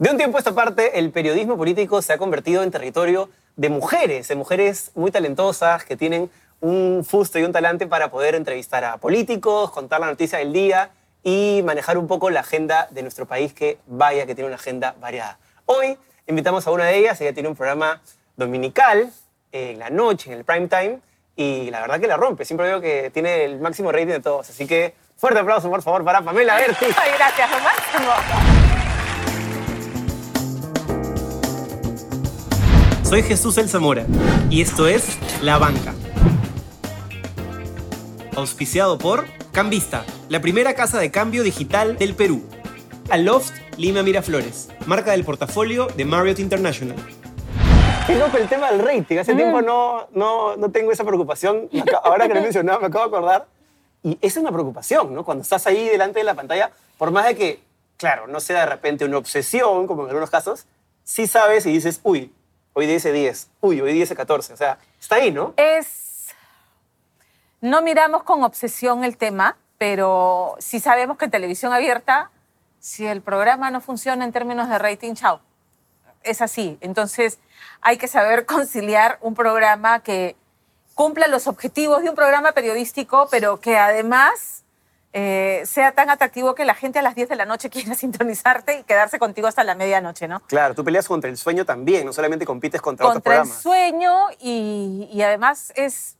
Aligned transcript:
De 0.00 0.08
un 0.08 0.16
tiempo 0.16 0.38
a 0.38 0.40
esta 0.40 0.54
parte, 0.54 0.98
el 0.98 1.10
periodismo 1.10 1.58
político 1.58 2.00
se 2.00 2.14
ha 2.14 2.16
convertido 2.16 2.62
en 2.62 2.70
territorio 2.70 3.28
de 3.56 3.68
mujeres, 3.68 4.28
de 4.28 4.34
mujeres 4.34 4.92
muy 4.94 5.10
talentosas 5.10 5.84
que 5.84 5.94
tienen 5.94 6.30
un 6.60 7.04
fusto 7.06 7.38
y 7.38 7.42
un 7.42 7.52
talante 7.52 7.86
para 7.86 8.10
poder 8.10 8.34
entrevistar 8.34 8.82
a 8.82 8.96
políticos, 8.96 9.70
contar 9.70 10.00
la 10.00 10.06
noticia 10.06 10.38
del 10.38 10.54
día 10.54 10.88
y 11.22 11.60
manejar 11.66 11.98
un 11.98 12.06
poco 12.06 12.30
la 12.30 12.40
agenda 12.40 12.88
de 12.90 13.02
nuestro 13.02 13.26
país, 13.26 13.52
que 13.52 13.76
vaya 13.88 14.24
que 14.24 14.34
tiene 14.34 14.46
una 14.46 14.56
agenda 14.56 14.94
variada. 14.98 15.38
Hoy 15.66 15.98
invitamos 16.26 16.66
a 16.66 16.70
una 16.70 16.86
de 16.86 16.96
ellas, 16.96 17.20
ella 17.20 17.34
tiene 17.34 17.50
un 17.50 17.54
programa 17.54 18.00
dominical 18.36 19.12
en 19.52 19.78
la 19.78 19.90
noche, 19.90 20.32
en 20.32 20.38
el 20.38 20.46
prime 20.46 20.68
time, 20.68 20.98
y 21.36 21.70
la 21.70 21.82
verdad 21.82 22.00
que 22.00 22.06
la 22.06 22.16
rompe. 22.16 22.46
Siempre 22.46 22.68
digo 22.68 22.80
que 22.80 23.10
tiene 23.10 23.44
el 23.44 23.60
máximo 23.60 23.92
rating 23.92 24.06
de 24.06 24.20
todos. 24.20 24.48
Así 24.48 24.66
que 24.66 24.94
fuerte 25.18 25.40
aplauso, 25.40 25.68
por 25.68 25.82
favor, 25.82 26.02
para 26.06 26.22
Pamela 26.22 26.56
Berti. 26.56 26.86
Gracias, 27.18 27.50
máximo. 27.50 28.59
Soy 33.10 33.24
Jesús 33.24 33.58
El 33.58 33.68
Zamora 33.68 34.06
y 34.50 34.62
esto 34.62 34.86
es 34.86 35.18
La 35.42 35.58
Banca. 35.58 35.94
Auspiciado 38.36 38.98
por 38.98 39.26
Cambista, 39.50 40.04
la 40.28 40.40
primera 40.40 40.74
casa 40.74 41.00
de 41.00 41.10
cambio 41.10 41.42
digital 41.42 41.98
del 41.98 42.14
Perú. 42.14 42.44
Aloft 43.10 43.50
Lima 43.76 44.04
Miraflores, 44.04 44.68
marca 44.86 45.10
del 45.10 45.24
portafolio 45.24 45.88
de 45.88 46.04
Marriott 46.04 46.38
International. 46.38 46.94
Qué 48.06 48.14
loco 48.14 48.36
el 48.36 48.48
tema 48.48 48.70
del 48.70 48.78
rating. 48.78 49.16
Hace 49.18 49.34
tiempo 49.34 49.60
no, 49.60 50.06
no, 50.12 50.56
no 50.56 50.70
tengo 50.70 50.92
esa 50.92 51.02
preocupación. 51.02 51.68
Ahora 52.04 52.28
que 52.28 52.34
lo 52.34 52.38
he 52.38 52.44
mencionado, 52.44 52.78
me 52.78 52.86
acabo 52.86 53.08
de 53.08 53.16
acordar. 53.16 53.48
Y 54.04 54.18
esa 54.22 54.38
es 54.38 54.44
una 54.44 54.52
preocupación, 54.52 55.12
¿no? 55.12 55.24
Cuando 55.24 55.42
estás 55.42 55.66
ahí 55.66 55.88
delante 55.88 56.20
de 56.20 56.24
la 56.24 56.34
pantalla, 56.34 56.70
por 56.96 57.10
más 57.10 57.26
de 57.26 57.34
que, 57.34 57.60
claro, 57.96 58.28
no 58.28 58.38
sea 58.38 58.60
de 58.60 58.66
repente 58.66 59.04
una 59.04 59.18
obsesión, 59.18 59.88
como 59.88 60.02
en 60.04 60.10
algunos 60.10 60.30
casos, 60.30 60.66
sí 61.02 61.26
sabes 61.26 61.66
y 61.66 61.72
dices, 61.72 61.98
uy, 62.04 62.32
hoy 62.80 62.86
día 62.86 62.96
hice 62.96 63.12
10, 63.12 63.50
uy, 63.60 63.80
hoy 63.80 63.92
día 63.92 64.04
hice 64.04 64.16
14. 64.16 64.54
O 64.54 64.56
sea, 64.56 64.78
está 64.98 65.16
ahí, 65.16 65.30
¿no? 65.30 65.54
Es. 65.56 66.28
No 67.60 67.82
miramos 67.82 68.22
con 68.22 68.42
obsesión 68.42 69.04
el 69.04 69.16
tema, 69.18 69.56
pero 69.76 70.56
sí 70.58 70.80
sabemos 70.80 71.18
que 71.18 71.26
en 71.26 71.30
televisión 71.30 71.72
abierta, 71.72 72.30
si 72.78 73.06
el 73.06 73.20
programa 73.20 73.70
no 73.70 73.82
funciona 73.82 74.24
en 74.24 74.32
términos 74.32 74.68
de 74.68 74.78
rating, 74.78 75.14
chao. 75.14 75.40
Es 76.22 76.40
así. 76.40 76.78
Entonces, 76.80 77.38
hay 77.82 77.98
que 77.98 78.08
saber 78.08 78.46
conciliar 78.46 79.18
un 79.20 79.34
programa 79.34 80.00
que 80.00 80.36
cumpla 80.94 81.28
los 81.28 81.46
objetivos 81.46 82.02
de 82.02 82.08
un 82.08 82.14
programa 82.14 82.52
periodístico, 82.52 83.28
pero 83.30 83.60
que 83.60 83.76
además 83.76 84.64
eh, 85.12 85.62
sea 85.66 85.92
tan 85.92 86.08
atractivo 86.08 86.54
que 86.54 86.64
la 86.64 86.74
gente 86.74 87.00
a 87.00 87.02
las 87.02 87.14
10 87.14 87.28
de 87.28 87.36
la 87.36 87.44
noche 87.44 87.68
quiera 87.70 87.94
sintonizarte 87.94 88.78
y 88.78 88.82
quedarse 88.84 89.18
contigo 89.18 89.48
hasta 89.48 89.64
la 89.64 89.74
medianoche, 89.74 90.28
¿no? 90.28 90.40
Claro, 90.40 90.74
tú 90.74 90.84
peleas 90.84 91.08
contra 91.08 91.28
el 91.28 91.36
sueño 91.36 91.64
también, 91.64 92.06
no 92.06 92.12
solamente 92.12 92.46
compites 92.46 92.80
contra, 92.80 93.06
otros 93.06 93.16
contra 93.16 93.32
el 93.34 93.38
programas. 93.40 93.62
sueño 93.62 94.28
y, 94.40 95.08
y 95.12 95.22
además 95.22 95.72
es... 95.76 96.16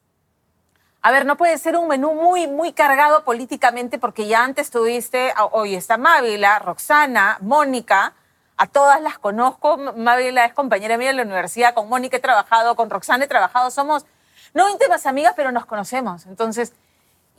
A 1.02 1.12
ver, 1.12 1.24
no 1.24 1.38
puede 1.38 1.56
ser 1.56 1.78
un 1.78 1.88
menú 1.88 2.12
muy, 2.12 2.46
muy 2.46 2.74
cargado 2.74 3.24
políticamente 3.24 3.98
porque 3.98 4.26
ya 4.26 4.44
antes 4.44 4.70
tuviste, 4.70 5.32
hoy 5.52 5.74
está 5.74 5.96
Mávila, 5.96 6.58
Roxana, 6.58 7.38
Mónica, 7.40 8.12
a 8.58 8.66
todas 8.66 9.00
las 9.00 9.18
conozco. 9.18 9.78
Mávila 9.78 10.44
es 10.44 10.52
compañera 10.52 10.98
mía 10.98 11.08
de 11.08 11.14
la 11.14 11.22
universidad, 11.22 11.72
con 11.72 11.88
Mónica 11.88 12.18
he 12.18 12.20
trabajado, 12.20 12.76
con 12.76 12.90
Roxana 12.90 13.24
he 13.24 13.28
trabajado, 13.28 13.70
somos 13.70 14.04
no 14.52 14.68
íntimas 14.68 15.06
amigas, 15.06 15.32
pero 15.34 15.52
nos 15.52 15.64
conocemos. 15.64 16.26
Entonces, 16.26 16.74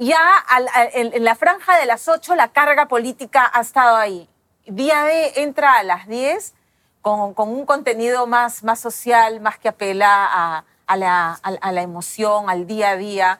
ya 0.05 0.37
al- 0.47 0.67
al- 0.73 0.89
en, 0.93 1.23
la 1.23 1.35
franja 1.35 1.77
de 1.77 1.85
las 1.85 2.07
8 2.07 2.35
la 2.35 2.49
carga 2.49 2.87
política 2.87 3.49
ha 3.53 3.61
estado 3.61 3.95
ahí. 3.97 4.27
Día 4.65 5.03
D 5.03 5.41
entra 5.41 5.75
a 5.75 5.83
las 5.83 6.07
10 6.07 6.53
con, 7.01 7.33
con 7.33 7.49
un 7.49 7.65
contenido 7.65 8.27
más, 8.27 8.63
más 8.63 8.79
social, 8.79 9.39
más 9.41 9.57
que 9.59 9.69
apela 9.69 10.27
a, 10.31 10.63
a 10.87 10.97
la, 10.97 11.39
a- 11.43 11.57
a 11.61 11.71
la 11.71 11.81
emoción, 11.81 12.49
al 12.49 12.65
día 12.67 12.89
a 12.91 12.95
día. 12.97 13.39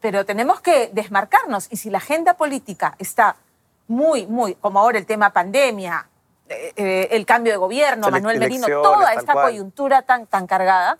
Pero 0.00 0.24
tenemos 0.26 0.60
que 0.60 0.90
desmarcarnos 0.92 1.68
y 1.70 1.76
si 1.78 1.88
la 1.90 1.98
agenda 1.98 2.34
política 2.34 2.94
está 2.98 3.36
muy, 3.88 4.26
muy, 4.26 4.54
como 4.56 4.78
ahora 4.80 4.98
el 4.98 5.06
tema 5.06 5.30
pandemia, 5.30 6.06
eh, 6.48 6.72
eh, 6.76 7.08
el 7.12 7.24
cambio 7.24 7.52
de 7.52 7.56
gobierno, 7.56 8.10
Manuel 8.10 8.38
Merino, 8.38 8.66
toda 8.82 9.14
esta 9.14 9.32
cual. 9.32 9.46
coyuntura 9.46 10.02
tan, 10.02 10.26
tan 10.26 10.46
cargada, 10.46 10.98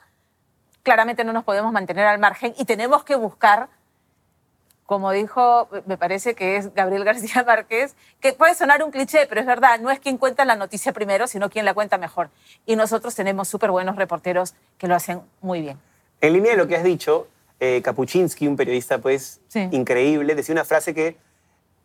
claramente 0.82 1.24
no 1.24 1.32
nos 1.34 1.44
podemos 1.44 1.72
mantener 1.72 2.06
al 2.06 2.18
margen 2.18 2.54
y 2.56 2.64
tenemos 2.64 3.04
que 3.04 3.16
buscar 3.16 3.68
como 4.86 5.10
dijo, 5.12 5.68
me 5.86 5.96
parece 5.96 6.34
que 6.34 6.56
es 6.56 6.74
Gabriel 6.74 7.04
García 7.10 7.42
Márquez, 7.44 7.94
que 8.20 8.32
puede 8.34 8.54
sonar 8.54 8.82
un 8.82 8.90
cliché, 8.90 9.26
pero 9.26 9.40
es 9.40 9.46
verdad, 9.46 9.80
no 9.80 9.90
es 9.90 9.98
quien 10.00 10.18
cuenta 10.18 10.44
la 10.44 10.56
noticia 10.56 10.92
primero, 10.92 11.26
sino 11.26 11.48
quien 11.50 11.64
la 11.64 11.74
cuenta 11.74 11.96
mejor. 11.98 12.30
Y 12.66 12.76
nosotros 12.76 13.14
tenemos 13.14 13.48
súper 13.48 13.70
buenos 13.70 13.96
reporteros 13.96 14.54
que 14.78 14.86
lo 14.88 14.94
hacen 14.94 15.22
muy 15.40 15.60
bien. 15.62 15.78
En 16.20 16.32
línea 16.34 16.52
de 16.52 16.56
lo 16.58 16.66
que 16.68 16.76
has 16.76 16.84
dicho, 16.84 17.28
eh, 17.60 17.80
Kapuczynski, 17.82 18.46
un 18.46 18.56
periodista 18.56 18.98
pues 18.98 19.40
Sí. 19.48 19.68
increíble, 19.72 20.34
decía 20.34 20.52
una 20.52 20.64
frase 20.64 20.92
que 20.94 21.16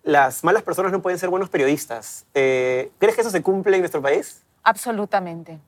las 0.04 0.44
malas 0.44 0.64
personas 0.64 0.92
no 0.92 1.02
pueden 1.02 1.20
ser 1.20 1.30
buenos 1.30 1.50
periodistas. 1.50 2.26
Eh, 2.34 2.92
¿Crees 3.00 3.16
que 3.16 3.22
eso 3.22 3.30
se 3.30 3.42
cumple 3.42 3.76
en 3.76 3.82
nuestro 3.82 4.02
país? 4.02 4.44
Absolutamente. 4.64 5.60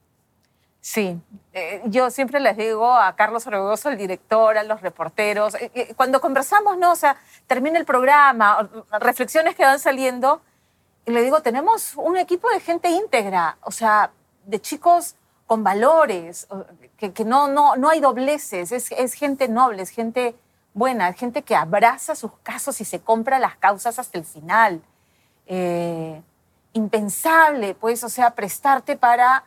Sí, 0.83 1.19
Eh, 1.53 1.81
yo 1.85 2.09
siempre 2.09 2.39
les 2.39 2.55
digo 2.57 2.93
a 2.93 3.13
Carlos 3.15 3.45
Orbegoso, 3.45 3.89
el 3.89 3.97
director, 3.97 4.57
a 4.57 4.63
los 4.63 4.81
reporteros, 4.81 5.53
eh, 5.55 5.69
eh, 5.75 5.93
cuando 5.95 6.21
conversamos, 6.21 6.77
¿no? 6.77 6.91
O 6.93 6.95
sea, 6.95 7.17
termina 7.45 7.77
el 7.77 7.83
programa, 7.85 8.61
o- 8.61 8.99
reflexiones 8.99 9.53
que 9.55 9.63
van 9.65 9.79
saliendo, 9.79 10.41
y 11.05 11.11
le 11.11 11.21
digo, 11.23 11.41
tenemos 11.41 11.93
un 11.97 12.15
equipo 12.17 12.49
de 12.49 12.61
gente 12.61 12.89
íntegra, 12.89 13.57
o 13.63 13.71
sea, 13.71 14.11
de 14.45 14.61
chicos 14.61 15.15
con 15.45 15.61
valores, 15.63 16.47
que, 16.97 17.11
que 17.11 17.25
no, 17.25 17.47
no, 17.49 17.75
no 17.75 17.89
hay 17.89 17.99
dobleces, 17.99 18.71
es, 18.71 18.91
es 18.93 19.13
gente 19.13 19.49
noble, 19.49 19.81
es 19.83 19.89
gente 19.89 20.33
buena, 20.73 21.09
es 21.09 21.17
gente 21.17 21.41
que 21.43 21.55
abraza 21.55 22.15
sus 22.15 22.31
casos 22.43 22.79
y 22.81 22.85
se 22.85 23.01
compra 23.01 23.39
las 23.39 23.55
causas 23.57 23.99
hasta 23.99 24.17
el 24.17 24.23
final. 24.25 24.81
Impensable, 26.73 27.75
pues, 27.75 28.03
o 28.05 28.09
sea, 28.09 28.31
prestarte 28.31 28.95
para 28.95 29.43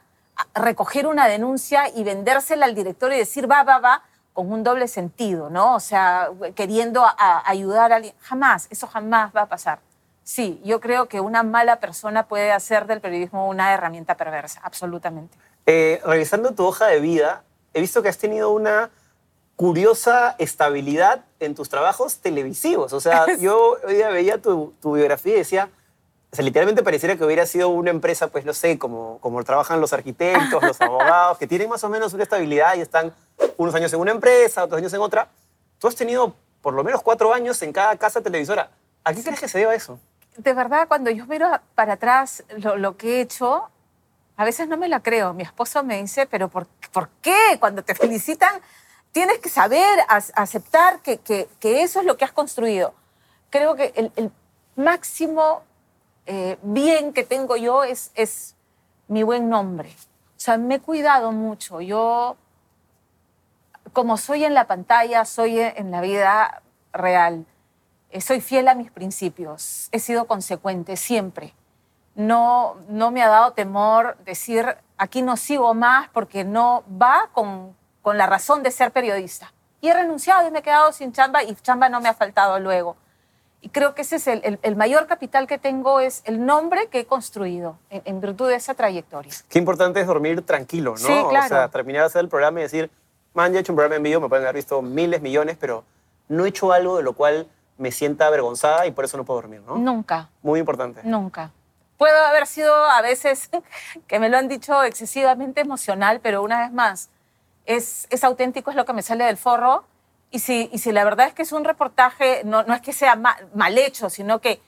recoger 0.55 1.06
una 1.06 1.28
denuncia 1.28 1.89
y 1.95 2.05
vendérsela 2.05 2.67
al 2.67 2.75
director 2.75 3.12
y 3.12 3.19
decir 3.19 3.50
va, 3.50 3.62
va, 3.62 3.78
va, 3.78 4.03
con 4.33 4.50
un 4.53 4.65
doble 4.65 4.89
sentido, 4.89 5.49
¿no? 5.50 5.75
O 5.77 5.81
sea, 5.81 6.28
queriendo 6.56 7.05
a- 7.05 7.15
a 7.19 7.49
ayudar 7.49 7.93
a 7.93 7.97
alguien. 7.97 8.15
Jamás, 8.21 8.67
eso 8.71 8.87
jamás 8.89 9.31
va 9.37 9.43
a 9.43 9.47
pasar. 9.47 9.78
Sí, 10.25 10.61
yo 10.65 10.81
creo 10.81 11.06
que 11.06 11.21
una 11.21 11.43
mala 11.43 11.77
persona 11.81 12.27
puede 12.27 12.50
hacer 12.50 12.87
del 12.87 13.00
periodismo 13.00 13.47
una 13.49 13.72
herramienta 13.75 14.17
perversa, 14.17 14.61
absolutamente. 14.65 15.37
Eh, 15.67 16.00
revisando 16.05 16.53
tu 16.53 16.65
hoja 16.66 16.87
de 16.87 16.99
vida, 17.01 17.43
he 17.75 17.81
visto 17.81 18.03
que 18.03 18.09
has 18.09 18.19
tenido 18.19 18.51
una 18.51 18.91
curiosa 19.56 20.34
estabilidad 20.39 21.25
en 21.41 21.55
tus 21.55 21.69
trabajos 21.69 22.19
televisivos. 22.19 22.93
O 22.93 23.01
sea, 23.01 23.27
yo 23.39 23.77
hoy 23.87 23.95
día 23.95 24.09
veía 24.09 24.41
tu, 24.41 24.75
tu 24.83 24.95
biografía 24.95 25.34
y 25.34 25.39
decía, 25.39 25.69
o 26.34 26.37
sea, 26.37 26.45
literalmente 26.45 26.83
pareciera 26.83 27.15
que 27.15 27.25
hubiera 27.25 27.47
sido 27.47 27.69
una 27.69 27.91
empresa, 27.91 28.27
pues 28.27 28.45
no 28.45 28.53
sé, 28.53 28.77
como, 28.77 29.21
como 29.21 29.45
trabajan 29.45 29.81
los 29.81 29.93
arquitectos, 29.93 30.61
los 30.61 30.81
abogados, 30.81 31.39
que 31.39 31.47
tienen 31.47 31.69
más 31.69 31.84
o 31.84 31.89
menos 31.89 32.12
una 32.12 32.25
estabilidad 32.25 32.75
y 32.75 32.81
están 32.81 33.15
unos 33.56 33.72
años 33.77 33.93
en 33.93 34.00
una 34.00 34.11
empresa, 34.11 34.65
otros 34.65 34.78
años 34.81 34.93
en 34.93 35.00
otra. 35.00 35.28
Tú 35.78 35.87
has 35.87 35.95
tenido 35.95 36.34
por 36.61 36.75
lo 36.75 36.83
menos 36.83 37.03
cuatro 37.03 37.33
años 37.33 37.62
en 37.62 37.72
cada 37.72 37.97
casa 37.97 38.21
televisora. 38.21 38.69
¿A 39.05 39.15
qué 39.15 39.22
crees 39.22 39.39
que 39.39 39.47
se 39.47 39.59
deba 39.61 39.77
eso? 39.77 40.00
De 40.37 40.53
verdad, 40.55 40.89
cuando 40.89 41.09
yo 41.12 41.25
miro 41.27 41.49
para 41.77 41.93
atrás 41.93 42.43
lo, 42.56 42.77
lo 42.78 42.97
que 42.97 43.19
he 43.19 43.21
hecho, 43.21 43.69
a 44.37 44.45
veces 44.45 44.66
no 44.66 44.77
me 44.77 44.89
la 44.89 44.99
creo. 45.01 45.34
Mi 45.34 45.45
esposo 45.45 45.84
me 45.84 46.03
dice, 46.03 46.27
pero 46.27 46.49
¿por, 46.49 46.66
por 46.91 47.11
qué? 47.22 47.59
Cuando 47.61 47.84
te 47.84 47.95
felicitan, 47.95 48.61
tienes 49.12 49.39
que 49.39 49.49
saber 49.51 50.01
as- 50.09 50.33
aceptar 50.34 50.99
que, 50.99 51.19
que- 51.19 51.49
que 51.61 51.83
eso 51.84 52.01
es 52.01 52.06
lo 52.06 52.16
que 52.16 52.25
has 52.25 52.33
construido. 52.33 52.93
Creo 53.51 53.77
que 53.77 53.93
el, 53.95 54.11
el 54.16 54.33
máximo 54.75 55.62
eh, 56.27 56.59
bien 56.62 57.12
que 57.12 57.25
tengo 57.25 57.57
yo 57.57 57.85
es, 57.85 58.11
es 58.15 58.55
mi 59.09 59.23
buen 59.23 59.49
nombre. 59.49 59.91
O 59.91 60.41
sea, 60.45 60.59
me 60.59 60.77
he 60.77 60.81
cuidado 60.81 61.33
mucho. 61.33 61.81
Yo, 61.81 62.37
como 63.93 64.16
soy 64.16 64.45
en 64.45 64.54
la 64.54 64.66
pantalla, 64.66 65.25
soy 65.25 65.60
en 65.60 65.91
la 65.91 66.01
vida 66.01 66.63
real. 66.93 67.47
Eh, 68.15 68.21
soy 68.21 68.41
fiel 68.41 68.69
a 68.69 68.77
mis 68.77 68.93
principios, 68.93 69.89
he 69.91 69.98
sido 69.98 70.27
consecuente 70.27 70.97
siempre. 70.97 71.53
No, 72.15 72.77
no 72.89 73.10
me 73.10 73.22
ha 73.25 73.28
dado 73.28 73.54
temor 73.54 74.16
decir, 74.25 74.77
aquí 74.97 75.21
no 75.21 75.37
sigo 75.37 75.75
más 75.75 76.09
porque 76.10 76.45
no 76.45 76.84
va 76.89 77.28
con, 77.33 77.77
con 78.03 78.16
la 78.16 78.27
razón 78.27 78.63
de 78.63 78.71
ser 78.71 78.93
periodista. 78.93 79.53
Y 79.81 79.89
he 79.89 79.95
renunciado 79.95 80.47
y 80.47 80.53
me 80.53 80.60
he 80.60 80.63
quedado 80.63 80.93
sin 80.93 81.13
chamba 81.13 81.43
y 81.43 81.57
chamba 81.57 81.89
no 81.89 82.01
me 82.01 82.09
ha 82.09 82.15
faltado 82.15 82.60
luego. 82.60 82.97
Y 83.65 83.71
creo 83.71 83.95
que 83.95 84.03
ese 84.03 84.16
es 84.16 84.27
el, 84.27 84.43
el- 84.45 84.59
el 84.61 84.77
mayor 84.77 85.07
capital 85.07 85.47
que 85.47 85.57
tengo, 85.57 85.99
es 85.99 86.21
el 86.27 86.45
nombre 86.45 86.89
que 86.89 87.01
he 87.01 87.07
construido 87.07 87.78
en, 87.89 88.03
en 88.05 88.21
virtud 88.21 88.49
de 88.49 88.57
esa 88.57 88.75
trayectoria. 88.75 89.33
Qué 89.49 89.59
importante 89.59 90.01
es 90.03 90.07
dormir 90.07 90.43
tranquilo, 90.45 90.91
¿no? 90.91 90.99
Sí, 90.99 91.22
claro. 91.31 91.47
O 91.47 91.49
sea, 91.49 91.69
terminar 91.69 92.03
de 92.03 92.07
hacer 92.09 92.21
el 92.21 92.28
programa 92.28 92.61
y 92.61 92.65
decir, 92.65 92.91
man, 93.33 93.53
ya 93.53 93.59
he 93.59 93.61
hecho 93.63 93.72
un 93.72 93.77
programa 93.77 93.97
en 93.97 94.03
vivo, 94.03 94.21
me 94.21 94.28
pueden 94.28 94.45
haber 94.45 94.57
visto 94.57 94.83
miles, 94.83 95.22
millones, 95.22 95.57
pero 95.59 95.83
no 96.28 96.45
he 96.45 96.51
hecho 96.51 96.72
algo 96.72 96.99
de 96.99 97.03
lo 97.05 97.15
cual 97.15 97.47
me 97.78 97.91
sienta 97.91 98.27
avergonzada 98.27 98.87
y 98.87 98.91
por 98.91 99.07
eso 99.07 99.16
no 99.16 99.25
puedo 99.25 99.41
dormir, 99.41 99.63
¿no? 99.67 99.77
Nunca, 99.77 100.28
Muy 100.43 100.60
importante. 100.60 101.01
nunca. 101.03 101.51
Puedo 101.97 102.19
haber 102.27 102.47
sido 102.47 102.75
a 102.75 103.01
veces, 103.01 103.49
que 104.07 104.19
me 104.21 104.28
lo 104.28 104.37
han 104.37 104.47
dicho, 104.49 104.83
excesivamente 104.83 105.63
emocional, 105.63 106.21
pero 106.22 106.43
una 106.43 106.60
vez 106.60 106.71
más, 106.72 107.09
es, 107.65 108.07
es 108.10 108.25
auténtico, 108.25 108.69
es 108.71 108.77
lo 108.77 108.84
que 108.84 108.93
me 108.93 109.01
sale 109.01 109.25
del 109.25 109.39
forro. 109.39 109.84
Y 110.34 110.41
si, 110.41 110.69
y 110.72 110.78
si 110.78 110.91
la 110.91 111.04
verdad 111.04 111.28
es 111.28 111.33
que 111.33 111.42
es 111.42 111.53
un 111.53 111.63
reportaje, 111.63 112.42
no, 112.45 112.65
no 112.65 112.75
es 112.75 112.81
que 112.81 112.92
sea 112.92 113.15
mal, 113.15 113.36
mal 113.54 113.78
hecho, 113.78 114.10
sino 114.10 114.41
que 114.41 114.60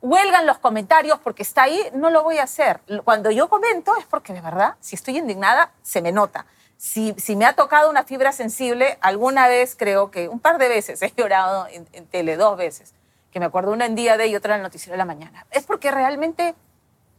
huelgan 0.00 0.46
los 0.46 0.56
comentarios 0.56 1.18
porque 1.18 1.42
está 1.42 1.64
ahí, 1.64 1.78
no 1.92 2.08
lo 2.08 2.22
voy 2.22 2.38
a 2.38 2.44
hacer. 2.44 2.80
Cuando 3.04 3.30
yo 3.30 3.50
comento 3.50 3.94
es 3.98 4.06
porque 4.06 4.32
de 4.32 4.40
verdad, 4.40 4.76
si 4.80 4.96
estoy 4.96 5.18
indignada, 5.18 5.72
se 5.82 6.00
me 6.00 6.10
nota. 6.10 6.46
Si, 6.78 7.14
si 7.18 7.36
me 7.36 7.44
ha 7.44 7.52
tocado 7.52 7.90
una 7.90 8.04
fibra 8.04 8.32
sensible, 8.32 8.96
alguna 9.02 9.46
vez 9.46 9.76
creo 9.78 10.10
que, 10.10 10.26
un 10.26 10.40
par 10.40 10.56
de 10.56 10.70
veces 10.70 11.02
he 11.02 11.12
llorado 11.14 11.66
en, 11.70 11.86
en 11.92 12.06
tele, 12.06 12.38
dos 12.38 12.56
veces, 12.56 12.94
que 13.30 13.40
me 13.40 13.44
acuerdo 13.44 13.72
una 13.72 13.84
en 13.84 13.96
día 13.96 14.16
de 14.16 14.26
y 14.28 14.36
otra 14.36 14.54
en 14.54 14.60
el 14.60 14.62
noticiero 14.62 14.92
de 14.94 14.98
la 14.98 15.04
mañana. 15.04 15.44
Es 15.50 15.64
porque 15.64 15.90
realmente 15.90 16.54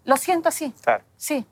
lo 0.05 0.17
siento 0.17 0.49
así. 0.49 0.73
Claro. 0.81 1.03
Sí. 1.17 1.45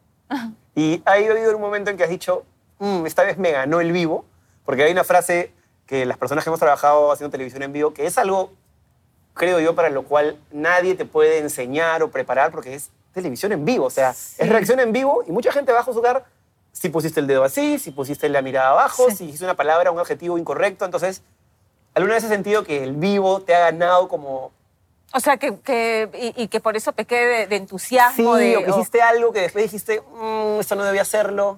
Y 0.73 1.03
ha 1.05 1.11
habido 1.11 1.55
un 1.55 1.61
momento 1.61 1.91
en 1.91 1.97
que 1.97 2.05
has 2.05 2.09
dicho, 2.09 2.43
"Mm, 2.79 3.05
esta 3.05 3.21
vez 3.21 3.37
me 3.37 3.51
ganó 3.51 3.81
el 3.81 3.91
vivo, 3.91 4.25
porque 4.65 4.81
hay 4.83 4.91
una 4.91 5.03
frase 5.03 5.53
que 5.89 6.05
las 6.05 6.17
personas 6.19 6.43
que 6.43 6.51
hemos 6.51 6.59
trabajado 6.59 7.11
haciendo 7.11 7.31
televisión 7.31 7.63
en 7.63 7.73
vivo, 7.73 7.95
que 7.95 8.05
es 8.05 8.19
algo, 8.19 8.51
creo 9.33 9.59
yo, 9.59 9.73
para 9.73 9.89
lo 9.89 10.03
cual 10.03 10.37
nadie 10.51 10.93
te 10.93 11.03
puede 11.03 11.39
enseñar 11.39 12.03
o 12.03 12.11
preparar, 12.11 12.51
porque 12.51 12.75
es 12.75 12.91
televisión 13.11 13.51
en 13.53 13.65
vivo, 13.65 13.85
o 13.85 13.89
sea, 13.89 14.13
Sí. 14.13 14.35
es 14.37 14.47
reacción 14.49 14.79
en 14.79 14.91
vivo 14.93 15.23
y 15.25 15.31
mucha 15.31 15.51
gente 15.51 15.71
va 15.71 15.79
a 15.79 15.83
juzgar 15.83 16.25
si 16.73 16.89
pusiste 16.89 17.19
el 17.19 17.25
dedo 17.25 17.43
así, 17.43 17.79
si 17.79 17.89
pusiste 17.89 18.29
la 18.29 18.43
mirada 18.43 18.69
abajo, 18.69 19.09
Sí. 19.09 19.15
si 19.15 19.25
dijiste 19.25 19.43
una 19.45 19.55
palabra, 19.55 19.89
un 19.89 19.97
adjetivo 19.99 20.37
incorrecto, 20.37 20.85
entonces, 20.85 21.23
¿alguna 21.95 22.13
vez 22.13 22.23
has 22.23 22.29
sentido 22.29 22.63
que 22.63 22.83
el 22.83 22.93
vivo 22.95 23.41
te 23.41 23.55
ha 23.55 23.59
ganado 23.61 24.07
como... 24.09 24.51
O 25.11 25.19
sea, 25.19 25.37
que, 25.37 25.57
que- 25.61 26.07
y, 26.37 26.43
y 26.43 26.47
que 26.49 26.59
por 26.59 26.77
eso 26.77 26.91
pequé 26.93 27.15
de, 27.25 27.47
de 27.47 27.55
entusiasmo. 27.55 28.37
Sí, 28.37 28.43
de, 28.43 28.57
o 28.57 28.63
que 28.63 28.69
hiciste 28.69 29.01
algo 29.01 29.33
que 29.33 29.41
después 29.41 29.63
dijiste, 29.63 30.01
"Mm, 30.01 30.59
esto 30.59 30.75
no 30.75 30.83
debía 30.83 31.01
hacerlo. 31.01 31.57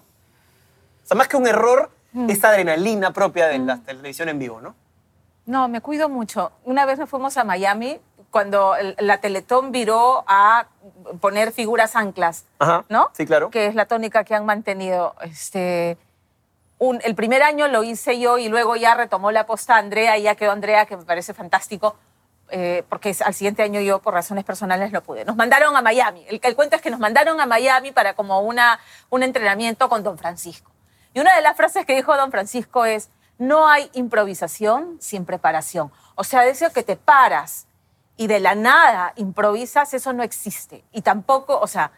O 1.03 1.07
sea, 1.07 1.17
más 1.17 1.27
que 1.27 1.35
un 1.35 1.45
error, 1.47 1.89
Mm. 2.13 2.29
esta 2.29 2.49
adrenalina 2.49 3.13
propia 3.13 3.47
de 3.47 3.59
la 3.59 3.77
televisión 3.77 4.27
en 4.29 4.37
vivo, 4.39 4.59
¿no? 4.61 4.75
No, 5.45 5.67
me 5.67 5.81
cuido 5.81 6.09
mucho. 6.09 6.51
Una 6.65 6.85
vez 6.85 6.99
nos 6.99 7.09
fuimos 7.09 7.37
a 7.37 7.43
Miami 7.43 7.99
cuando 8.29 8.75
el- 8.75 8.95
la 8.99 9.19
Teletón 9.19 9.71
viró 9.71 10.23
a 10.27 10.67
poner 11.19 11.51
figuras 11.51 11.95
anclas, 11.95 12.45
Ajá. 12.59 12.85
¿no? 12.89 13.09
Sí, 13.13 13.25
claro. 13.25 13.49
Que 13.49 13.65
es 13.67 13.75
la 13.75 13.85
tónica 13.85 14.23
que 14.23 14.35
han 14.35 14.45
mantenido. 14.45 15.15
Este, 15.21 15.97
un- 16.77 16.99
el 17.03 17.15
primer 17.15 17.43
año 17.43 17.67
lo 17.67 17.83
hice 17.83 18.19
yo 18.19 18.37
y 18.37 18.49
luego 18.49 18.75
ya 18.75 18.95
retomó 18.95 19.31
la 19.31 19.45
posta 19.45 19.77
Andrea 19.77 20.17
y 20.17 20.23
ya 20.23 20.35
quedó 20.35 20.51
Andrea, 20.51 20.85
que 20.85 20.95
me 20.97 21.03
parece 21.03 21.33
fantástico, 21.33 21.95
eh, 22.49 22.83
porque 22.89 23.15
al 23.25 23.33
siguiente 23.33 23.63
año 23.63 23.81
yo 23.81 23.99
por 23.99 24.13
razones 24.13 24.43
personales 24.43 24.91
no 24.91 25.01
pude. 25.01 25.25
Nos 25.25 25.35
mandaron 25.35 25.75
a 25.75 25.81
Miami. 25.81 26.25
El, 26.29 26.39
el 26.43 26.55
cuento 26.55 26.75
es 26.75 26.81
que 26.81 26.89
nos 26.91 26.99
mandaron 26.99 27.39
a 27.41 27.45
Miami 27.45 27.91
para 27.91 28.13
como 28.13 28.39
una, 28.41 28.79
un 29.09 29.23
entrenamiento 29.23 29.89
con 29.89 30.03
don 30.03 30.17
Francisco. 30.17 30.70
Y 31.13 31.19
una 31.19 31.35
de 31.35 31.41
las 31.41 31.57
frases 31.57 31.85
que 31.85 31.95
dijo 31.95 32.15
don 32.15 32.31
Francisco 32.31 32.85
es, 32.85 33.09
no 33.37 33.67
hay 33.67 33.89
improvisación 33.93 34.97
sin 34.99 35.25
preparación. 35.25 35.91
O 36.15 36.23
sea, 36.23 36.41
de 36.41 36.51
eso 36.51 36.71
que 36.71 36.83
te 36.83 36.95
paras 36.95 37.67
y 38.15 38.27
de 38.27 38.39
la 38.39 38.55
nada 38.55 39.13
improvisas, 39.15 39.93
eso 39.93 40.13
no 40.13 40.23
existe. 40.23 40.83
Y 40.91 41.01
tampoco, 41.01 41.59
o 41.59 41.67
sea, 41.67 41.91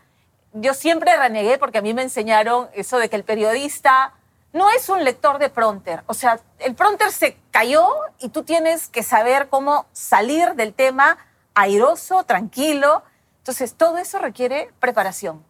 yo 0.54 0.74
siempre 0.74 1.16
renegué 1.18 1.58
porque 1.58 1.80
a 1.80 1.82
mí 1.82 1.94
me 1.94 2.04
enseñaron 2.04 2.70
eso 2.74 2.98
de 2.98 3.10
que 3.10 3.16
el 3.16 3.24
periodista 3.24 4.14
no 4.54 4.70
es 4.70 4.88
un 4.88 5.04
lector 5.04 5.40
de 5.40 5.50
pronter. 5.50 6.04
O 6.08 6.14
sea, 6.14 6.40
el 6.60 6.76
pronter 6.76 7.12
se 7.12 7.38
cayó 7.52 7.90
y 8.20 8.30
tú 8.30 8.44
tienes 8.44 8.88
que 8.88 9.04
saber 9.04 9.50
cómo 9.50 9.88
salir 9.92 10.54
del 10.54 10.74
tema 10.74 11.18
airoso, 11.56 12.24
tranquilo. 12.24 13.04
Entonces, 13.40 13.74
todo 13.76 13.98
eso 13.98 14.20
requiere 14.20 14.72
preparación. 14.80 15.44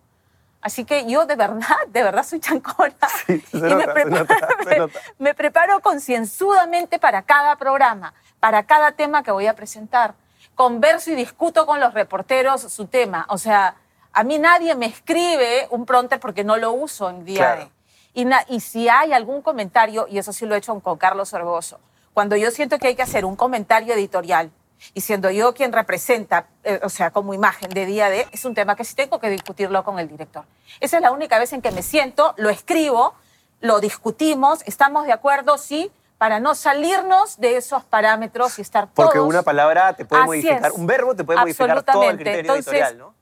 Así 0.64 0.86
que 0.86 1.06
yo 1.06 1.26
de 1.26 1.36
verdad, 1.36 1.76
de 1.90 2.04
verdad 2.04 2.24
soy 2.24 2.40
chancona. 2.40 2.96
Sí, 3.28 3.44
y 3.54 3.58
nota, 3.58 3.76
me 3.94 3.94
preparo, 3.94 4.10
nota, 4.10 4.48
se 4.64 4.66
me- 4.70 4.78
nota. 4.78 5.00
me 5.20 5.34
preparo 5.36 5.80
concienzudamente 5.82 7.00
para 7.00 7.22
cada 7.22 7.56
programa, 7.58 8.14
para 8.40 8.64
cada 8.64 8.92
tema 8.94 9.24
que 9.24 9.32
voy 9.32 9.48
a 9.48 9.56
presentar. 9.56 10.16
Converso 10.56 11.12
y 11.12 11.16
discuto 11.16 11.66
con 11.66 11.80
los 11.80 11.94
reporteros 11.94 12.62
su 12.62 12.88
tema. 12.88 13.26
O 13.30 13.38
sea, 13.38 13.76
a 14.14 14.24
mí 14.24 14.40
nadie 14.40 14.76
me 14.76 14.86
escribe 14.86 15.68
un 15.70 15.86
pronter 15.86 16.20
porque 16.20 16.44
no 16.44 16.58
lo 16.58 16.72
uso 16.72 17.10
en 17.10 17.26
día 17.26 17.38
Claro. 17.38 17.62
de. 17.66 17.72
Y, 18.16 18.56
y 18.56 18.60
si 18.60 18.88
hay 18.90 19.12
algún 19.12 19.42
comentario, 19.42 20.06
y 20.10 20.18
eso 20.20 20.32
sí 20.32 20.46
lo 20.46 20.54
he 20.56 20.60
hecho 20.60 20.80
con 20.80 20.98
Carlos 20.98 21.34
Orgoso, 21.34 21.80
cuando 22.14 22.36
yo 22.36 22.52
siento 22.52 22.78
que 22.78 22.88
hay 22.88 22.96
que 22.96 23.02
hacer 23.02 23.26
un 23.26 23.36
comentario 23.36 23.94
editorial, 23.96 24.52
y 24.94 25.02
siendo 25.02 25.30
yo 25.32 25.54
quien 25.54 25.72
representa, 25.74 26.48
eh, 26.64 26.80
o 26.84 26.90
sea, 26.90 27.12
como 27.12 27.34
imagen 27.34 27.70
de 27.70 27.86
día 27.86 28.10
de, 28.10 28.28
es 28.32 28.46
un 28.46 28.54
tema 28.54 28.76
que 28.76 28.84
sí 28.84 28.96
tengo 28.96 29.20
que 29.20 29.30
discutirlo 29.30 29.84
con 29.84 30.00
el 30.00 30.08
director. 30.08 30.46
Esa 30.80 30.98
es 30.98 31.02
la 31.02 31.12
única 31.12 31.40
vez 31.40 31.54
en 31.54 31.62
que 31.62 31.72
me 31.72 31.82
siento, 31.82 32.34
lo 32.38 32.50
escribo, 32.50 33.14
lo 33.62 33.80
discutimos, 33.80 34.62
estamos 34.66 35.06
de 35.06 35.14
acuerdo, 35.14 35.58
sí, 35.58 35.92
para 36.18 36.40
no 36.40 36.56
salirnos 36.56 37.38
de 37.38 37.58
esos 37.58 37.84
parámetros 37.84 38.58
y 38.60 38.62
estar 38.62 38.88
Porque 38.94 39.18
todos... 39.18 39.28
una 39.28 39.42
palabra 39.42 39.94
te 39.94 40.06
puede 40.06 40.22
Así 40.22 40.28
modificar, 40.28 40.72
es. 40.72 40.78
un 40.78 40.88
verbo 40.88 41.16
te 41.16 41.24
puede 41.24 41.40
modificar 41.40 41.84
todo 41.84 42.04
el 42.04 42.16
criterio 42.16 42.40
Entonces, 42.42 42.68
editorial, 42.68 42.98
¿no? 42.98 43.14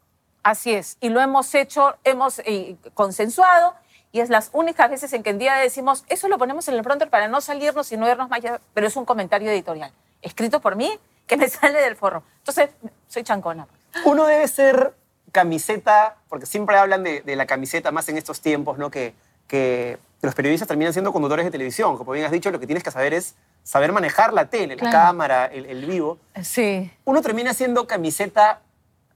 Así 0.43 0.73
es, 0.73 0.97
y 0.99 1.09
lo 1.09 1.21
hemos 1.21 1.53
hecho, 1.53 1.95
hemos 2.03 2.39
eh, 2.39 2.75
consensuado, 2.93 3.75
y 4.11 4.19
es 4.19 4.29
las 4.29 4.49
únicas 4.53 4.89
veces 4.89 5.13
en 5.13 5.23
que 5.23 5.29
en 5.29 5.37
día 5.37 5.55
decimos, 5.55 6.03
eso 6.09 6.27
lo 6.27 6.37
ponemos 6.37 6.67
en 6.67 6.75
el 6.75 6.83
pronter 6.83 7.09
para 7.09 7.27
no 7.27 7.41
salirnos 7.41 7.91
y 7.91 7.97
no 7.97 8.09
irnos 8.09 8.29
más 8.29 8.39
allá, 8.39 8.59
pero 8.73 8.87
es 8.87 8.95
un 8.95 9.05
comentario 9.05 9.49
editorial, 9.49 9.91
escrito 10.21 10.59
por 10.59 10.75
mí, 10.75 10.99
que 11.31 11.37
me 11.37 11.47
sale 11.47 11.79
del 11.79 11.95
forro. 11.95 12.23
Entonces, 12.39 12.71
soy 13.07 13.23
chancona. 13.23 13.65
pues. 13.65 14.05
Uno 14.05 14.25
debe 14.25 14.45
ser 14.49 14.93
camiseta, 15.31 16.17
porque 16.27 16.45
siempre 16.45 16.75
hablan 16.77 17.03
de, 17.05 17.21
de 17.21 17.35
la 17.37 17.45
camiseta 17.45 17.89
más 17.91 18.09
en 18.09 18.17
estos 18.17 18.41
tiempos, 18.41 18.77
¿no? 18.77 18.91
Que, 18.91 19.13
que 19.47 19.97
los 20.21 20.35
periodistas 20.35 20.67
terminan 20.67 20.91
siendo 20.91 21.13
conductores 21.13 21.45
de 21.45 21.51
televisión. 21.51 21.97
Como 21.97 22.11
bien 22.11 22.25
has 22.25 22.33
dicho, 22.33 22.51
lo 22.51 22.59
que 22.59 22.65
tienes 22.67 22.83
que 22.83 22.91
saber 22.91 23.13
es 23.13 23.35
saber 23.63 23.93
manejar 23.93 24.33
la 24.33 24.49
tele, 24.49 24.75
la 24.75 24.91
cámara, 24.91 25.45
el, 25.45 25.67
el 25.67 25.85
vivo. 25.85 26.17
Sí. 26.43 26.91
Uno 27.05 27.21
termina 27.21 27.53
siendo 27.53 27.87
camiseta 27.87 28.59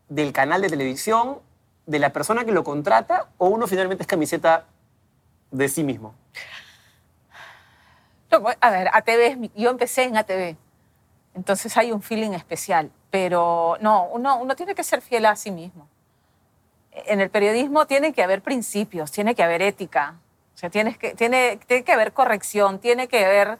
del 0.08 0.32
canal 0.32 0.62
de 0.62 0.70
televisión, 0.70 1.40
de 1.86 2.00
la 2.00 2.14
persona 2.14 2.46
que 2.46 2.54
lo 2.54 2.64
contrata, 2.64 3.28
o 3.38 3.50
uno 3.50 3.68
finalmente 3.68 4.04
es 4.04 4.08
camiseta 4.08 4.64
de 5.52 5.68
sí 5.68 5.84
mismo. 5.84 6.16
A 8.62 8.70
ver, 8.70 8.90
ATV, 8.94 9.50
yo 9.54 9.70
empecé 9.70 10.04
en 10.04 10.16
ATV, 10.18 10.56
entonces 11.36 11.76
hay 11.78 11.92
un 11.92 12.02
feeling 12.02 12.32
especial, 12.32 12.92
pero 13.12 13.78
no, 13.82 14.08
uno, 14.08 14.38
uno 14.38 14.56
tiene 14.56 14.74
que 14.74 14.84
ser 14.84 15.02
fiel 15.02 15.26
a 15.26 15.36
sí 15.36 15.52
mismo. 15.52 15.88
En 16.92 17.20
el 17.20 17.30
periodismo 17.30 17.86
tiene 17.86 18.14
que 18.14 18.24
haber 18.24 18.42
principios, 18.42 19.12
tiene 19.12 19.36
que 19.36 19.44
haber 19.44 19.62
ética, 19.62 20.16
o 20.54 20.58
sea, 20.58 20.70
tienes 20.70 20.98
que, 20.98 21.14
tiene, 21.14 21.60
tiene 21.68 21.84
que 21.84 21.92
haber 21.92 22.14
corrección, 22.14 22.80
tiene 22.80 23.10
que 23.10 23.26
haber 23.26 23.60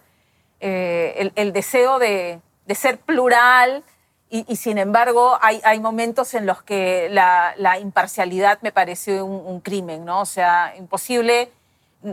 eh, 0.62 1.16
el, 1.18 1.34
el 1.36 1.52
deseo 1.52 2.00
de, 2.00 2.40
de 2.66 2.76
ser 2.76 2.98
plural 2.98 3.84
y, 4.30 4.46
y, 4.48 4.56
sin 4.56 4.78
embargo 4.78 5.38
hay, 5.42 5.60
hay 5.66 5.82
momentos 5.82 6.34
en 6.34 6.46
los 6.46 6.64
que 6.64 7.10
la, 7.12 7.54
la 7.58 7.78
imparcialidad 7.80 8.60
me 8.62 8.72
parece 8.72 9.22
un, 9.22 9.46
un 9.46 9.60
crimen, 9.60 10.06
¿no? 10.06 10.22
O 10.22 10.26
sea, 10.26 10.74
imposible 10.78 11.52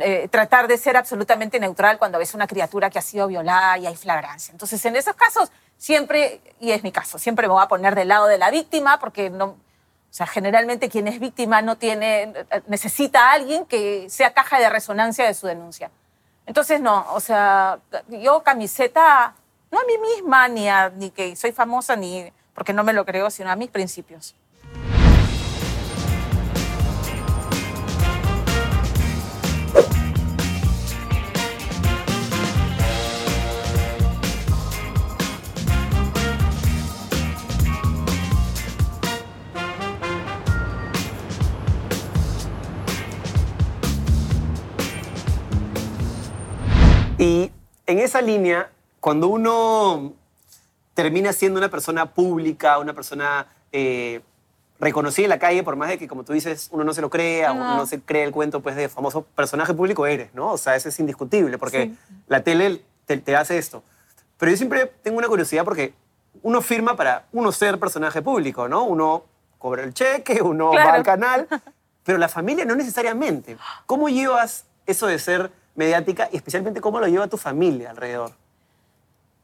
eh, 0.01 0.29
tratar 0.31 0.69
de 0.69 0.79
ser 0.79 0.97
absolutamente 0.97 1.61
neutral 1.61 1.99
cuando 1.99 2.19
ves 2.19 2.35
una 2.35 2.47
criatura 2.47 2.91
que 2.91 2.99
ha 2.99 3.03
sido 3.03 3.27
violada 3.27 3.79
y 3.79 3.87
hay 3.87 3.97
flagrancia. 3.97 4.53
Entonces, 4.53 4.85
en 4.87 4.97
esos 4.97 5.15
casos, 5.15 5.51
siempre, 5.77 6.41
y 6.61 6.71
es 6.71 6.83
mi 6.83 6.93
caso, 6.93 7.19
siempre 7.19 7.47
me 7.47 7.53
voy 7.53 7.63
a 7.63 7.69
poner 7.69 7.95
del 7.95 8.09
lado 8.09 8.27
de 8.27 8.39
la 8.39 8.51
víctima 8.51 8.99
porque 8.99 9.31
no, 9.31 9.45
o 9.47 9.57
sea, 10.11 10.27
generalmente 10.27 10.89
quien 10.89 11.09
es 11.09 11.21
víctima 11.21 11.63
no 11.63 11.77
tiene, 11.77 12.33
necesita 12.67 13.31
a 13.31 13.33
alguien 13.33 13.67
que 13.67 14.09
sea 14.11 14.33
caja 14.33 14.59
de 14.59 14.69
resonancia 14.69 15.27
de 15.27 15.35
su 15.35 15.47
denuncia. 15.47 15.91
Entonces, 16.47 16.81
no, 16.81 17.07
o 17.13 17.21
sea, 17.21 17.79
yo 18.09 18.43
camiseta, 18.43 19.35
no 19.71 19.79
a 19.79 19.85
mí 19.85 19.99
misma, 19.99 20.49
ni, 20.49 20.69
a, 20.69 20.91
ni 20.91 21.11
que 21.11 21.37
soy 21.37 21.53
famosa, 21.53 21.97
ni 21.97 22.33
porque 22.55 22.73
no 22.73 22.85
me 22.85 22.93
lo 22.93 23.05
creo, 23.05 23.31
sino 23.31 23.51
a 23.51 23.57
mis 23.57 23.71
principios. 23.71 24.35
En 47.93 47.99
esa 48.01 48.21
línea, 48.21 48.71
cuando 49.01 49.29
uno 49.29 50.13
termina 50.95 51.33
siendo 51.33 51.59
una 51.59 51.69
persona 51.71 52.07
pública, 52.13 52.79
una 52.79 52.93
persona 52.93 53.47
eh, 53.73 54.21
reconocida 54.79 55.25
en 55.27 55.31
la 55.31 55.39
calle, 55.39 55.63
por 55.63 55.77
más 55.77 55.89
de 55.89 55.99
que, 55.99 56.09
como 56.09 56.25
tú 56.25 56.33
dices, 56.33 56.69
uno 56.73 56.85
no 56.85 56.93
se 56.93 57.01
lo 57.01 57.09
crea, 57.11 57.53
No. 57.55 57.61
uno 57.61 57.77
no 57.77 57.87
se 57.87 58.01
cree 58.01 58.25
el 58.25 58.33
cuento 58.33 58.61
pues, 58.61 58.77
de 58.77 58.89
famoso 58.89 59.23
personaje 59.23 59.73
público, 59.75 60.07
eres, 60.07 60.35
¿no? 60.35 60.51
O 60.53 60.59
sea, 60.59 60.75
eso 60.77 60.89
es 60.89 60.99
indiscutible, 61.01 61.57
porque 61.59 61.85
Sí. 61.87 61.99
la 62.27 62.43
tele 62.43 62.83
te, 63.07 63.17
te 63.19 63.37
hace 63.37 63.59
esto. 63.59 63.83
Pero 64.39 64.51
yo 64.51 64.57
siempre 64.57 64.87
tengo 65.03 65.19
una 65.19 65.29
curiosidad 65.29 65.65
porque 65.65 65.95
uno 66.43 66.61
firma 66.61 66.97
para 66.97 67.27
uno 67.33 67.53
ser 67.53 67.79
personaje 67.79 68.21
público, 68.23 68.69
¿no? 68.69 68.83
Uno 68.85 69.25
cobra 69.59 69.85
el 69.85 69.95
cheque, 69.95 70.43
uno 70.43 70.73
va 70.73 70.95
al 70.95 71.05
canal, 71.05 71.47
pero 72.05 72.19
la 72.19 72.29
familia 72.29 72.65
no 72.65 72.75
necesariamente. 72.75 73.57
¿Cómo 73.87 74.09
llevas 74.09 74.65
eso 74.87 75.07
de 75.07 75.19
ser 75.21 75.53
mediática 75.75 76.29
y 76.33 76.37
especialmente 76.37 76.81
cómo 76.81 77.01
lo 77.01 77.07
lleva 77.07 77.27
tu 77.29 77.37
familia 77.37 77.91
alrededor? 77.91 78.33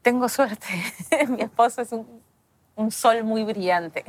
Tengo 0.01 0.29
suerte. 0.29 0.67
Mi 1.27 1.41
esposo 1.41 1.81
es 1.81 1.91
un, 1.91 2.21
un 2.75 2.91
sol 2.91 3.23
muy 3.23 3.43
brillante. 3.43 4.05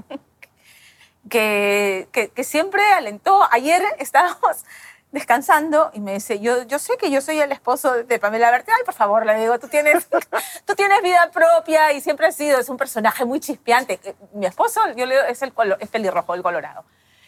Que, 1.28 2.08
que, 2.12 2.30
que, 2.30 2.44
siempre 2.44 2.82
alentó. 2.92 3.46
Ayer 3.50 3.82
estábamos 3.98 4.64
descansando 5.12 5.90
y 5.92 6.00
me 6.00 6.14
dice, 6.14 6.40
yo, 6.40 6.62
yo 6.62 6.78
sé 6.78 6.96
que 6.96 7.10
yo 7.10 7.20
soy 7.20 7.40
el 7.40 7.52
esposo 7.52 8.04
de 8.04 8.18
Pamela 8.18 8.50
Berti. 8.50 8.70
Ay, 8.70 8.84
por 8.84 8.94
favor, 8.94 9.26
le 9.26 9.38
digo, 9.38 9.58
tú 9.58 9.68
tienes, 9.68 10.08
tú 10.64 10.74
tienes 10.74 11.02
vida 11.02 11.30
propia 11.32 11.92
y 11.92 12.00
siempre 12.00 12.28
has 12.28 12.36
sido, 12.36 12.58
es 12.58 12.68
un 12.68 12.76
personaje 12.76 13.24
muy 13.24 13.40
chispeante. 13.40 14.00
Eh, 14.04 14.14
mi 14.32 14.46
esposo, 14.46 14.80
yo 14.96 15.06
le 15.06 15.16
digo, 15.16 15.26
es, 15.26 15.42
el 15.42 15.52
es 15.80 15.88
pelirrojo, 15.88 16.34
el 16.34 16.42
colorado. 16.42 16.84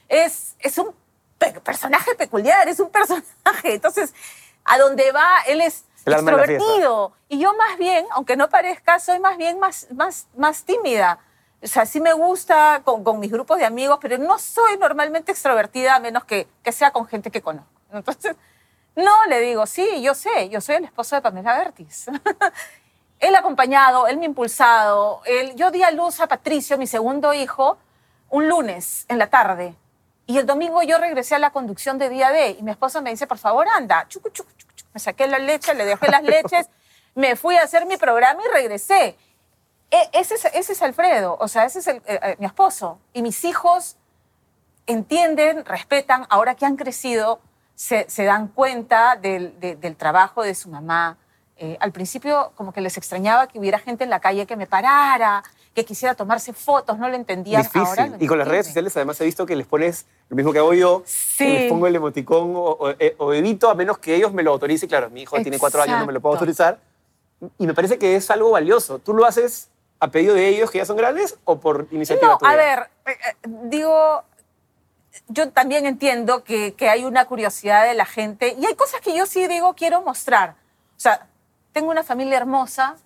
Es, 0.09 0.57
es 0.61 0.79
un 0.79 0.95
personaje 1.65 2.15
peculiar, 2.15 2.69
es 2.69 2.79
un 2.79 2.91
personaje. 2.91 3.75
Entonces, 3.75 4.15
a 4.65 4.79
donde 4.79 5.13
va, 5.13 5.41
él 5.47 5.61
es 5.61 5.85
extrovertido. 6.05 7.13
Y 7.29 7.39
yo 7.39 7.55
más 7.55 7.79
bien, 7.79 8.07
aunque 8.13 8.37
no 8.37 8.49
parezca, 8.49 8.99
soy 8.99 9.21
más 9.21 9.37
bien 9.37 9.59
más, 9.59 9.89
más, 9.93 10.27
más 10.37 10.65
tímida. 10.65 11.19
O 11.63 11.67
sea, 11.67 11.87
sí 11.87 12.01
me 12.01 12.13
gusta 12.13 12.83
con, 12.85 13.05
con, 13.05 13.21
mis 13.21 13.31
grupos 13.31 13.59
de 13.59 13.65
amigos, 13.65 13.99
pero 14.01 14.19
no 14.19 14.39
soy 14.39 14.77
normalmente 14.79 15.31
extrovertida 15.31 15.95
a 15.95 16.01
menos 16.01 16.25
que, 16.25 16.49
que 16.63 16.73
sea 16.73 16.91
con 16.91 17.07
gente 17.07 17.31
que 17.31 17.41
conozco. 17.41 17.71
Entonces, 17.93 18.37
no, 18.97 19.25
le 19.27 19.41
digo, 19.41 19.67
sí, 19.67 20.03
yo 20.03 20.15
sé, 20.15 20.49
yo 20.49 20.61
soy 20.61 20.77
el 20.77 20.85
esposo 20.85 21.15
de 21.15 21.23
Pamela 21.23 21.57
Bertis. 21.57 22.07
él 23.21 23.35
acompañado, 23.37 24.09
él 24.09 24.19
me 24.19 24.27
impulsado. 24.27 25.23
Él, 25.25 25.55
yo 25.55 25.71
di 25.71 25.83
a 25.83 25.93
luz 25.93 26.21
a 26.21 26.27
Patricio, 26.27 26.77
mi 26.77 26.87
segundo 26.87 27.33
hijo, 27.33 27.79
un 28.29 28.49
lunes 28.49 29.07
en 29.09 29.19
la 29.19 29.29
tarde. 29.29 29.77
Y 30.33 30.39
el 30.39 30.47
domingo 30.47 30.83
yo 30.83 30.97
regresé 30.97 31.35
a 31.35 31.39
la 31.39 31.51
conducción 31.51 31.99
de 31.99 32.09
día 32.09 32.31
D 32.31 32.57
y 32.59 32.63
mi 32.63 32.71
esposo 32.71 33.03
me 33.03 33.11
dice, 33.11 33.27
por 33.27 33.37
favor, 33.37 33.69
anda. 33.69 34.09
Chucu, 34.09 34.31
chucu, 34.31 34.51
chucu. 34.57 34.73
Me 34.95 34.99
saqué 34.99 35.27
la 35.27 35.39
leche, 35.39 35.75
le 35.75 35.85
dejé 35.85 36.11
las 36.11 36.23
leches, 36.23 36.71
me 37.15 37.37
fui 37.37 37.55
a 37.57 37.65
hacer 37.65 37.85
mi 37.85 37.99
programa 37.99 38.41
y 38.43 38.51
regresé. 38.51 39.19
E, 39.91 40.11
ese 40.15 40.37
es, 40.37 40.47
ese 40.47 40.73
es 40.73 40.81
Alfredo, 40.81 41.37
o 41.39 41.49
sea, 41.49 41.67
ese 41.67 41.81
es 41.81 41.87
el, 41.87 41.97
eh, 42.07 42.19
eh, 42.23 42.37
mi 42.39 42.47
esposo. 42.47 42.99
Y 43.13 43.21
mis 43.21 43.45
hijos 43.45 43.99
entienden, 44.87 45.67
respetan, 45.67 46.27
ahora 46.31 46.55
que 46.55 46.65
han 46.65 46.77
crecido, 46.77 47.39
se, 47.75 48.09
se 48.09 48.25
dan 48.25 48.49
cuenta 48.49 49.17
del, 49.17 49.61
del, 49.61 49.97
trabajo 49.97 50.43
de 50.43 50.55
su 50.55 50.71
mamá. 50.71 51.19
Eh, 51.57 51.77
al 51.81 51.93
principio 51.93 52.53
como 52.57 52.73
que 52.73 52.81
les 52.81 52.97
extrañaba 52.97 53.47
que 53.47 53.59
hubiera 53.59 53.79
gente 53.79 54.05
en 54.05 54.11
la 54.11 54.21
calle 54.21 54.47
que 54.47 54.57
me 54.57 54.67
parara, 54.67 55.45
que 55.75 55.85
quisiera 55.85 56.15
tomarse 56.15 56.53
fotos, 56.53 56.99
no 56.99 57.09
lo 57.09 57.15
entendían. 57.15 57.63
Difícil. 57.63 57.87
Ahora 57.87 58.11
y 58.19 58.27
con 58.27 58.39
las 58.39 58.49
redes 58.49 58.67
sociales 58.67 58.97
además 58.97 59.21
he 59.21 59.25
visto 59.25 59.47
que 59.47 59.55
les 59.55 59.67
pones 59.67 60.07
lo 60.29 60.37
mismo 60.37 60.53
que 60.53 60.59
hago 60.59 60.75
yo, 60.75 61.03
sí. 61.07 61.47
les 61.47 61.71
pongo 61.71 61.87
el 61.87 61.95
emoticón 61.95 62.57
o, 62.57 62.71
o, 62.71 62.95
o, 63.19 63.33
evito 63.33 63.71
a 63.71 63.75
menos 63.75 63.99
que 63.99 64.15
ellos 64.15 64.33
me 64.33 64.43
lo 64.43 64.53
autoricen. 64.53 64.89
Claro, 64.89 65.11
mi 65.11 65.23
hijo 65.23 65.37
Exacto. 65.37 65.45
tiene 65.45 65.59
cuatro 65.59 65.83
años, 65.83 66.01
no 66.01 66.07
me 66.07 66.13
lo 66.13 66.21
puedo 66.21 66.35
autorizar. 66.35 66.79
Y 67.59 67.67
me 67.67 67.75
parece 67.75 67.99
que 67.99 68.17
es 68.17 68.31
algo 68.31 68.51
valioso. 68.51 68.99
¿Tú 68.99 69.15
lo 69.15 69.27
haces 69.27 69.69
a 70.01 70.09
pedido 70.11 70.35
de 70.35 70.49
ellos 70.49 70.71
que 70.71 70.79
ya 70.79 70.85
son 70.85 70.97
grandes 70.97 71.39
o 71.45 71.61
por 71.61 71.87
iniciativa 71.91 72.33
no, 72.33 72.39
tuya? 72.39 72.51
a 72.51 72.57
ver, 72.57 72.91
eh, 73.07 73.15
digo, 73.65 74.25
yo 75.29 75.51
también 75.51 75.87
entiendo 75.87 76.45
que, 76.45 76.75
que, 76.75 76.89
hay 76.89 77.05
una 77.05 77.25
curiosidad 77.27 77.85
de 77.85 77.95
la 77.95 78.07
gente 78.07 78.57
y 78.59 78.67
hay 78.67 78.75
cosas 78.75 79.01
que 79.01 79.17
yo 79.17 79.27
sí 79.27 79.47
digo 79.47 79.75
quiero 79.75 80.03
mostrar. 80.03 80.57
O 80.97 81.01
sea, 81.03 81.29
tengo 81.73 81.91
una 81.91 82.03
familia 82.03 82.37
hermosa, 82.37 82.97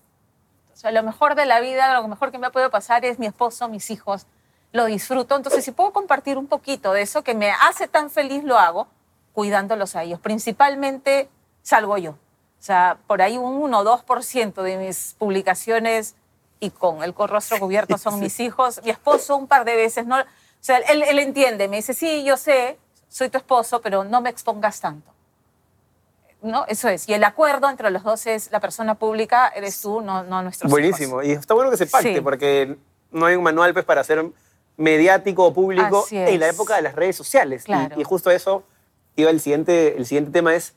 o 0.73 0.77
sea, 0.77 0.91
lo 0.91 1.03
mejor 1.03 1.35
de 1.35 1.47
la 1.47 1.61
vida, 1.61 1.95
lo 1.95 2.07
mejor 2.07 2.31
que 2.31 2.39
me 2.39 2.47
ha 2.47 2.51
podido 2.51 2.71
pasar 2.71 3.05
es 3.05 3.19
mi 3.19 3.27
esposo, 3.27 3.69
mis 3.69 3.91
hijos, 3.91 4.27
lo 4.73 4.85
disfruto. 4.85 5.35
Entonces, 5.35 5.65
si 5.65 5.73
puedo 5.73 5.93
compartir 5.93 6.37
un 6.37 6.47
poquito 6.47 6.93
de 6.93 7.03
eso 7.03 7.23
que 7.23 7.35
me 7.35 7.51
hace 7.51 7.89
tan 7.89 8.11
feliz, 8.11 8.45
lo 8.45 8.59
hago, 8.59 8.87
cuidándolos 9.33 9.97
a 9.97 10.03
ellos. 10.03 10.21
Principalmente 10.21 11.31
salgo 11.63 11.97
yo. 11.97 12.11
O 12.11 12.63
sea, 12.67 12.99
por 13.07 13.23
ahí 13.23 13.39
un 13.39 13.55
1 13.55 13.79
o 13.79 13.85
2% 13.85 14.63
de 14.63 14.77
mis 14.77 15.15
publicaciones 15.19 16.15
y 16.61 16.71
con 16.71 17.03
el 17.03 17.15
rostro 17.15 17.59
cubierto 17.59 17.97
son 17.97 18.21
mis 18.21 18.39
hijos. 18.41 18.81
Mi 18.85 18.91
esposo 18.91 19.37
un 19.37 19.47
par 19.47 19.65
de 19.65 19.77
veces, 19.77 20.07
¿no? 20.07 20.19
O 20.19 20.25
sea, 20.61 20.79
él, 20.79 21.03
él 21.05 21.19
entiende, 21.21 21.69
me 21.69 21.77
dice, 21.77 21.95
sí, 21.95 22.25
yo 22.25 22.37
sé, 22.37 22.79
soy 23.09 23.29
tu 23.31 23.39
esposo, 23.39 23.81
pero 23.81 24.05
no 24.05 24.21
me 24.21 24.31
expongas 24.31 24.81
tanto. 24.81 25.16
¿No? 26.47 26.65
Eso 26.69 26.89
es. 26.89 27.09
Y 27.09 27.15
el 27.15 27.25
acuerdo 27.25 27.69
entre 27.69 27.91
los 27.91 28.03
dos 28.03 28.27
es 28.27 28.51
la 28.51 28.61
persona 28.61 28.95
pública, 28.95 29.49
eres 29.49 29.81
tú, 29.81 30.01
no, 30.01 30.25
no 30.25 30.43
nuestros 30.43 30.71
Buenísimo. 30.71 31.23
hijos. 31.23 31.27
Y 31.27 31.33
está 31.33 31.55
bueno 31.55 31.71
que 31.71 31.77
se 31.77 31.87
pacte, 31.87 32.15
sí. 32.15 32.21
porque 32.21 32.77
no 33.11 33.27
hay 33.27 33.37
un 33.37 33.43
manual 33.43 33.73
pues, 33.73 33.85
para 33.85 34.03
ser 34.05 34.25
mediático 34.77 35.45
o 35.45 35.55
público 35.55 36.07
en 36.11 36.41
la 36.41 36.49
época 36.49 36.77
de 36.77 36.83
las 36.83 36.95
redes 36.95 37.17
sociales. 37.17 37.65
Claro. 37.65 37.95
Y, 37.97 38.01
y, 38.01 38.05
justo 38.05 38.31
eso 38.31 38.65
iba 39.17 39.31
el 39.31 39.41
siguiente, 39.41 39.97
el 39.97 40.07
siguiente 40.07 40.31
tema 40.31 40.55
es, 40.55 40.75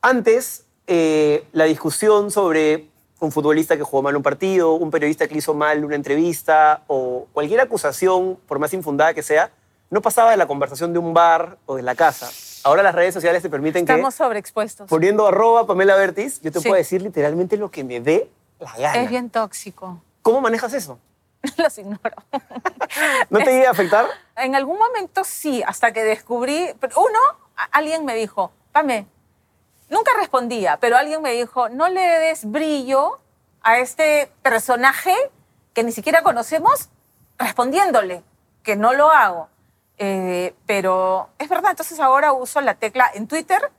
antes 0.00 0.64
eh, 0.86 1.46
la 1.52 1.64
discusión 1.64 2.30
sobre 2.30 2.88
un 3.20 3.30
futbolista 3.30 3.76
que 3.76 3.84
jugó 3.84 4.02
mal 4.02 4.16
un 4.16 4.22
partido, 4.22 4.72
un 4.72 4.90
periodista 4.90 5.28
que 5.28 5.38
hizo 5.38 5.54
mal 5.54 5.84
una 5.84 5.94
entrevista 5.94 6.82
o 6.88 7.28
cualquier 7.32 7.60
acusación, 7.60 8.36
por 8.48 8.58
más 8.58 8.74
infundada 8.74 9.14
que 9.14 9.22
sea, 9.22 9.52
no 9.90 10.02
pasaba 10.02 10.32
de 10.32 10.36
la 10.36 10.46
conversación 10.46 10.92
de 10.92 10.98
un 10.98 11.14
bar 11.14 11.58
o 11.66 11.76
de 11.76 11.82
la 11.82 11.94
casa. 11.94 12.30
Ahora 12.64 12.82
las 12.82 12.94
redes 12.94 13.14
sociales 13.14 13.42
te 13.42 13.50
permiten 13.50 13.82
Estamos 13.82 13.96
que... 13.96 14.00
Estamos 14.00 14.14
sobreexpuestos. 14.14 14.88
Poniendo 14.88 15.26
arroba 15.26 15.66
Pamela 15.66 15.96
Bertis, 15.96 16.40
yo 16.40 16.52
te 16.52 16.60
sí. 16.60 16.68
puedo 16.68 16.78
decir 16.78 17.02
literalmente 17.02 17.56
lo 17.56 17.70
que 17.70 17.84
me 17.84 18.00
dé 18.00 18.30
la 18.60 18.72
gana. 18.76 19.02
Es 19.02 19.10
bien 19.10 19.30
tóxico. 19.30 20.00
¿Cómo 20.22 20.40
manejas 20.40 20.72
eso? 20.74 20.98
Los 21.56 21.76
ignoro. 21.78 22.16
¿No 23.30 23.40
te 23.40 23.58
iba 23.58 23.68
a 23.68 23.72
afectar? 23.72 24.06
En 24.36 24.54
algún 24.54 24.78
momento 24.78 25.24
sí, 25.24 25.62
hasta 25.66 25.92
que 25.92 26.04
descubrí... 26.04 26.68
Uno, 26.96 27.18
alguien 27.72 28.04
me 28.04 28.14
dijo, 28.14 28.52
Pame, 28.72 29.06
nunca 29.90 30.12
respondía, 30.16 30.78
pero 30.80 30.96
alguien 30.96 31.20
me 31.22 31.32
dijo, 31.32 31.68
no 31.68 31.88
le 31.88 32.00
des 32.00 32.50
brillo 32.50 33.18
a 33.62 33.78
este 33.78 34.32
personaje 34.42 35.14
que 35.74 35.84
ni 35.84 35.92
siquiera 35.92 36.22
conocemos 36.22 36.88
respondiéndole, 37.38 38.22
que 38.62 38.76
no 38.76 38.92
lo 38.92 39.10
hago. 39.10 39.48
Eh, 40.04 40.52
pero 40.66 41.28
es 41.38 41.48
verdad, 41.48 41.70
entonces 41.70 42.00
ahora 42.00 42.32
uso 42.32 42.60
la 42.60 42.74
tecla 42.74 43.08
en 43.14 43.28
Twitter 43.28 43.70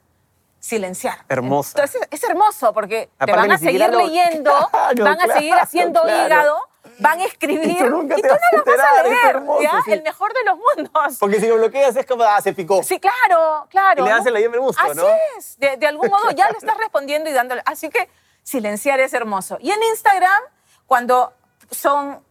silenciar. 0.58 1.26
Hermosa. 1.28 1.72
Entonces 1.76 2.08
es 2.10 2.24
hermoso 2.24 2.74
porque 2.74 3.10
Aparte, 3.20 3.34
te 3.34 3.38
van 3.38 3.52
a 3.52 3.58
seguir 3.58 3.90
lo... 3.90 3.98
leyendo, 3.98 4.52
claro, 4.72 5.04
van 5.04 5.22
a 5.22 5.34
seguir 5.34 5.54
haciendo 5.56 6.02
claro. 6.02 6.26
hígado, 6.26 6.70
van 7.00 7.20
a 7.20 7.26
escribir 7.26 7.72
y 7.72 7.78
tú, 7.78 7.90
nunca 7.90 8.18
y 8.18 8.22
te 8.22 8.30
tú 8.30 8.34
vas 8.34 8.42
no 8.54 8.58
lo 8.60 8.64
vas 8.64 9.00
a 9.00 9.04
leer. 9.04 9.36
hermoso, 9.36 9.62
¿ya? 9.64 9.82
sí. 9.84 9.92
El 9.92 10.04
mejor 10.04 10.34
de 10.34 10.44
los 10.46 10.58
mundos. 10.58 11.18
Porque 11.20 11.42
si 11.42 11.48
lo 11.48 11.58
bloqueas 11.58 11.94
es 11.98 12.06
como, 12.06 12.24
ah, 12.24 12.40
se 12.40 12.54
picó. 12.54 12.82
Sí, 12.84 13.02
claro, 13.02 13.68
claro. 13.70 14.04
Y 14.04 14.08
le 14.08 14.12
das 14.12 14.26
el 14.26 14.50
me 14.50 14.58
gusta, 14.60 14.82
Así 14.82 14.96
¿no? 14.96 15.06
es. 15.38 15.60
De, 15.60 15.76
de 15.76 15.88
algún 15.88 16.10
modo 16.10 16.32
ya 16.32 16.50
le 16.50 16.58
estás 16.58 16.78
respondiendo 16.78 17.30
y 17.30 17.34
dándole. 17.34 17.62
Así 17.66 17.90
que 17.90 18.10
silenciar 18.44 19.02
es 19.02 19.14
hermoso. 19.14 19.58
Y 19.60 19.72
en 19.72 19.84
Instagram, 19.84 20.42
cuando 20.88 21.34
son 21.70 22.24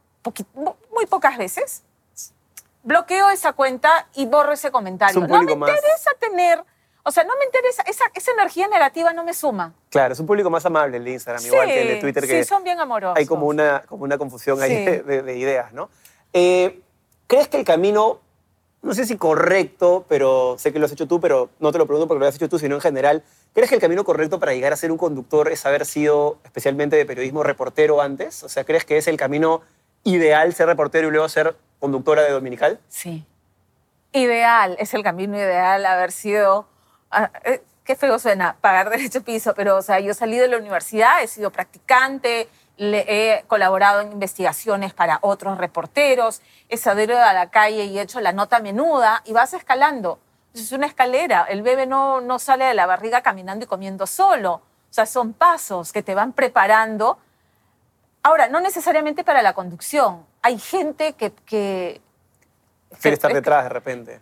muy 0.89 1.05
pocas 1.05 1.37
veces, 1.37 1.83
bloqueo 2.83 3.29
esa 3.29 3.53
cuenta 3.53 4.07
y 4.13 4.25
borro 4.25 4.51
ese 4.51 4.71
comentario. 4.71 5.25
No 5.25 5.43
me 5.43 5.53
interesa 5.53 6.11
tener, 6.19 6.63
o 7.03 7.11
sea, 7.11 7.23
no 7.23 7.33
me 7.37 7.45
interesa, 7.45 7.83
esa, 7.83 8.05
esa, 8.13 8.31
energía 8.31 8.67
negativa 8.67 9.13
no 9.13 9.23
me 9.23 9.33
suma. 9.33 9.73
Claro, 9.89 10.13
es 10.13 10.19
un 10.19 10.27
público 10.27 10.49
más 10.49 10.65
amable 10.65 10.97
el 10.97 11.05
de 11.05 11.11
Instagram, 11.11 11.41
sí, 11.41 11.47
igual 11.47 11.67
que 11.67 11.81
el 11.81 11.87
de 11.87 11.95
Twitter. 11.95 12.27
Que 12.27 12.43
sí, 12.43 12.49
son 12.49 12.63
bien 12.63 12.79
amorosos. 12.79 13.17
Hay 13.17 13.25
como 13.25 13.47
una, 13.47 13.83
como 13.87 14.03
una 14.03 14.17
confusión 14.17 14.61
ahí 14.61 14.69
sí. 14.69 14.85
de, 14.85 15.03
de, 15.03 15.21
de, 15.23 15.37
ideas, 15.37 15.73
¿no? 15.73 15.89
Eh, 16.33 16.81
¿Crees 17.27 17.47
que 17.47 17.57
el 17.57 17.65
camino, 17.65 18.19
no 18.81 18.93
sé 18.93 19.05
si 19.05 19.17
correcto, 19.17 20.05
pero 20.09 20.57
sé 20.59 20.73
que 20.73 20.79
lo 20.79 20.85
has 20.85 20.91
hecho 20.91 21.07
tú, 21.07 21.19
pero 21.19 21.49
no 21.59 21.71
te 21.71 21.77
lo 21.77 21.87
pregunto 21.87 22.07
porque 22.07 22.19
lo 22.19 22.27
has 22.27 22.35
hecho 22.35 22.49
tú, 22.49 22.59
sino 22.59 22.75
en 22.75 22.81
general, 22.81 23.23
¿crees 23.53 23.69
que 23.69 23.75
el 23.75 23.81
camino 23.81 24.03
correcto 24.03 24.39
para 24.39 24.53
llegar 24.53 24.73
a 24.73 24.75
ser 24.75 24.91
un 24.91 24.97
conductor 24.97 25.49
es 25.49 25.65
haber 25.65 25.85
sido 25.85 26.37
especialmente 26.43 26.95
de 26.95 27.05
periodismo 27.05 27.43
reportero 27.43 28.01
antes? 28.01 28.43
O 28.43 28.49
sea, 28.49 28.65
¿crees 28.65 28.83
que 28.83 28.97
es 28.97 29.07
el 29.07 29.17
camino 29.17 29.61
ideal 30.03 30.53
ser 30.53 30.67
reportero 30.67 31.07
y 31.07 31.11
luego 31.11 31.29
ser 31.29 31.55
conductora 31.79 32.23
de 32.23 32.31
Dominical? 32.31 32.79
Sí. 32.87 33.25
Ideal, 34.11 34.75
es 34.79 34.93
el 34.93 35.03
camino 35.03 35.37
ideal 35.37 35.85
haber 35.85 36.11
sido. 36.11 36.67
Uh, 37.11 37.25
eh, 37.43 37.63
qué 37.83 37.95
feo 37.95 38.19
suena, 38.19 38.55
pagar 38.61 38.89
derecho 38.91 39.23
piso, 39.23 39.53
pero 39.55 39.77
o 39.77 39.81
sea, 39.81 39.99
yo 39.99 40.13
salí 40.13 40.37
de 40.37 40.47
la 40.47 40.57
universidad, 40.57 41.21
he 41.21 41.27
sido 41.27 41.51
practicante, 41.51 42.47
le 42.77 43.05
he 43.07 43.43
colaborado 43.47 44.01
en 44.01 44.11
investigaciones 44.11 44.93
para 44.93 45.19
otros 45.21 45.57
reporteros, 45.57 46.41
he 46.69 46.77
salido 46.77 47.19
a 47.19 47.33
la 47.33 47.49
calle 47.49 47.85
y 47.85 47.99
he 47.99 48.01
hecho 48.01 48.19
la 48.19 48.33
nota 48.33 48.59
menuda 48.59 49.21
y 49.25 49.33
vas 49.33 49.53
escalando. 49.53 50.19
Es 50.53 50.71
una 50.71 50.87
escalera, 50.87 51.45
el 51.49 51.63
bebé 51.63 51.87
no, 51.87 52.21
no 52.21 52.39
sale 52.39 52.65
de 52.65 52.73
la 52.73 52.85
barriga 52.85 53.21
caminando 53.21 53.65
y 53.65 53.67
comiendo 53.67 54.05
solo. 54.05 54.53
O 54.53 54.93
sea, 54.95 55.07
son 55.07 55.33
pasos 55.33 55.91
que 55.91 56.03
te 56.03 56.13
van 56.13 56.33
preparando. 56.33 57.17
Ahora, 58.23 58.47
no 58.47 58.61
necesariamente 58.61 59.23
para 59.23 59.41
la 59.41 59.53
conducción. 59.53 60.25
Hay 60.41 60.57
gente 60.57 61.13
que... 61.13 61.31
que 61.45 62.01
Quiere 63.01 63.15
estar 63.15 63.33
detrás 63.33 63.63
de 63.63 63.69
repente. 63.69 64.21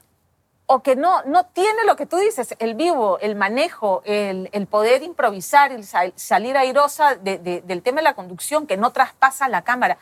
O 0.65 0.81
que 0.81 0.95
no, 0.95 1.21
no 1.23 1.45
tiene 1.47 1.83
lo 1.85 1.95
que 1.95 2.05
tú 2.05 2.17
dices, 2.17 2.55
el 2.59 2.75
vivo, 2.75 3.19
el 3.19 3.35
manejo, 3.35 4.01
el, 4.05 4.49
el 4.53 4.67
poder 4.67 5.03
improvisar, 5.03 5.71
el 5.71 5.83
sal, 5.83 6.13
salir 6.15 6.57
airosa 6.57 7.15
de, 7.15 7.37
de, 7.37 7.61
del 7.61 7.83
tema 7.83 7.97
de 7.97 8.03
la 8.03 8.13
conducción, 8.13 8.65
que 8.65 8.77
no 8.77 8.91
traspasa 8.91 9.49
la 9.49 9.63
cámara. 9.63 9.97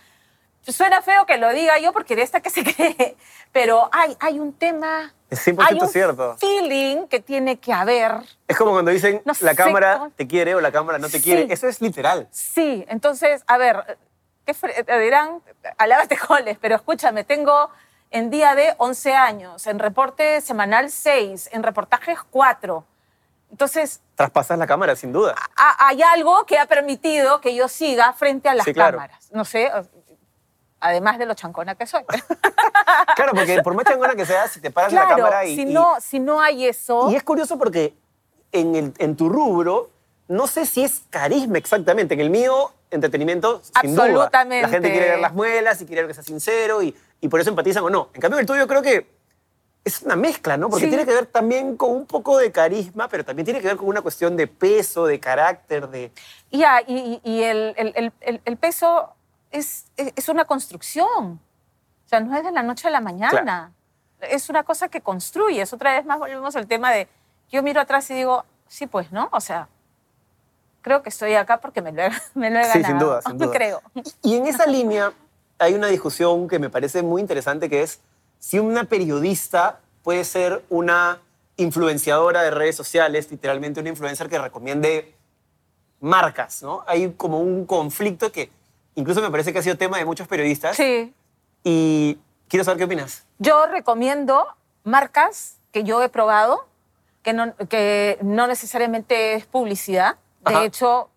Suena 0.72 1.02
feo 1.02 1.26
que 1.26 1.38
lo 1.38 1.50
diga 1.54 1.78
yo 1.80 1.94
porque 1.94 2.16
de 2.16 2.22
esta 2.24 2.42
que 2.42 2.50
se 2.50 2.64
cree, 2.76 3.16
pero 3.52 3.90
hay, 3.92 4.16
hay 4.20 4.40
un 4.40 4.54
tema, 4.54 5.14
Es 5.30 5.46
100% 5.48 5.66
hay 5.68 5.80
un 5.80 5.88
cierto. 5.88 6.38
feeling 6.38 7.08
que 7.08 7.20
tiene 7.20 7.60
que 7.60 7.72
haber. 7.74 8.14
Es 8.48 8.58
como 8.58 8.72
cuando 8.72 8.92
dicen 8.92 9.22
No 9.26 9.34
la 9.42 9.52
sé 9.52 9.56
cámara 9.56 9.98
cómo- 10.00 10.12
te 10.12 10.28
quiere 10.28 10.56
o 10.56 10.62
la 10.62 10.72
cámara 10.72 10.98
no 11.00 11.08
te 11.08 11.18
Sí. 11.20 11.24
quiere. 11.24 11.48
Eso 11.54 11.68
es 11.68 11.82
literal. 11.82 12.28
Sí, 12.32 12.86
entonces, 12.90 13.44
a 13.48 13.58
ver, 13.58 13.98
¿qué 14.46 14.56
dirán? 15.00 15.42
Alábate 15.78 16.18
coles, 16.28 16.58
pero 16.60 16.76
escúchame, 16.76 17.24
tengo 17.24 17.70
en 18.12 18.30
día 18.32 18.56
de 18.56 18.74
11 18.80 19.14
años, 19.14 19.68
en 19.68 19.78
reporte 19.80 20.42
semanal 20.42 20.90
6, 20.90 21.50
en 21.52 21.62
reportajes 21.64 22.18
4. 22.32 22.84
Entonces, 23.52 24.02
Traspasas 24.16 24.58
la 24.60 24.68
cámara, 24.68 24.96
sin 24.96 25.12
duda. 25.12 25.34
ha- 25.56 25.88
hay 25.88 26.02
algo 26.04 26.46
que 26.46 26.58
ha 26.60 26.66
permitido 26.68 27.40
que 27.42 27.56
yo 27.56 27.68
siga 27.68 28.14
frente 28.14 28.48
a 28.50 28.54
las 28.54 28.66
Sí, 28.66 28.74
claro. 28.74 28.98
cámaras. 28.98 29.32
No 29.32 29.44
sé, 29.46 29.72
además 30.80 31.18
de 31.20 31.26
lo 31.26 31.34
chancona 31.34 31.76
que 31.76 31.86
soy. 31.88 32.04
Claro, 33.16 33.34
porque 33.34 33.62
por 33.62 33.74
más 33.74 33.86
changona 33.86 34.16
que 34.16 34.26
sea, 34.26 34.48
si 34.48 34.62
te 34.62 34.72
paras 34.72 34.92
en 34.94 35.00
la 35.00 35.08
cámara 35.08 35.46
y, 35.46 35.56
si, 35.56 35.62
y- 35.64 35.66
no, 35.74 36.00
si 36.00 36.20
no 36.20 36.40
hay 36.42 36.66
eso... 36.68 37.10
y 37.12 37.16
es 37.16 37.24
curioso 37.24 37.58
porque 37.58 37.94
en, 38.52 38.76
el- 38.76 38.94
en 38.98 39.16
tu 39.16 39.30
rubro, 39.30 39.90
no 40.28 40.48
sé 40.48 40.66
si 40.66 40.84
es 40.84 41.02
carisma 41.10 41.58
exactamente. 41.58 42.14
En 42.14 42.20
el 42.22 42.30
mío, 42.30 42.72
entretenimiento, 42.92 43.62
sin 43.82 43.94
duda. 43.94 44.04
Absolutamente. 44.06 44.62
La 44.62 44.70
gente 44.70 44.92
quiere 44.92 45.10
ver 45.12 45.20
las 45.20 45.34
muelas 45.34 45.82
y 45.82 45.86
quiere 45.86 46.04
ver 46.04 46.08
que 46.10 46.14
sea 46.16 46.24
sincero 46.24 46.82
y, 46.82 46.96
y 47.20 47.28
por 47.28 47.40
eso 47.42 47.50
empatizan 47.50 47.84
o 47.84 47.90
no. 47.90 48.10
En 48.14 48.22
cambio, 48.22 48.40
el 48.40 48.46
tuyo 48.46 48.66
creo 48.68 48.82
que 48.82 49.10
es 49.84 50.02
una 50.04 50.16
mezcla, 50.16 50.56
¿no? 50.58 50.70
Porque 50.70 50.86
Sí. 50.86 50.90
tiene 50.90 51.06
que 51.06 51.14
ver 51.14 51.26
también 51.26 51.76
con 51.78 51.92
un 51.92 52.06
poco 52.06 52.38
de 52.38 52.52
carisma, 52.52 53.08
pero 53.10 53.26
también 53.26 53.46
tiene 53.46 53.60
que 53.60 53.68
ver 53.68 53.78
con 53.78 53.88
una 53.88 54.02
cuestión 54.02 54.36
de 54.38 54.48
peso, 54.48 55.06
de 55.06 55.20
carácter, 55.20 55.88
de... 55.90 56.12
Y, 56.52 56.64
ah, 56.64 56.82
y- 56.88 57.20
el- 57.44 57.74
el- 58.22 58.42
el 58.46 58.58
peso 58.58 59.14
es, 59.52 59.86
es 59.98 60.14
es 60.16 60.30
una 60.30 60.46
construcción. 60.46 61.40
O 62.06 62.10
sea, 62.10 62.20
no 62.20 62.36
es 62.36 62.44
de 62.44 62.52
la 62.52 62.64
noche 62.64 62.88
a 62.88 62.92
la 62.92 63.02
mañana. 63.02 63.72
Es 64.22 64.50
una 64.50 64.64
cosa 64.64 64.90
que 64.90 65.02
construyes. 65.02 65.72
Otra 65.74 65.94
vez 65.94 66.06
más 66.06 66.20
volvemos 66.20 66.56
al 66.56 66.68
tema 66.68 66.92
de, 66.92 67.08
yo 67.52 67.62
miro 67.64 67.80
atrás 67.82 68.10
y 68.10 68.16
digo, 68.16 68.46
sí, 68.68 68.88
pues, 68.88 69.12
¿no? 69.12 69.30
O 69.32 69.40
sea, 69.40 69.68
creo 70.82 71.04
que 71.04 71.10
estoy 71.10 71.36
acá 71.36 71.58
porque 71.60 71.82
me 71.82 71.92
lo 71.92 72.02
he, 72.04 72.10
me 72.34 72.50
lo 72.50 72.60
he 72.60 72.64
Sí, 72.66 72.80
ganado. 72.82 72.88
sin 72.90 73.00
duda, 73.00 73.22
sin 73.22 73.38
duda. 73.38 73.52
creo. 73.52 73.82
Y 74.24 74.36
en 74.36 74.48
esa 74.48 74.66
línea 74.68 75.14
hay 75.60 75.74
una 75.74 75.88
discusión 75.88 76.48
que 76.48 76.58
me 76.60 76.70
parece 76.70 77.02
muy 77.04 77.22
interesante 77.22 77.70
que 77.70 77.84
es 77.84 78.00
si 78.40 78.60
una 78.60 78.86
periodista 78.86 79.80
puede 80.04 80.24
ser 80.24 80.64
una 80.70 81.20
influenciadora 81.58 82.42
de 82.42 82.52
redes 82.52 82.76
sociales, 82.78 83.30
literalmente 83.30 83.82
una 83.82 83.90
influencer 83.90 84.30
que 84.30 84.40
recomiende 84.40 85.14
marcas, 86.00 86.64
¿no? 86.64 86.84
Hay 86.88 87.12
como 87.12 87.40
un 87.42 87.66
conflicto 87.66 88.32
que 88.32 88.50
incluso 88.96 89.22
me 89.22 89.30
parece 89.32 89.54
que 89.54 89.60
ha 89.60 89.64
sido 89.64 89.78
tema 89.78 89.98
de 89.98 90.06
muchos 90.06 90.28
periodistas 90.28 90.76
Sí. 90.76 91.14
y 91.64 92.18
quiero 92.48 92.64
saber 92.64 92.78
qué 92.80 92.84
opinas. 92.86 93.26
Yo 93.38 93.66
recomiendo 93.68 94.48
marcas 94.84 95.58
que 95.72 95.84
yo 95.84 96.02
he 96.04 96.10
probado, 96.10 96.66
que 97.24 97.34
no, 97.34 97.56
que 97.70 98.18
no 98.22 98.48
necesariamente 98.48 99.34
es 99.36 99.46
publicidad. 99.46 100.18
De 100.42 100.56
Ajá. 100.56 100.64
hecho, 100.66 101.10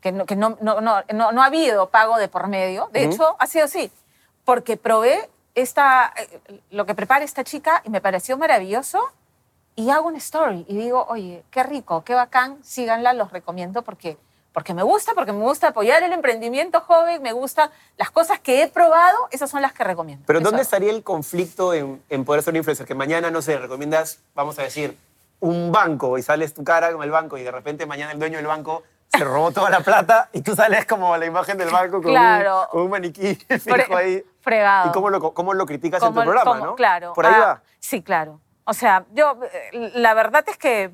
que, 0.00 0.12
no, 0.12 0.26
que 0.26 0.36
no, 0.36 0.58
no, 0.60 0.80
no, 0.80 1.02
no, 1.12 1.32
no 1.32 1.42
ha 1.42 1.46
habido 1.46 1.88
pago 1.90 2.18
de 2.18 2.28
por 2.28 2.46
medio. 2.48 2.88
De 2.92 3.06
Ujú. 3.06 3.14
hecho, 3.14 3.36
ha 3.38 3.46
sido 3.46 3.64
así. 3.64 3.90
Porque 4.44 4.76
probé 4.76 5.30
esta, 5.54 6.12
eh, 6.16 6.60
lo 6.70 6.84
que 6.86 6.94
prepara 6.94 7.24
esta 7.24 7.42
chica 7.44 7.82
y 7.84 7.90
me 7.90 8.00
pareció 8.00 8.36
maravilloso. 8.36 9.00
Y 9.74 9.88
hago 9.90 10.08
una 10.08 10.18
story 10.18 10.66
y 10.68 10.76
digo, 10.76 11.06
oye, 11.08 11.42
qué 11.50 11.62
rico, 11.62 12.04
qué 12.04 12.12
bacán, 12.14 12.62
síganla, 12.62 13.14
los 13.14 13.32
recomiendo 13.32 13.80
porque, 13.82 14.18
porque 14.52 14.74
me 14.74 14.82
gusta, 14.82 15.12
porque 15.14 15.32
me 15.32 15.40
gusta 15.40 15.68
apoyar 15.68 16.02
el 16.02 16.12
emprendimiento 16.12 16.80
joven, 16.80 17.22
me 17.22 17.32
gustan 17.32 17.70
las 17.96 18.10
cosas 18.10 18.38
que 18.40 18.62
he 18.62 18.68
probado, 18.68 19.16
esas 19.30 19.50
son 19.50 19.62
las 19.62 19.72
que 19.72 19.84
recomiendo. 19.84 20.24
Pero 20.26 20.38
Eso 20.40 20.48
¿dónde 20.48 20.62
estaría 20.62 20.90
el 20.90 21.02
conflicto 21.02 21.72
en, 21.74 22.02
en 22.08 22.24
poder 22.24 22.42
ser 22.42 22.52
un 22.52 22.56
influencer? 22.58 22.86
Que 22.86 22.94
mañana, 22.94 23.30
no 23.30 23.40
sé, 23.42 23.56
recomiendas, 23.58 24.18
vamos 24.34 24.58
a 24.58 24.62
decir, 24.62 24.96
un 25.40 25.72
banco 25.72 26.18
y 26.18 26.22
sales 26.22 26.54
tu 26.54 26.62
cara 26.64 26.92
con 26.92 27.02
el 27.02 27.10
banco 27.10 27.36
y 27.38 27.42
de 27.42 27.50
repente 27.50 27.86
mañana 27.86 28.12
el 28.12 28.18
dueño 28.18 28.36
del 28.36 28.46
banco 28.46 28.82
se 29.08 29.24
robó 29.24 29.50
toda 29.52 29.68
la 29.70 29.80
plata 29.80 30.28
y 30.32 30.40
tú 30.40 30.54
sales 30.54 30.86
como 30.86 31.16
la 31.16 31.26
imagen 31.26 31.58
del 31.58 31.68
banco 31.70 32.00
con, 32.00 32.12
Claro. 32.12 32.62
un, 32.62 32.66
con 32.68 32.82
un 32.82 32.90
maniquí 32.90 33.34
fijo 33.60 33.96
ahí. 33.96 34.24
fregado. 34.40 34.88
¿Y 34.88 34.92
cómo 34.92 35.10
lo, 35.10 35.34
cómo 35.34 35.52
lo 35.54 35.66
criticas 35.66 36.02
en 36.02 36.14
tu 36.14 36.20
programa, 36.22 36.58
no? 36.58 36.74
Claro. 36.76 37.12
Por 37.12 37.26
ahí 37.26 37.34
Ah, 37.36 37.40
va. 37.40 37.62
Sí, 37.80 38.02
claro. 38.02 38.40
O 38.64 38.72
sea, 38.74 39.04
yo, 39.12 39.36
eh, 39.72 39.90
la 39.94 40.14
verdad 40.14 40.44
es 40.46 40.56
que 40.56 40.92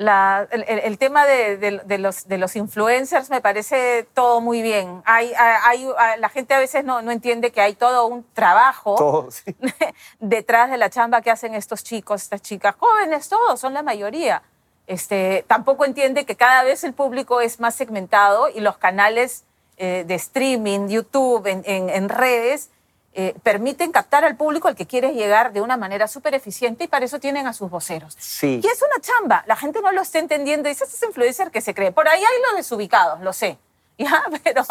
la- 0.00 0.48
el, 0.50 0.96
tema 0.96 1.26
de, 1.26 1.58
de- 1.58 1.82
de 1.84 1.98
los, 1.98 2.26
de 2.26 2.38
los 2.38 2.56
influencers 2.56 3.28
me 3.28 3.42
parece 3.42 4.08
todo 4.14 4.40
muy 4.40 4.62
bien. 4.62 5.02
Hay, 5.04 5.30
hay- 5.38 5.86
hay- 5.98 6.18
la 6.20 6.28
gente 6.30 6.54
a 6.54 6.58
veces 6.58 6.84
no, 6.84 7.02
no 7.02 7.10
entiende 7.10 7.52
que 7.52 7.60
hay 7.60 7.74
todo 7.74 8.06
un 8.06 8.24
trabajo 8.32 8.94
Todo, 8.96 9.30
sí. 9.30 9.54
detrás 10.18 10.70
de 10.70 10.78
la 10.78 10.88
chamba 10.88 11.20
que 11.20 11.30
hacen 11.30 11.54
estos 11.54 11.84
chicos, 11.84 12.22
estas 12.22 12.40
chicas, 12.40 12.74
jóvenes 12.78 13.28
todos, 13.28 13.60
son 13.60 13.74
la 13.74 13.82
mayoría. 13.82 14.42
Este, 14.86 15.44
tampoco 15.46 15.84
entiende 15.84 16.24
que 16.24 16.34
cada 16.34 16.62
vez 16.64 16.82
el 16.82 16.94
público 16.94 17.42
es 17.42 17.60
más 17.60 17.74
segmentado 17.74 18.48
y 18.48 18.60
los 18.60 18.78
canales 18.78 19.44
eh, 19.76 20.04
de 20.06 20.14
streaming, 20.14 20.88
YouTube, 20.88 21.46
en, 21.46 21.62
en- 21.66 21.90
en 21.90 22.08
redes, 22.08 22.70
eh, 23.12 23.34
permiten 23.42 23.90
captar 23.92 24.24
al 24.24 24.36
público 24.36 24.68
al 24.68 24.76
que 24.76 24.86
quieres 24.86 25.14
llegar 25.14 25.52
de 25.52 25.60
una 25.60 25.76
manera 25.76 26.06
súper 26.06 26.34
eficiente 26.34 26.84
y 26.84 26.88
para 26.88 27.04
eso 27.04 27.18
tienen 27.18 27.46
a 27.46 27.52
sus 27.52 27.68
voceros. 27.70 28.16
Sí. 28.18 28.60
Y 28.62 28.66
es 28.66 28.80
una 28.82 29.00
chamba, 29.00 29.42
la 29.46 29.56
gente 29.56 29.80
no 29.82 29.90
lo 29.92 30.00
está 30.02 30.18
entendiendo, 30.20 30.68
dice, 30.68 30.84
este 30.84 30.96
es 30.96 31.02
influencer 31.02 31.50
que 31.50 31.60
se 31.60 31.74
cree. 31.74 31.90
Por 31.92 32.08
ahí 32.08 32.20
hay 32.22 32.42
los 32.48 32.56
desubicados, 32.56 33.20
lo 33.20 33.32
sé, 33.32 33.58
¿ya? 33.98 34.22
Pero, 34.44 34.62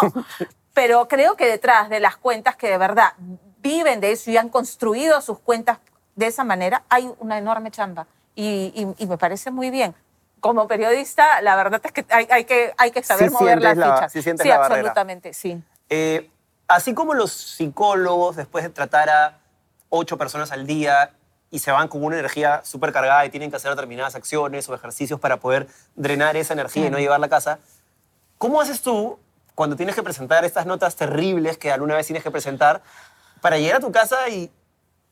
pero 0.73 1.07
creo 1.07 1.35
que 1.35 1.45
detrás 1.47 1.89
de 1.89 1.99
las 1.99 2.15
cuentas 2.17 2.55
que 2.55 2.69
de 2.69 2.77
verdad 2.77 3.13
viven 3.61 3.99
de 3.99 4.13
eso 4.13 4.31
y 4.31 4.37
han 4.37 4.49
construido 4.49 5.19
sus 5.21 5.39
cuentas 5.39 5.79
de 6.15 6.27
esa 6.27 6.43
manera, 6.45 6.83
hay 6.89 7.11
una 7.19 7.37
enorme 7.37 7.71
chamba. 7.71 8.07
Y, 8.35 8.71
y- 8.73 9.03
y 9.03 9.07
me 9.07 9.17
parece 9.17 9.51
muy 9.51 9.69
bien. 9.69 9.93
Como 10.39 10.65
periodista, 10.69 11.41
la 11.41 11.57
verdad 11.57 11.81
es 11.83 11.91
que 11.91 12.05
hay, 12.09 12.25
hay 12.31 12.45
que, 12.45 12.73
hay 12.77 12.91
que 12.91 13.03
saber 13.03 13.27
Sí 13.29 13.33
mover 13.37 13.61
las 13.61 13.75
la- 13.75 13.95
fichas. 13.95 14.11
sí 14.13 14.21
sientes 14.21 14.47
la 14.47 14.57
barrera. 14.59 14.75
absolutamente, 14.79 15.33
sí. 15.33 15.61
Eh, 15.89 16.29
así 16.69 16.93
como 16.93 17.13
los 17.13 17.31
psicólogos, 17.31 18.37
después 18.37 18.63
de 18.63 18.69
tratar 18.69 19.09
a 19.09 19.37
ocho 19.89 20.17
personas 20.17 20.51
al 20.51 20.65
día 20.65 21.11
y 21.51 21.59
se 21.59 21.71
van 21.71 21.87
con 21.87 22.03
una 22.03 22.15
energía 22.17 22.61
súper 22.63 22.93
cargada 22.93 23.25
y 23.25 23.29
tienen 23.29 23.49
que 23.49 23.57
hacer 23.57 23.71
determinadas 23.71 24.15
acciones 24.15 24.69
o 24.69 24.75
ejercicios 24.75 25.19
para 25.19 25.37
poder 25.37 25.67
drenar 25.95 26.37
esa 26.37 26.53
energía 26.53 26.85
y 26.85 26.89
no 26.91 26.99
llevarla 26.99 27.25
a 27.25 27.29
casa, 27.29 27.59
¿cómo 28.37 28.61
haces 28.61 28.81
tú 28.81 29.17
cuando 29.55 29.75
tienes 29.75 29.95
que 29.95 30.03
presentar 30.03 30.45
estas 30.45 30.65
notas 30.67 30.95
terribles 30.95 31.57
que 31.57 31.71
alguna 31.71 31.95
vez 31.95 32.05
tienes 32.05 32.23
que 32.23 32.31
presentar 32.31 32.81
para 33.41 33.57
llegar 33.57 33.77
a 33.77 33.79
tu 33.79 33.91
casa 33.91 34.29
y 34.29 34.49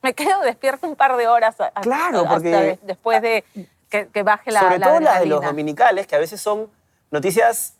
Me 0.00 0.14
quedo 0.14 0.40
despierta 0.42 0.86
un 0.86 0.94
par 0.94 1.16
de 1.16 1.26
horas 1.26 1.60
a- 1.60 1.72
Claro, 1.80 2.24
porque- 2.28 2.48
de- 2.50 2.78
después 2.82 3.20
de 3.20 3.44
que, 3.90 4.06
que 4.08 4.22
baje 4.22 4.52
la 4.52 4.60
sobre 4.60 4.78
la 4.78 4.86
todo 4.86 5.00
las 5.00 5.18
de 5.20 5.26
los 5.26 5.42
dominicales, 5.42 6.06
que 6.06 6.14
a 6.14 6.18
veces 6.20 6.40
son 6.40 6.70
noticias 7.10 7.74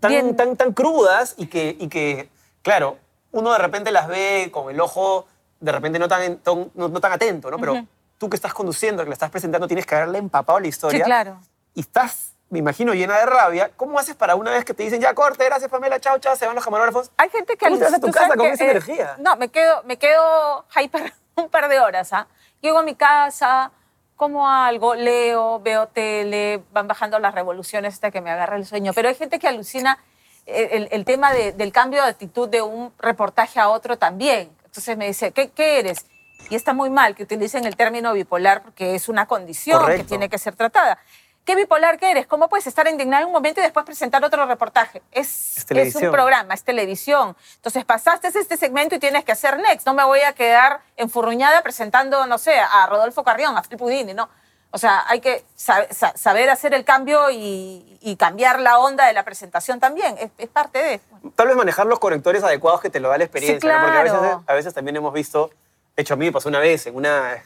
tan, 0.00 0.10
Bien. 0.10 0.36
tan, 0.36 0.56
tan 0.56 0.72
crudas 0.74 1.34
y 1.38 1.46
que, 1.46 1.76
y 1.80 1.88
que, 1.88 2.28
claro, 2.62 2.98
uno 3.32 3.52
de 3.52 3.58
repente 3.58 3.90
las 3.90 4.08
ve 4.08 4.50
con 4.52 4.70
el 4.70 4.80
ojo 4.80 5.26
de 5.62 5.72
repente 5.72 5.98
no 5.98 6.08
tan, 6.08 6.40
no, 6.44 6.88
no 6.88 7.00
tan 7.00 7.12
atento, 7.12 7.50
¿no? 7.50 7.58
Pero 7.58 7.86
tú 8.18 8.28
que 8.28 8.36
estás 8.36 8.52
conduciendo, 8.52 9.04
que 9.04 9.08
le 9.08 9.14
estás 9.14 9.30
presentando, 9.30 9.66
tienes 9.66 9.86
que 9.86 9.94
haberle 9.94 10.18
empapado 10.18 10.58
la 10.58 10.66
historia. 10.66 10.98
Sí, 10.98 11.04
claro. 11.04 11.40
Y 11.74 11.80
estás, 11.80 12.32
me 12.50 12.58
imagino, 12.58 12.92
llena 12.94 13.16
de 13.18 13.26
rabia. 13.26 13.70
¿Cómo 13.76 13.98
haces 13.98 14.16
para 14.16 14.34
una 14.34 14.50
vez 14.50 14.64
que 14.64 14.74
te 14.74 14.82
dicen, 14.82 15.00
ya 15.00 15.14
corte, 15.14 15.44
gracias 15.44 15.70
Pamela, 15.70 16.00
chao, 16.00 16.18
chao, 16.18 16.34
se 16.34 16.46
van 16.46 16.56
los 16.56 16.64
camarógrafos? 16.64 17.12
Hay 17.16 17.30
gente 17.30 17.56
que 17.56 17.66
¿Cómo 17.66 17.78
te 17.78 17.84
vas 17.84 17.94
a 17.94 18.00
tu 18.00 18.10
casa 18.10 18.28
con 18.36 18.46
que, 18.46 18.52
esa 18.52 18.64
eh, 18.64 18.70
energía? 18.70 19.16
No, 19.18 19.36
me 19.36 19.48
quedo, 19.48 19.84
me 19.84 19.96
quedo 19.98 20.66
hyper 20.76 21.14
un 21.36 21.48
par 21.48 21.68
de 21.68 21.78
horas. 21.78 22.12
¿ah? 22.12 22.26
Llego 22.60 22.80
a 22.80 22.82
mi 22.82 22.96
casa, 22.96 23.70
como 24.16 24.48
algo, 24.48 24.96
leo, 24.96 25.60
veo 25.60 25.86
tele, 25.86 26.64
van 26.72 26.88
bajando 26.88 27.20
las 27.20 27.34
revoluciones 27.36 27.94
hasta 27.94 28.10
que 28.10 28.20
me 28.20 28.32
agarra 28.32 28.56
el 28.56 28.66
sueño. 28.66 28.92
Pero 28.94 29.08
hay 29.08 29.14
gente 29.14 29.38
que 29.38 29.46
alucina 29.46 29.98
el, 30.46 30.88
el 30.90 31.04
tema 31.04 31.32
de- 31.32 31.52
del 31.52 31.72
cambio 31.72 32.02
de 32.02 32.08
actitud 32.10 32.48
de 32.48 32.62
un 32.62 32.92
reportaje 32.98 33.60
a 33.60 33.68
otro 33.68 33.96
también. 33.98 34.50
Entonces 34.64 34.96
me 34.96 35.06
dice, 35.06 35.32
¿qué, 35.32 35.50
qué 35.50 35.78
eres? 35.80 36.06
Y 36.50 36.54
está 36.56 36.72
muy 36.72 36.90
mal 36.90 37.14
que 37.14 37.22
utilicen 37.22 37.64
el 37.66 37.76
término 37.76 38.12
bipolar 38.12 38.62
porque 38.62 38.94
es 38.94 39.08
una 39.08 39.26
condición 39.26 39.80
Correcto. 39.80 40.02
que 40.02 40.08
tiene 40.08 40.28
que 40.28 40.38
ser 40.38 40.56
tratada. 40.56 40.98
¿Qué 41.44 41.56
bipolar 41.56 41.98
que 41.98 42.08
eres? 42.10 42.26
¿Cómo 42.28 42.48
puedes 42.48 42.66
estar 42.68 42.86
indignado 42.86 43.22
en 43.22 43.26
un 43.26 43.32
momento 43.32 43.60
y 43.60 43.64
después 43.64 43.84
presentar 43.84 44.24
otro 44.24 44.46
reportaje? 44.46 45.02
Es, 45.10 45.56
Es 45.58 45.70
es 45.70 45.94
un 45.96 46.10
programa, 46.12 46.54
es 46.54 46.62
televisión. 46.62 47.36
Entonces 47.56 47.84
pasaste 47.84 48.28
este 48.28 48.56
segmento 48.56 48.94
y 48.94 48.98
tienes 49.00 49.24
que 49.24 49.32
hacer 49.32 49.58
next. 49.58 49.84
No 49.86 49.92
me 49.94 50.04
voy 50.04 50.20
a 50.20 50.32
quedar 50.34 50.80
enfurruñada 50.96 51.60
presentando, 51.62 52.26
no 52.26 52.38
sé, 52.38 52.54
a 52.58 52.86
Rodolfo 52.86 53.24
Carrión, 53.24 53.56
a 53.58 53.62
Phil 53.62 53.76
Pudini, 53.76 54.14
¿no? 54.14 54.28
O 54.74 54.78
sea, 54.78 55.04
hay 55.06 55.20
que 55.20 55.44
sa- 55.54 55.86
sa- 55.92 56.16
saber 56.16 56.48
hacer 56.50 56.72
el 56.74 56.84
cambio 56.84 57.30
y, 57.30 57.98
y 58.00 58.16
cambiar 58.16 58.58
la 58.60 58.78
onda 58.78 59.06
de 59.06 59.12
la 59.12 59.22
presentación 59.22 59.78
también. 59.80 60.16
Es, 60.18 60.30
es 60.38 60.48
parte 60.48 60.78
de... 60.82 61.00
Tal 61.36 61.46
vez 61.46 61.56
manejar 61.56 61.86
los 61.86 61.98
conectores 61.98 62.42
adecuados 62.42 62.80
que 62.80 62.88
te 62.90 62.98
lo 62.98 63.10
da 63.10 63.18
la 63.18 63.24
experiencia, 63.24 63.70
¿no? 63.78 63.84
Porque 63.84 63.98
a 63.98 64.02
veces, 64.02 64.18
claro. 64.18 64.44
a 64.46 64.54
veces 64.54 64.72
también 64.74 64.96
hemos 64.96 65.12
visto, 65.12 65.50
de 65.94 66.02
hecho 66.02 66.14
a 66.14 66.16
mí 66.16 66.24
me 66.24 66.32
pasó 66.32 66.48
una 66.48 66.58
vez 66.58 66.86
en 66.86 66.96
una, 66.96 67.42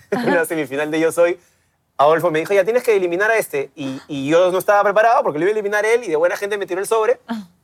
semifinal 0.46 0.90
de 0.90 1.00
Yo 1.00 1.10
Soy, 1.10 1.40
Adolfo 1.98 2.30
me 2.30 2.38
dijo, 2.38 2.54
ya 2.54 2.62
tienes 2.64 2.82
que 2.84 2.94
eliminar 2.94 3.30
a 3.30 3.36
este. 3.38 3.70
Y, 3.74 4.00
y 4.06 4.28
yo 4.28 4.50
no 4.52 4.58
estaba 4.58 4.82
preparado 4.84 5.22
porque 5.22 5.38
lo 5.38 5.44
iba 5.46 5.50
a 5.50 5.52
eliminar 5.52 5.84
él 5.84 6.04
y 6.04 6.08
de 6.08 6.16
buena 6.16 6.36
gente 6.36 6.56
me 6.58 6.66
tiró 6.66 6.80
el 6.80 6.86
sobre 6.86 7.18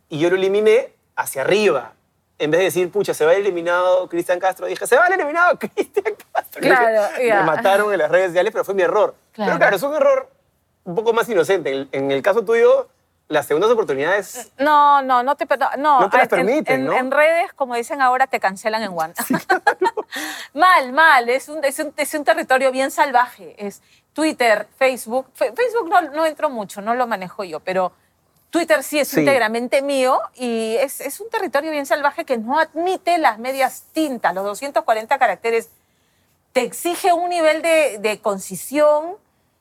y 0.09 0.19
yo 0.19 0.29
lo 0.29 0.35
eliminé 0.35 0.91
hacia 1.15 1.41
arriba. 1.43 1.93
En 2.39 2.51
vez 2.51 2.59
de 2.59 2.65
decir, 2.65 2.91
pucha, 2.91 3.13
se 3.13 3.25
va 3.25 3.33
eliminado 3.33 4.07
Cristian 4.09 4.39
Castro, 4.39 4.65
dije, 4.67 4.85
se 4.87 4.97
va 4.97 5.07
eliminado 5.07 5.57
Cristian 5.59 6.15
Castro. 6.33 6.61
Claro, 6.61 7.01
Me 7.17 7.27
ya. 7.27 7.43
mataron 7.43 7.91
en 7.93 7.99
las 7.99 8.11
redes 8.11 8.27
sociales, 8.27 8.51
pero 8.51 8.65
fue 8.65 8.73
mi 8.73 8.81
error. 8.81 9.15
Claro. 9.31 9.49
Pero 9.51 9.59
claro, 9.59 9.75
es 9.75 9.83
un 9.83 9.93
error 9.95 10.29
un 10.83 10.95
poco 10.95 11.13
más 11.13 11.29
inocente. 11.29 11.71
En, 11.73 11.89
en 11.91 12.11
el 12.11 12.21
caso 12.21 12.43
tuyo, 12.43 12.89
las 13.29 13.45
segundas 13.45 13.71
oportunidades 13.71 14.51
No, 14.59 15.01
no, 15.01 15.23
no 15.23 15.35
te, 15.37 15.45
no, 15.45 15.69
no, 15.77 16.01
No 16.01 16.09
te 16.09 16.17
las 16.17 16.23
en- 16.25 16.29
permiten, 16.29 16.81
en, 16.81 16.85
¿no? 16.87 16.93
en 16.93 17.09
redes, 17.11 17.53
como 17.53 17.75
dicen 17.75 18.01
ahora, 18.01 18.27
te 18.27 18.39
cancelan 18.39 18.83
en 18.83 18.89
One. 18.97 19.13
mal, 20.53 20.91
mal. 20.93 21.29
Es 21.29 21.49
un, 21.49 21.63
es, 21.63 21.79
un, 21.79 21.93
es 21.95 22.13
un 22.13 22.23
territorio 22.23 22.71
bien 22.71 22.91
salvaje. 22.91 23.55
Es 23.57 23.81
Twitter, 24.13 24.67
Facebook. 24.77 25.27
Facebook 25.35 25.89
no, 25.89 26.01
no 26.01 26.25
entro 26.25 26.49
mucho, 26.49 26.81
no 26.81 26.93
lo 26.95 27.07
manejo 27.07 27.43
yo, 27.43 27.59
pero 27.59 27.91
Twitter 28.53 28.83
sí 28.83 28.99
es 28.99 29.07
Sí. 29.07 29.21
íntegramente 29.21 29.81
mío 29.81 30.21
y 30.35 30.75
es, 30.75 31.01
es 31.01 31.19
un 31.19 31.27
territorio 31.31 31.71
bien 31.71 31.87
salvaje 31.87 32.23
que 32.23 32.37
no 32.37 32.59
admite 32.59 33.17
las 33.17 33.39
medias 33.39 33.85
tintas, 33.93 34.31
los 34.35 34.43
240 34.45 35.17
caracteres. 35.17 35.69
Te 36.53 36.61
exige 36.61 37.13
un 37.13 37.29
nivel 37.29 37.63
de, 37.63 37.97
de 37.97 38.21
concisión 38.21 39.13
de 39.13 39.17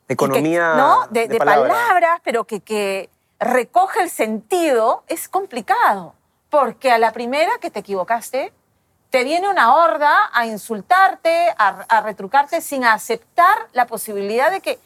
que- 0.09 0.13
economía 0.13 0.75
¿no? 0.75 1.07
de, 1.09 1.27
de 1.27 1.39
palabra. 1.39 1.69
palabras, 1.73 2.21
pero 2.23 2.45
que, 2.45 2.61
que 2.61 3.09
recoge 3.41 4.03
el 4.03 4.11
sentido, 4.11 5.05
es 5.09 5.27
complicado. 5.27 6.15
Porque 6.51 6.91
a 6.93 6.99
la 6.99 7.13
primera 7.13 7.51
que 7.63 7.71
te 7.71 7.79
equivocaste, 7.81 8.53
te 9.09 9.25
viene 9.25 9.49
una 9.49 9.75
horda 9.75 10.29
a 10.35 10.45
insultarte, 10.47 11.49
a, 11.57 11.69
a 11.89 12.03
retrucarte 12.03 12.61
sin 12.61 12.85
aceptar 12.85 13.57
la 13.73 13.87
posibilidad 13.87 14.51
de 14.51 14.61
que 14.61 14.79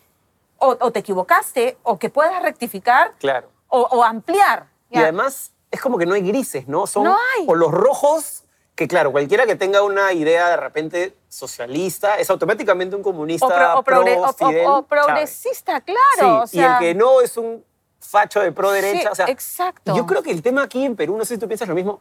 o, 0.59 0.77
o 0.81 0.93
te 0.93 1.01
equivocaste 1.01 1.77
o 1.83 1.99
que 1.99 2.09
puedas 2.09 2.41
rectificar 2.41 3.13
Claro. 3.19 3.51
O, 3.69 3.81
o 3.81 4.05
ampliar. 4.05 4.67
Y 4.91 4.95
¿ya? 4.97 5.03
además 5.03 5.53
es 5.71 5.81
como 5.81 5.99
que 5.99 6.07
no 6.07 6.15
hay 6.15 6.23
grises, 6.23 6.69
¿no? 6.69 6.87
Son 6.87 7.05
No 7.05 7.15
hay. 7.17 7.45
o 7.49 7.55
los 7.55 7.71
rojos, 7.73 8.45
que 8.75 8.87
claro, 8.89 9.11
cualquiera 9.13 9.47
que 9.47 9.57
tenga 9.57 9.83
una 9.83 10.13
idea 10.13 10.49
de 10.51 10.57
repente 10.57 11.15
socialista 11.29 12.19
es 12.19 12.29
automáticamente 12.31 12.95
un 12.97 13.03
comunista 13.03 13.47
o, 13.47 13.49
pro- 13.49 13.79
o 13.79 14.05
progre- 14.05 14.35
pro 14.37 14.75
o- 14.77 14.83
progresista, 14.83 15.81
claro. 15.81 16.47
Sí, 16.47 16.59
o 16.59 16.63
y 16.63 16.65
el 16.65 16.79
que 16.79 16.95
no 16.95 17.21
es 17.21 17.37
un 17.37 17.65
facho 18.01 18.41
de 18.41 18.53
pro 18.53 18.71
derecha. 18.71 19.01
Sí, 19.01 19.07
o 19.09 19.15
sea, 19.15 19.27
exacto. 19.29 19.95
Yo 19.97 20.07
creo 20.07 20.23
que 20.23 20.31
el 20.31 20.43
tema 20.43 20.63
aquí 20.63 20.85
en 20.85 20.95
Perú, 20.97 21.17
no 21.17 21.25
sé 21.25 21.35
si 21.35 21.41
tú 21.41 21.47
piensas 21.49 21.67
lo 21.69 21.75
mismo, 21.75 22.01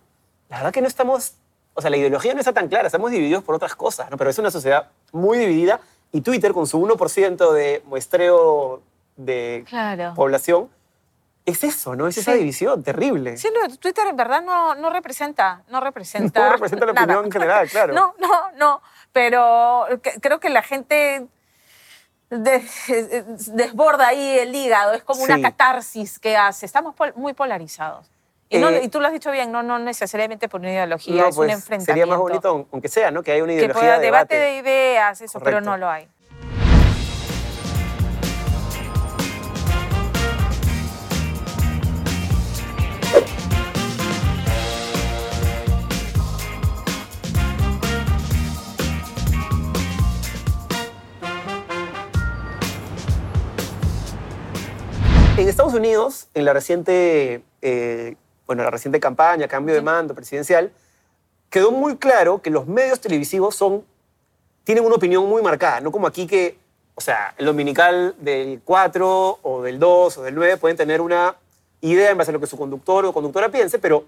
la 0.50 0.58
verdad 0.58 0.72
que 0.74 0.82
no 0.82 0.88
estamos, 0.88 1.34
o 1.74 1.82
sea, 1.82 1.90
la 1.90 1.98
ideología 1.98 2.34
no 2.34 2.40
está 2.40 2.54
tan 2.54 2.68
clara, 2.68 2.86
estamos 2.88 3.10
divididos 3.12 3.44
por 3.44 3.56
otras 3.56 3.76
cosas, 3.76 4.12
¿no? 4.12 4.18
Pero 4.18 4.30
es 4.30 4.38
una 4.38 4.52
sociedad 4.52 4.90
muy 5.12 5.38
dividida 5.38 5.80
y 6.12 6.22
Twitter 6.22 6.54
con 6.54 6.68
su 6.68 6.80
1% 6.80 7.52
de 7.54 7.82
muestreo 7.86 8.82
de 9.16 9.64
Claro. 9.68 10.14
población, 10.14 10.70
es 11.46 11.64
eso, 11.64 11.96
¿no? 11.96 12.08
Es 12.08 12.18
esa 12.18 12.34
división 12.34 12.82
terrible. 12.84 13.38
Sí, 13.38 13.50
de 13.70 13.78
Twitter 13.78 14.08
en 14.08 14.16
verdad 14.16 14.42
no, 14.42 14.74
no 14.76 14.90
representa, 14.90 15.62
no 15.70 15.80
representa. 15.80 16.40
No 16.46 16.52
representa 16.54 16.86
la 16.88 16.94
nada. 16.94 17.06
opinión 17.06 17.32
general, 17.32 17.70
claro. 17.70 17.94
No, 17.96 18.16
no, 18.18 18.52
no. 18.58 18.82
Pero 19.14 19.86
que- 20.02 20.20
creo 20.20 20.40
que 20.40 20.50
la 20.50 20.62
gente 20.64 21.28
de- 22.30 22.66
desborda 23.54 24.08
ahí 24.08 24.40
el 24.40 24.54
hígado. 24.56 24.94
Es 24.94 25.04
como 25.04 25.24
una 25.24 25.42
catarsis 25.42 26.20
que 26.20 26.36
hace. 26.36 26.66
Estamos 26.66 26.96
pol- 26.96 27.14
muy 27.16 27.34
polarizados. 27.34 28.10
Y, 28.50 28.60
no- 28.60 28.70
Eh, 28.70 28.82
y 28.84 28.90
tú 28.90 29.00
lo 29.00 29.08
has 29.08 29.14
dicho 29.14 29.32
bien, 29.32 29.52
no, 29.52 29.64
no 29.64 29.80
necesariamente 29.80 30.48
por 30.48 30.62
una 30.62 30.72
ideología, 30.72 31.24
No, 31.24 31.28
es 31.30 31.36
un 31.38 31.46
pues, 31.46 31.52
enfrentamiento. 31.54 31.86
sería 31.92 32.06
más 32.06 32.20
bonito, 32.20 32.68
aunque 32.72 32.90
sea, 32.90 33.10
¿no? 33.12 33.24
Que 33.24 33.32
haya 33.32 33.44
una 33.44 33.54
que 33.54 33.58
ideología 33.58 33.82
pueda 33.82 34.00
de 34.00 34.06
debate 34.06 34.36
debate. 34.36 34.52
de 34.52 34.58
ideas, 34.60 35.22
eso, 35.22 35.40
pero 35.40 35.62
no 35.62 35.78
lo 35.78 35.90
hay. 35.90 36.08
En 55.46 55.50
Estados 55.50 55.76
Unidos, 55.76 56.28
en 56.34 56.44
la 56.44 56.54
reciente, 56.54 57.44
eh, 57.62 58.16
bueno, 58.48 58.64
la 58.64 58.72
reciente 58.72 59.00
campaña, 59.00 59.48
cambio 59.48 59.76
de 59.76 59.82
mando 59.84 60.16
presidencial, 60.16 60.72
quedó 61.52 61.70
muy 61.70 61.98
claro 61.98 62.42
que 62.42 62.50
los 62.50 62.66
medios 62.66 63.00
televisivos 63.00 63.56
son, 63.56 63.86
tienen 64.64 64.84
una 64.84 64.96
opinión 64.96 65.30
muy 65.30 65.44
marcada, 65.44 65.82
no 65.82 65.92
como 65.92 66.08
aquí 66.08 66.26
que, 66.26 66.58
o 66.96 67.02
sea, 67.02 67.36
el 67.38 67.46
dominical 67.46 68.16
del 68.18 68.60
4 68.66 69.40
o 69.44 69.62
del 69.62 69.78
2 69.78 70.18
o 70.18 70.24
del 70.24 70.34
9 70.34 70.58
pueden 70.58 70.78
tener 70.78 71.00
una 71.00 71.36
idea 71.80 72.10
en 72.10 72.18
base 72.18 72.32
a 72.32 72.34
lo 72.34 72.40
que 72.40 72.48
su 72.48 72.58
conductor 72.58 73.06
o 73.06 73.14
conductora 73.14 73.50
piense, 73.50 73.78
pero 73.78 74.04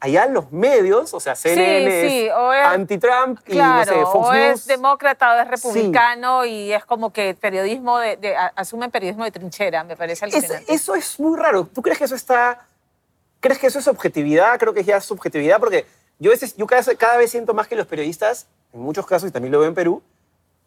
allá 0.00 0.26
los 0.26 0.52
medios, 0.52 1.14
o 1.14 1.20
sea, 1.20 1.34
CNN 1.34 2.08
sí, 2.08 2.26
es 2.26 2.32
o 2.34 2.52
es- 2.52 2.66
anti-Trump 2.66 3.40
y 3.46 3.52
Claro, 3.52 3.92
no 3.92 4.06
sé, 4.06 4.12
Fox 4.12 4.28
o 4.28 4.32
News. 4.34 4.60
es 4.60 4.66
demócrata 4.66 5.32
o 5.34 5.38
es 5.40 5.48
republicano 5.48 6.44
y 6.44 6.72
es 6.72 6.84
como 6.84 7.12
que 7.12 7.34
periodismo 7.34 7.98
de, 7.98 8.16
de- 8.16 8.36
asumen 8.54 8.90
periodismo 8.90 9.24
de 9.24 9.30
trinchera, 9.30 9.84
me 9.84 9.96
parece 9.96 10.26
Es- 10.26 10.34
alucinante. 10.34 10.72
eso 10.74 10.94
es 10.94 11.18
muy 11.18 11.38
raro. 11.38 11.64
¿Tú 11.66 11.82
crees 11.82 11.98
que 11.98 12.04
eso 12.04 12.14
está... 12.14 12.66
¿Crees 13.40 13.58
que 13.58 13.66
eso 13.68 13.78
es 13.78 13.86
objetividad? 13.88 14.58
Creo 14.58 14.72
que 14.74 14.82
ya 14.84 14.96
es 14.96 15.04
subjetividad 15.04 15.58
porque 15.60 15.86
yo, 16.18 16.30
veces, 16.30 16.56
yo 16.56 16.66
cada, 16.66 16.82
cada 16.96 17.16
vez 17.16 17.30
siento 17.30 17.54
más 17.54 17.68
que 17.68 17.76
los 17.76 17.86
periodistas, 17.86 18.46
en 18.72 18.80
muchos 18.80 19.06
casos, 19.06 19.28
y 19.28 19.32
también 19.32 19.52
lo 19.52 19.60
veo 19.60 19.68
en 19.68 19.74
Perú, 19.74 20.02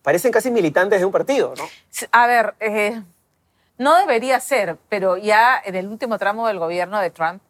parecen 0.01 0.31
casi 0.31 0.49
militantes 0.51 0.99
de 0.99 1.05
un 1.05 1.11
partido, 1.11 1.53
¿no? 1.57 1.63
A 2.11 2.27
ver, 2.27 2.53
eh, 2.59 3.01
no 3.77 3.95
debería 3.97 4.39
ser, 4.39 4.77
pero 4.87 5.17
ya 5.17 5.59
en 5.63 5.75
el 5.75 5.87
último 5.87 6.17
tramo 6.17 6.47
del 6.47 6.59
gobierno 6.59 6.99
de 6.99 7.09
Trump, 7.09 7.41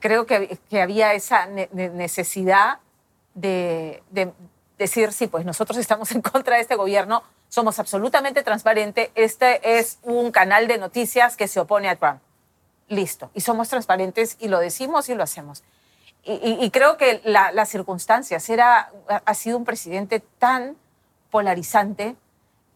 creo 0.00 0.26
que, 0.26 0.58
que 0.70 0.80
había 0.82 1.14
esa 1.14 1.46
ne- 1.46 1.68
ne- 1.72 1.88
necesidad 1.90 2.78
de, 3.34 4.02
de 4.10 4.32
decir, 4.78 5.12
sí, 5.12 5.26
pues 5.26 5.44
nosotros 5.44 5.78
estamos 5.78 6.10
en 6.12 6.22
contra 6.22 6.56
de 6.56 6.62
este 6.62 6.76
gobierno, 6.76 7.22
somos 7.48 7.78
absolutamente 7.78 8.42
transparentes, 8.42 9.10
este 9.14 9.78
es 9.78 9.98
un 10.02 10.32
canal 10.32 10.66
de 10.68 10.78
noticias 10.78 11.36
que 11.36 11.48
se 11.48 11.60
opone 11.60 11.88
a 11.88 11.96
Trump. 11.96 12.20
Listo. 12.88 13.30
Y 13.34 13.40
somos 13.42 13.68
transparentes 13.68 14.36
y 14.40 14.48
lo 14.48 14.58
decimos 14.58 15.08
y 15.08 15.14
lo 15.14 15.22
hacemos. 15.22 15.62
Y, 16.24 16.32
y- 16.34 16.64
y 16.64 16.70
creo 16.70 16.96
que 16.96 17.20
la- 17.24 17.52
las 17.52 17.68
circunstancias, 17.68 18.48
era, 18.48 18.90
ha 19.24 19.34
sido 19.34 19.58
un 19.58 19.64
presidente 19.64 20.20
tan 20.38 20.76
polarizante 21.30 22.16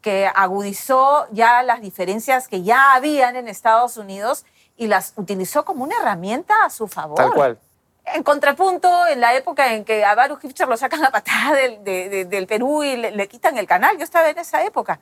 que 0.02 0.26
agudizó 0.35 1.26
ya 1.33 1.62
las 1.62 1.81
diferencias 1.81 2.48
que 2.48 2.62
ya 2.62 2.94
habían 2.94 3.37
en 3.37 3.48
Estados 3.48 3.96
Unidos 3.96 4.44
y 4.76 4.86
las 4.86 5.12
utilizó 5.16 5.64
como 5.64 5.84
una 5.84 5.96
herramienta 5.98 6.54
a 6.64 6.70
su 6.70 6.86
favor. 6.88 7.16
Tal 7.16 7.32
cual. 7.32 7.58
En 8.04 8.22
contrapunto, 8.22 9.06
en 9.08 9.20
la 9.20 9.34
época 9.34 9.72
en 9.72 9.84
que 9.84 10.04
a 10.04 10.14
Baruch 10.14 10.44
Hipcher 10.44 10.68
lo 10.68 10.76
sacan 10.76 11.04
a 11.04 11.10
patada 11.10 11.54
del, 11.54 11.82
de- 11.82 12.08
de- 12.08 12.24
del 12.24 12.46
Perú 12.46 12.84
y 12.84 12.96
le, 12.96 13.10
le 13.10 13.26
quitan 13.28 13.58
el 13.58 13.66
canal, 13.66 13.96
yo 13.98 14.04
estaba 14.04 14.28
en 14.28 14.38
esa 14.38 14.62
época. 14.64 15.00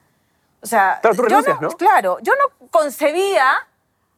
O 0.63 0.67
sea, 0.67 1.01
Claro, 1.03 1.17
tú 1.17 1.23
yo 1.23 1.29
renuncias, 1.29 1.61
¿no? 1.61 1.69
Claro, 1.73 2.19
yo 2.23 2.33
no 2.37 2.69
concebía 2.71 3.45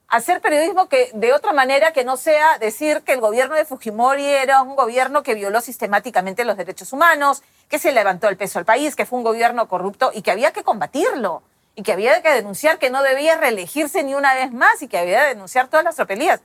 hacer 0.09 0.41
periodismo 0.41 0.89
que 0.89 1.11
de 1.15 1.33
otra 1.33 1.53
manera 1.53 1.93
que 1.93 2.05
no 2.05 2.17
sea 2.17 2.59
decir 2.59 3.03
que 3.03 3.13
el 3.15 3.21
gobierno 3.21 3.57
de 3.57 3.65
Fujimori 3.65 4.25
era 4.25 4.63
un 4.63 4.77
gobierno 4.77 5.25
que 5.25 5.35
violó 5.35 5.61
sistemáticamente 5.61 6.45
los 6.45 6.57
derechos 6.57 6.93
humanos, 6.93 7.43
que 7.69 7.81
se 7.81 7.91
levantó 7.91 8.29
el 8.29 8.37
peso 8.37 8.61
al 8.61 8.65
país, 8.65 8.95
que 8.95 9.05
fue 9.07 9.19
un 9.19 9.25
gobierno 9.25 9.67
corrupto 9.67 10.13
y 10.15 10.23
que 10.23 10.31
había 10.31 10.53
que 10.53 10.63
combatirlo 10.63 11.43
y 11.77 11.83
que 11.83 11.93
había 11.93 12.21
que 12.23 12.33
denunciar 12.33 12.79
que 12.79 12.91
no 12.91 13.03
debía 13.03 13.37
reelegirse 13.37 14.03
ni 14.03 14.15
una 14.15 14.35
vez 14.35 14.51
más 14.53 14.81
y 14.83 14.89
que 14.89 14.99
había 14.99 15.23
que 15.23 15.29
denunciar 15.29 15.69
todas 15.69 15.85
las 15.85 15.95
tropelías. 15.95 16.41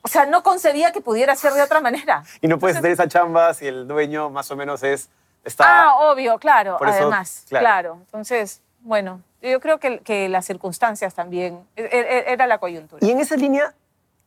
O 0.00 0.08
sea, 0.08 0.26
no 0.26 0.42
concebía 0.42 0.90
que 0.90 1.00
pudiera 1.00 1.36
ser 1.36 1.52
de 1.52 1.62
otra 1.62 1.80
manera. 1.80 2.24
Y 2.40 2.48
no 2.48 2.58
puedes 2.58 2.76
hacer 2.78 2.90
esa 2.90 3.06
chamba 3.06 3.54
si 3.54 3.66
el 3.68 3.86
dueño 3.86 4.30
más 4.30 4.50
o 4.50 4.56
menos 4.56 4.82
es... 4.82 5.08
Está, 5.44 5.82
Ah, 5.82 5.94
obvio, 6.10 6.38
claro, 6.38 6.76
Por 6.78 6.88
eso, 6.88 6.98
además, 6.98 7.44
claro. 7.48 7.62
claro. 7.62 7.98
Entonces, 8.06 8.60
bueno, 8.80 9.20
yo 9.42 9.60
creo 9.60 9.78
que, 9.78 9.98
que 10.00 10.28
las 10.28 10.46
circunstancias 10.46 11.14
también, 11.14 11.60
e- 11.76 11.82
e- 11.92 12.32
era 12.32 12.46
la 12.46 12.58
coyuntura. 12.58 13.04
Y 13.06 13.10
en 13.10 13.20
esa 13.20 13.36
línea, 13.36 13.74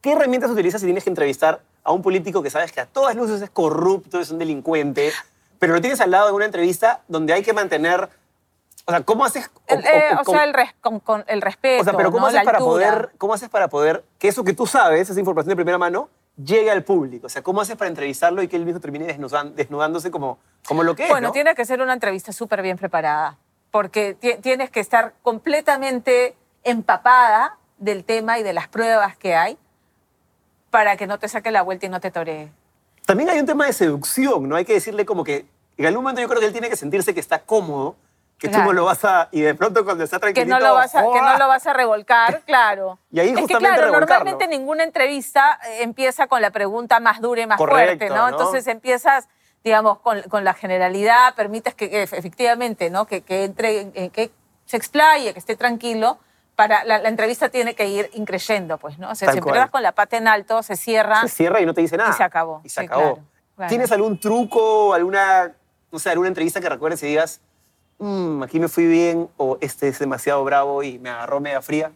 ¿qué 0.01 0.11
herramientas 0.11 0.51
utilizas 0.51 0.81
si 0.81 0.87
tienes 0.87 1.03
que 1.03 1.09
entrevistar 1.09 1.61
a 1.83 1.91
un 1.91 2.01
político 2.01 2.43
que 2.43 2.49
sabes 2.49 2.71
que 2.71 2.81
a 2.81 2.85
todas 2.85 3.15
luces 3.15 3.41
es 3.41 3.49
corrupto, 3.49 4.19
es 4.19 4.29
un 4.29 4.37
delincuente, 4.39 5.11
pero 5.57 5.73
lo 5.73 5.81
tienes 5.81 5.99
al 6.01 6.11
lado 6.11 6.27
de 6.27 6.33
una 6.33 6.45
entrevista 6.45 7.01
donde 7.07 7.33
hay 7.33 7.41
que 7.41 7.53
mantener... 7.53 8.07
O 8.87 8.91
sea, 8.91 9.01
¿cómo 9.01 9.25
haces... 9.25 9.49
El- 9.67 9.79
o- 9.79 9.81
eh, 9.81 10.03
o- 10.15 10.21
o 10.21 10.23
sea, 10.33 10.43
el, 10.43 10.53
res- 10.53 10.75
con, 10.79 10.99
con 10.99 11.23
el 11.27 11.41
respeto, 11.41 11.81
O 11.81 11.83
sea, 11.83 11.93
pero 11.97 12.11
¿cómo, 12.11 12.21
¿no? 12.21 12.27
haces 12.27 12.43
para 12.43 12.59
poder, 12.59 13.11
¿cómo 13.17 13.33
haces 13.33 13.49
para 13.49 13.67
poder 13.67 14.03
que 14.19 14.27
eso 14.27 14.43
que 14.43 14.53
tú 14.53 14.67
sabes, 14.67 15.09
esa 15.09 15.19
información 15.19 15.49
de 15.49 15.55
primera 15.55 15.77
mano, 15.79 16.09
llegue 16.37 16.69
al 16.69 16.83
público? 16.83 17.25
O 17.25 17.29
sea, 17.29 17.41
¿cómo 17.41 17.61
haces 17.61 17.75
para 17.77 17.89
entrevistarlo 17.89 18.43
y 18.43 18.47
que 18.47 18.55
él 18.57 18.65
mismo 18.65 18.79
termine 18.79 19.05
desnudándose 19.55 20.11
como, 20.11 20.37
como 20.67 20.83
lo 20.83 20.95
que 20.95 21.05
es? 21.05 21.09
Bueno, 21.09 21.29
¿no? 21.29 21.33
tiene 21.33 21.55
que 21.55 21.65
ser 21.65 21.81
una 21.81 21.93
entrevista 21.93 22.31
súper 22.31 22.61
bien 22.61 22.77
preparada, 22.77 23.37
porque 23.71 24.13
ti- 24.13 24.35
tienes 24.41 24.69
que 24.69 24.81
estar 24.81 25.13
completamente 25.23 26.35
empapada 26.63 27.57
del 27.79 28.03
tema 28.03 28.37
y 28.37 28.43
de 28.43 28.53
las 28.53 28.67
pruebas 28.67 29.17
que 29.17 29.35
hay 29.35 29.57
para 30.69 30.95
que 30.97 31.07
no 31.07 31.17
te 31.17 31.27
saque 31.27 31.49
la 31.51 31.61
vuelta 31.63 31.85
y 31.85 31.89
no 31.89 31.99
te 31.99 32.11
toree. 32.11 32.51
También 33.05 33.29
hay 33.29 33.39
un 33.39 33.45
tema 33.45 33.65
de 33.65 33.73
seducción, 33.73 34.47
¿no? 34.47 34.55
Hay 34.55 34.65
que 34.65 34.73
decirle 34.73 35.05
como 35.05 35.23
que 35.23 35.45
en 35.77 35.85
algún 35.85 36.03
momento 36.03 36.21
yo 36.21 36.27
creo 36.27 36.39
que 36.39 36.47
él 36.47 36.51
tiene 36.51 36.69
que 36.69 36.75
sentirse 36.75 37.13
que 37.13 37.19
está 37.19 37.39
cómodo 37.39 37.95
que 38.37 38.49
tú 38.49 38.57
no 38.59 38.73
lo 38.73 38.85
vas 38.85 39.03
a... 39.05 39.29
Y 39.31 39.41
de 39.41 39.55
pronto 39.55 39.83
cuando 39.85 40.03
está 40.03 40.19
tranquilito... 40.19 40.55
Que 40.55 40.61
no 40.61 40.67
lo 40.67 40.75
vas 40.75 40.93
a, 40.95 41.01
que 41.01 41.21
no 41.21 41.37
lo 41.37 41.47
vas 41.47 41.65
a 41.65 41.73
revolcar, 41.73 42.41
claro. 42.45 42.99
y 43.11 43.19
ahí 43.19 43.29
es 43.29 43.39
justamente 43.39 43.69
que, 43.69 43.75
claro, 43.75 43.99
normalmente 43.99 44.47
ninguna 44.47 44.83
entrevista 44.83 45.59
eh, 45.67 45.83
empieza 45.83 46.27
con 46.27 46.41
la 46.41 46.51
pregunta 46.51 46.99
más 46.99 47.21
dura 47.21 47.41
y 47.41 47.47
más 47.47 47.57
fuerte, 47.57 48.09
¿no? 48.09 48.27
Entonces 48.27 48.67
empiezas, 48.67 49.27
digamos, 49.63 49.99
con, 49.99 50.21
con, 50.23 50.43
la 50.43 50.53
generalidad, 50.53 51.33
permites 51.35 51.75
que, 51.75 52.03
efectivamente, 52.03 52.89
¿no? 52.89 53.05
Que, 53.05 53.21
que 53.21 53.45
entre, 53.45 53.91
que 54.11 54.31
se 54.65 54.77
explaye, 54.77 55.33
que 55.33 55.39
esté 55.39 55.55
tranquilo. 55.55 56.19
Para, 56.55 56.85
la, 56.85 56.97
entrevista 57.09 57.49
tiene 57.49 57.75
que 57.75 57.87
ir 57.87 58.09
increyendo, 58.13 58.77
pues, 58.77 58.97
¿no? 58.97 59.11
O 59.11 59.15
sea, 59.15 59.31
si 59.31 59.39
empiezas 59.39 59.69
con 59.69 59.83
la 59.83 59.91
pata 59.91 60.15
en 60.15 60.27
alto, 60.27 60.63
se 60.63 60.77
cierra. 60.77 61.21
Se 61.21 61.27
cierra 61.29 61.59
y 61.59 61.65
no 61.65 61.73
te 61.73 61.81
dice 61.81 61.97
nada. 61.97 62.11
Y 62.11 62.13
se 62.13 62.23
acabó. 62.23 62.61
Y 62.63 62.69
se 62.69 62.81
acabó. 62.81 63.19
¿Tienes 63.67 63.91
algún 63.91 64.19
truco, 64.19 64.93
alguna, 64.93 65.53
no 65.91 65.99
sé, 65.99 66.09
alguna 66.09 66.29
entrevista 66.29 66.61
que 66.61 66.69
recuerdes 66.69 67.03
y 67.03 67.07
digas, 67.07 67.41
mmm, 67.97 68.43
aquí 68.43 68.59
me 68.59 68.67
fui 68.67 68.85
bien 68.87 69.29
o 69.37 69.57
este 69.61 69.87
es 69.87 69.99
demasiado 69.99 70.43
bravo 70.43 70.83
y 70.83 70.99
me 70.99 71.09
agarró 71.09 71.39
media 71.39 71.61
fría? 71.61 71.91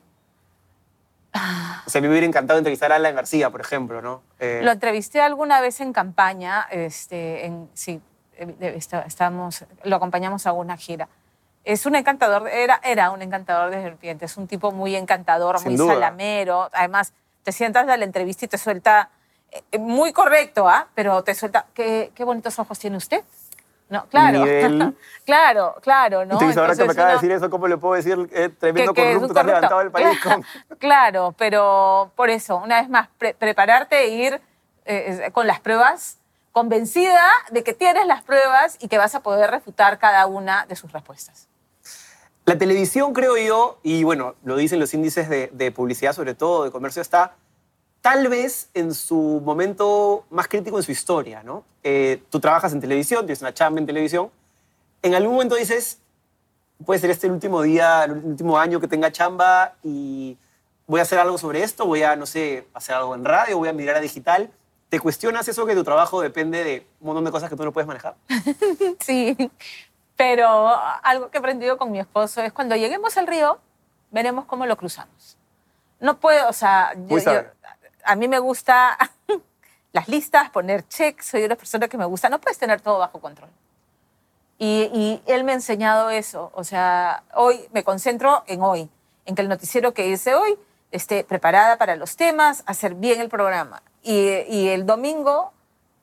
Ah. 1.34 1.84
O 1.86 1.90
sea, 1.90 2.00
a 2.00 2.02
mí 2.02 2.08
me 2.08 2.14
hubiera 2.14 2.28
encantado 2.28 2.58
entrevistar 2.58 2.92
a 2.92 2.96
Alan 2.96 3.16
García, 3.16 3.50
por 3.50 3.62
ejemplo, 3.62 4.02
¿no? 4.02 4.24
Eh, 4.40 4.62
lo 4.64 4.72
entrevisté 4.72 5.22
alguna 5.22 5.62
vez 5.62 5.80
en 5.80 5.94
campaña, 5.94 6.68
este, 6.72 7.46
en, 7.46 7.70
sí, 7.74 8.02
eh, 8.36 8.80
estábamos, 9.06 9.66
lo 9.84 9.96
acompañamos 9.96 10.48
a 10.48 10.54
una 10.54 10.76
gira. 10.76 11.08
Es 11.64 11.86
un 11.86 11.96
encantador, 11.96 12.48
era, 12.48 12.80
era 12.84 13.12
un 13.12 13.22
encantador 13.22 13.70
de 13.70 13.82
serpientes, 13.82 14.38
un 14.38 14.48
tipo 14.48 14.72
muy 14.72 14.96
encantador, 14.96 15.64
muy 15.64 15.78
salamero. 15.78 16.70
Además, 16.74 17.14
te 17.44 17.52
sientas 17.52 17.88
a 17.88 17.98
la 17.98 18.06
entrevista 18.06 18.46
y 18.46 18.48
te 18.48 18.58
suelta, 18.58 19.10
eh, 19.52 19.78
muy 19.78 20.14
correcto, 20.14 20.68
¿ah? 20.68 20.88
Pero 20.96 21.24
te 21.24 21.36
suelta, 21.36 21.68
¿qué, 21.74 22.12
qué 22.16 22.24
bonitos 22.24 22.58
ojos 22.58 22.80
tiene 22.80 22.98
usted. 22.98 23.24
No, 23.90 24.06
claro. 24.08 24.94
claro, 25.26 25.76
claro, 25.82 26.26
¿no? 26.26 26.34
Entonces, 26.34 26.58
ahora 26.58 26.76
que 26.76 26.86
me 26.86 26.92
acaba 26.92 27.08
de 27.10 27.14
decir 27.16 27.32
eso, 27.32 27.50
¿cómo 27.50 27.68
le 27.68 27.78
puedo 27.78 27.96
decir 27.96 28.30
eh, 28.32 28.50
tremendo 28.50 28.94
que, 28.94 29.14
corrupto 29.14 29.34
que 29.34 29.40
has 29.40 29.46
levantado 29.48 29.82
el 29.82 29.92
país 29.92 30.20
claro, 30.22 30.44
con... 30.70 30.78
Claro, 30.78 31.36
pero 31.38 32.12
por 32.16 32.30
eso, 32.30 32.58
una 32.58 32.80
vez 32.80 32.90
más, 32.90 33.10
prepararte 33.18 34.04
e 34.04 34.10
ir 34.10 34.42
eh, 34.86 35.32
con 35.34 35.48
las 35.48 35.60
pruebas, 35.60 36.20
convencida 36.52 37.28
de 37.52 37.64
que 37.64 37.74
tienes 37.74 38.06
las 38.06 38.22
pruebas 38.22 38.78
y 38.80 38.88
que 38.90 38.98
vas 38.98 39.16
a 39.16 39.22
poder 39.22 39.50
refutar 39.50 39.98
cada 39.98 40.28
una 40.28 40.66
de 40.68 40.76
sus 40.76 40.92
respuestas. 40.92 41.48
La 42.46 42.58
televisión, 42.58 43.14
creo 43.14 43.38
yo, 43.38 43.80
y 43.84 44.04
bueno, 44.04 44.36
lo 44.44 44.56
dicen 44.56 44.80
los 44.80 44.94
índices 44.94 45.30
de, 45.30 45.50
de 45.54 45.72
publicidad, 45.72 46.14
sobre 46.14 46.36
todo 46.36 46.64
de 46.64 46.72
comercio, 46.72 47.02
está 47.02 47.36
tal 48.02 48.28
vez 48.28 48.70
en 48.74 48.94
su 48.94 49.42
momento 49.44 50.26
más 50.30 50.48
crítico 50.48 50.78
en 50.78 50.84
su 50.84 50.92
historia, 50.92 51.44
¿no? 51.44 51.64
Eh, 51.84 52.24
tú 52.30 52.40
trabajas 52.40 52.74
en 52.74 52.82
televisión, 52.82 53.26
tienes 53.26 53.42
una 53.42 53.54
chamba 53.54 53.80
en 53.80 53.86
televisión, 53.86 54.30
en 55.02 55.16
algún 55.16 55.34
momento 55.34 55.56
dices, 55.56 56.00
puede 56.86 57.00
ser 57.00 57.10
este 57.10 57.28
el 57.28 57.34
último 57.34 57.62
día, 57.62 58.04
el 58.04 58.12
último 58.12 58.58
año 58.58 58.80
que 58.80 58.88
tenga 58.88 59.12
chamba 59.12 59.76
y 59.84 60.38
voy 60.88 61.00
a 61.00 61.04
hacer 61.04 61.20
algo 61.20 61.38
sobre 61.38 61.64
esto, 61.64 61.86
voy 61.86 62.04
a, 62.04 62.16
no 62.16 62.26
sé, 62.26 62.68
hacer 62.74 62.96
algo 62.96 63.16
en 63.16 63.24
radio, 63.24 63.58
voy 63.58 63.70
a 63.70 63.74
mirar 63.74 63.96
a 63.96 64.00
digital. 64.00 64.50
¿Te 64.90 65.00
cuestionas 65.00 65.48
eso 65.48 65.66
que 65.66 65.76
tu 65.76 65.84
trabajo 65.84 66.20
depende 66.20 66.64
de 66.64 66.88
un 67.00 67.08
montón 67.08 67.26
de 67.26 67.32
cosas 67.32 67.50
que 67.50 67.56
tú 67.56 67.64
no 67.64 67.72
puedes 67.72 67.88
manejar? 67.88 68.16
sí, 69.00 69.38
pero 70.16 70.48
algo 71.04 71.30
que 71.30 71.38
he 71.38 71.40
aprendido 71.40 71.78
con 71.78 71.92
mi 71.92 72.00
esposo 72.00 72.42
es 72.42 72.52
cuando 72.52 72.76
lleguemos 72.76 73.16
al 73.18 73.28
río, 73.28 73.60
veremos 74.10 74.46
cómo 74.46 74.66
lo 74.66 74.76
cruzamos. 74.78 75.38
No 76.00 76.20
puedo, 76.20 76.50
o 76.50 76.54
sea, 76.54 76.94
a 78.10 78.16
mí 78.16 78.28
me 78.28 78.40
gusta 78.40 78.98
las 79.92 80.08
listas, 80.08 80.50
poner 80.50 80.88
check, 80.88 81.22
soy 81.22 81.44
una 81.44 81.56
persona 81.56 81.88
que 81.88 81.98
me 81.98 82.06
gusta, 82.06 82.28
no 82.28 82.42
puedes 82.42 82.58
tener 82.58 82.82
todo 82.82 82.98
bajo 82.98 83.22
control. 83.22 83.50
Y, 84.58 85.22
él 85.28 85.44
me 85.46 85.54
ha 85.54 85.56
enseñado 85.56 86.10
eso, 86.10 86.52
o 86.54 86.64
sea, 86.64 87.24
hoy 87.34 87.70
me 87.72 87.84
concentro 87.84 88.44
en 88.48 88.62
hoy, 88.62 88.90
en 89.26 89.36
que 89.36 89.42
el 89.44 89.48
noticiero 89.48 89.94
que 89.94 90.08
hice 90.08 90.34
hoy 90.34 90.58
esté 90.92 91.24
preparada 91.24 91.78
para 91.78 91.96
los 91.96 92.18
temas, 92.18 92.64
hacer 92.66 92.96
bien 92.96 93.22
el 93.22 93.30
programa. 93.30 93.84
Y, 94.02 94.68
el 94.68 94.88
domingo, 94.88 95.54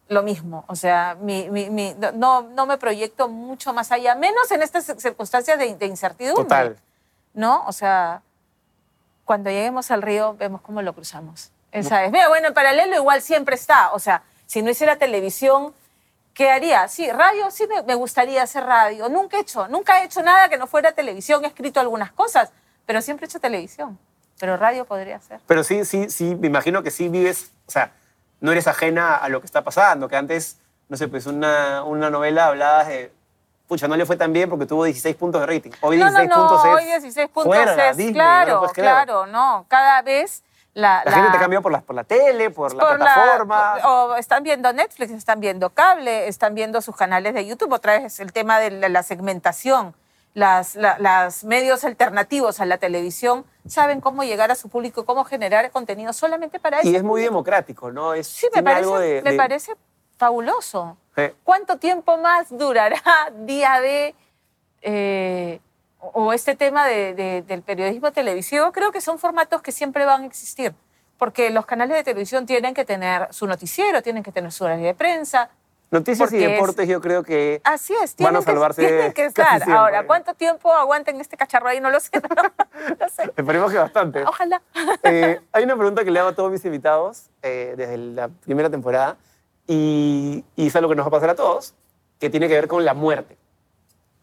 lo 0.08 0.22
mismo, 0.22 0.64
o 0.68 0.76
sea, 0.76 1.18
no, 1.20 2.42
no 2.42 2.66
me 2.66 2.78
proyecto 2.78 3.28
mucho 3.28 3.74
más 3.74 3.90
allá, 3.90 4.14
menos 4.14 4.48
en 4.52 4.62
estas 4.62 4.84
circunstancias 4.96 5.58
de, 5.58 5.74
de 5.74 5.86
incertidumbre. 5.86 6.44
Total. 6.44 6.76
¿No? 7.34 7.64
O 7.66 7.72
sea, 7.72 8.22
cuando 9.24 9.50
lleguemos 9.50 9.90
al 9.90 10.02
río, 10.02 10.34
vemos 10.38 10.60
cómo 10.62 10.80
lo 10.82 10.94
cruzamos. 10.94 11.50
Esa 11.78 12.04
es. 12.04 12.12
Mira, 12.12 12.28
bueno, 12.28 12.48
en 12.48 12.54
paralelo 12.54 12.96
igual 12.96 13.20
siempre 13.20 13.54
está. 13.54 13.92
O 13.92 13.98
sea, 13.98 14.22
si 14.46 14.62
no 14.62 14.70
hiciera 14.70 14.96
televisión, 14.96 15.74
¿qué 16.32 16.50
haría? 16.50 16.88
Sí, 16.88 17.10
radio, 17.10 17.50
sí 17.50 17.66
me, 17.86 17.94
gustaría 17.94 18.42
hacer 18.42 18.64
radio. 18.64 19.08
Nunca 19.08 19.36
he 19.36 19.40
hecho, 19.40 19.68
nunca 19.68 20.00
he 20.00 20.06
hecho 20.06 20.22
nada 20.22 20.48
que 20.48 20.56
no 20.56 20.66
fuera 20.66 20.92
televisión. 20.92 21.44
He 21.44 21.48
escrito 21.48 21.80
algunas 21.80 22.12
cosas, 22.12 22.50
pero 22.86 23.02
siempre 23.02 23.26
he 23.26 23.28
hecho 23.28 23.40
televisión. 23.40 23.98
Pero 24.38 24.56
radio 24.56 24.84
podría 24.84 25.20
ser. 25.20 25.40
Pero 25.46 25.64
sí, 25.64 25.84
sí, 25.84 26.08
sí, 26.10 26.34
me 26.34 26.46
imagino 26.46 26.82
que 26.82 26.90
sí 26.90 27.08
vives, 27.08 27.50
o 27.66 27.70
sea, 27.70 27.92
no 28.40 28.52
eres 28.52 28.66
ajena 28.66 29.16
a 29.16 29.28
lo 29.28 29.40
que 29.40 29.46
está 29.46 29.64
pasando, 29.64 30.08
que 30.08 30.16
antes, 30.16 30.58
no 30.88 30.96
sé, 30.96 31.08
pues 31.08 31.26
una, 31.26 31.82
una 31.84 32.10
novela 32.10 32.46
hablaba 32.46 32.84
de, 32.84 33.12
pucha, 33.66 33.88
no 33.88 33.96
le 33.96 34.04
fue 34.04 34.16
tan 34.16 34.32
bien 34.32 34.48
porque 34.48 34.66
tuvo 34.66 34.84
16 34.84 35.16
puntos 35.16 35.40
de 35.40 35.46
rating. 35.46 35.70
Hoy 35.80 35.96
16 35.96 36.28
no, 36.28 36.36
no, 36.36 36.48
puntos 36.48 36.66
es... 36.66 36.74
Hoy 36.74 36.84
16 36.84 37.28
puntos 37.30 37.56
es, 37.56 38.12
claro, 38.12 38.70
claro, 38.74 39.26
no. 39.26 39.64
Cada 39.68 40.02
vez 40.02 40.42
la, 40.76 41.02
gente 41.06 41.30
te 41.32 41.38
cambió 41.38 41.62
por 41.62 41.72
la, 41.72 41.80
por 41.80 41.96
la 41.96 42.04
tele, 42.04 42.50
por, 42.50 42.74
la 42.74 42.96
plataforma. 42.96 43.76
o 43.84 44.14
están 44.16 44.42
viendo 44.42 44.70
Netflix, 44.74 45.10
están 45.10 45.40
viendo 45.40 45.70
cable, 45.70 46.28
están 46.28 46.54
viendo 46.54 46.82
sus 46.82 46.94
canales 46.94 47.32
de 47.32 47.46
YouTube. 47.46 47.72
Otra 47.72 47.98
vez 47.98 48.20
el 48.20 48.30
tema 48.34 48.60
de 48.60 48.90
la, 48.90 49.02
segmentación. 49.02 49.94
Las, 50.34 50.76
medios 51.44 51.82
alternativos 51.84 52.60
a 52.60 52.66
la 52.66 52.76
televisión 52.76 53.46
saben 53.66 54.02
cómo 54.02 54.22
llegar 54.22 54.50
a 54.50 54.54
su 54.54 54.68
público, 54.68 55.06
cómo 55.06 55.24
generar 55.24 55.70
contenido 55.70 56.12
solamente 56.12 56.60
para 56.60 56.80
eso. 56.80 56.90
Y 56.90 56.94
es 56.94 57.02
muy 57.02 57.22
democrático, 57.22 57.90
¿no? 57.90 58.12
Es, 58.12 58.26
sí, 58.26 58.46
me 58.54 58.62
parece, 58.62 59.22
me 59.22 59.32
parece 59.32 59.72
fabuloso. 60.18 60.98
¿Cuánto 61.42 61.78
tiempo 61.78 62.18
más 62.18 62.48
durará 62.50 63.00
día 63.32 63.80
de... 63.80 64.14
Eh, 64.82 65.58
o 66.12 66.32
este 66.32 66.56
tema 66.56 66.86
del 66.86 67.62
periodismo 67.62 68.12
televisivo, 68.12 68.72
creo 68.72 68.92
que 68.92 69.00
son 69.00 69.18
formatos 69.18 69.62
que 69.62 69.72
siempre 69.72 70.04
van 70.04 70.22
a 70.22 70.26
existir, 70.26 70.74
porque 71.18 71.50
los 71.50 71.66
canales 71.66 71.96
de 71.96 72.04
televisión 72.04 72.46
tienen 72.46 72.74
que 72.74 72.84
tener 72.84 73.32
su 73.32 73.46
noticiero, 73.46 74.02
tienen 74.02 74.22
que 74.22 74.32
tener 74.32 74.52
su 74.52 74.64
horario 74.64 74.86
de 74.86 74.94
prensa. 74.94 75.50
Noticias 75.90 76.32
y 76.32 76.38
deportes 76.38 76.88
yo 76.88 77.00
creo 77.00 77.22
que 77.22 77.60
así 77.62 77.94
es, 78.02 78.16
van 78.16 78.34
a 78.34 78.42
salvarse 78.42 78.82
que, 78.82 78.88
tienen 78.88 79.12
que 79.12 79.24
estar. 79.26 79.70
Ahora, 79.70 80.04
¿cuánto 80.04 80.34
tiempo 80.34 80.72
aguanten 80.72 81.20
este 81.20 81.36
cacharro 81.36 81.68
ahí? 81.68 81.80
No 81.80 81.90
lo 81.90 82.00
sé. 82.00 82.10
No, 83.00 83.08
sé. 83.08 83.24
Esperemos 83.36 83.72
que 83.72 83.78
bastante. 83.78 84.22
Ojalá. 84.22 84.62
Eh, 85.02 85.40
hay 85.50 85.64
una 85.64 85.76
pregunta 85.76 86.04
que 86.04 86.10
le 86.10 86.20
hago 86.20 86.28
a 86.28 86.34
todos 86.34 86.52
mis 86.52 86.64
invitados 86.64 87.30
eh, 87.42 87.74
desde 87.76 87.96
la 87.96 88.28
primera 88.28 88.70
temporada 88.70 89.16
y, 89.66 90.44
y 90.54 90.66
es 90.68 90.76
algo 90.76 90.90
que 90.90 90.94
nos 90.94 91.04
va 91.04 91.08
a 91.08 91.10
pasar 91.10 91.30
a 91.30 91.34
todos, 91.34 91.74
que 92.20 92.30
tiene 92.30 92.48
que 92.48 92.54
ver 92.54 92.68
con 92.68 92.84
la 92.84 92.94
muerte 92.94 93.36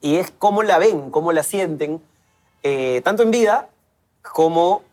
y 0.04 0.18
es 0.18 0.32
cómo 0.32 0.64
la 0.64 0.80
ven, 0.80 1.12
cómo 1.12 1.32
la 1.32 1.44
sienten, 1.44 2.02
eh, 2.62 3.02
tanto 3.06 3.24
en 3.24 3.32
vida 3.32 3.70
como 4.22 4.84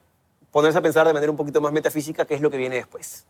ponerse 0.53 0.79
a 0.79 0.83
pensar 0.83 1.05
de 1.05 1.13
manera 1.13 1.33
un 1.33 1.37
poquito 1.37 1.61
más 1.61 1.73
metafísica 1.73 2.25
qué 2.25 2.37
es 2.37 2.41
lo 2.41 2.49
que 2.49 2.57
viene 2.57 2.77
después. 2.77 3.27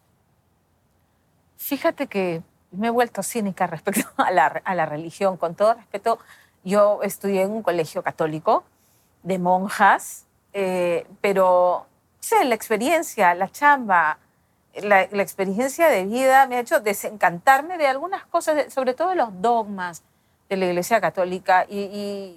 Fíjate 1.56 2.06
que 2.06 2.42
me 2.70 2.88
he 2.88 2.90
vuelto 2.90 3.22
cínica 3.22 3.66
respecto 3.66 4.06
a 4.18 4.30
la, 4.30 4.86
religión. 4.86 5.38
Con 5.38 5.54
todo 5.54 5.72
respeto, 5.72 6.18
yo 6.64 7.02
estudié 7.02 7.42
en 7.42 7.50
un 7.50 7.62
colegio 7.62 8.02
católico 8.02 8.62
de 9.22 9.38
monjas, 9.38 10.26
eh, 10.52 11.06
pero 11.22 11.86
sé, 12.20 12.44
la 12.44 12.56
experiencia, 12.56 13.34
la 13.34 13.50
chamba, 13.50 14.18
la, 14.74 15.08
la, 15.10 15.22
experiencia 15.22 15.88
de 15.88 16.04
vida 16.04 16.46
me 16.46 16.56
ha 16.56 16.60
hecho 16.60 16.78
desencantarme 16.80 17.78
de 17.78 17.86
algunas 17.86 18.26
cosas, 18.26 18.70
sobre 18.70 18.92
todo 18.92 19.08
de 19.08 19.16
los 19.16 19.40
dogmas, 19.40 20.02
de 20.50 20.56
la 20.56 20.66
Iglesia 20.66 21.00
Católica 21.00 21.64
y, 21.68 22.36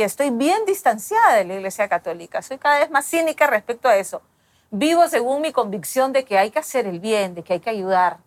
estoy 0.00 0.30
bien 0.30 0.64
distanciada 0.66 1.36
de 1.36 1.44
la 1.44 1.54
Iglesia 1.54 1.88
Católica. 1.88 2.42
Soy 2.42 2.58
cada 2.58 2.78
vez 2.78 2.90
más 2.90 3.06
cínica 3.06 3.46
respecto 3.46 3.88
a 3.88 3.96
eso. 3.96 4.22
Vivo 4.70 5.08
según 5.08 5.40
mi 5.40 5.50
convicción 5.50 6.12
de 6.12 6.24
que 6.24 6.38
hay 6.38 6.50
que 6.50 6.58
hacer 6.58 6.86
el 6.86 7.00
bien, 7.00 7.34
de 7.34 7.42
que 7.42 7.54
hay 7.54 7.60
que 7.60 7.70
ayudar, 7.70 8.18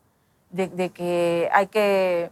de, 0.49 0.89
que 0.89 1.49
hay 1.53 1.67
que, 1.67 2.31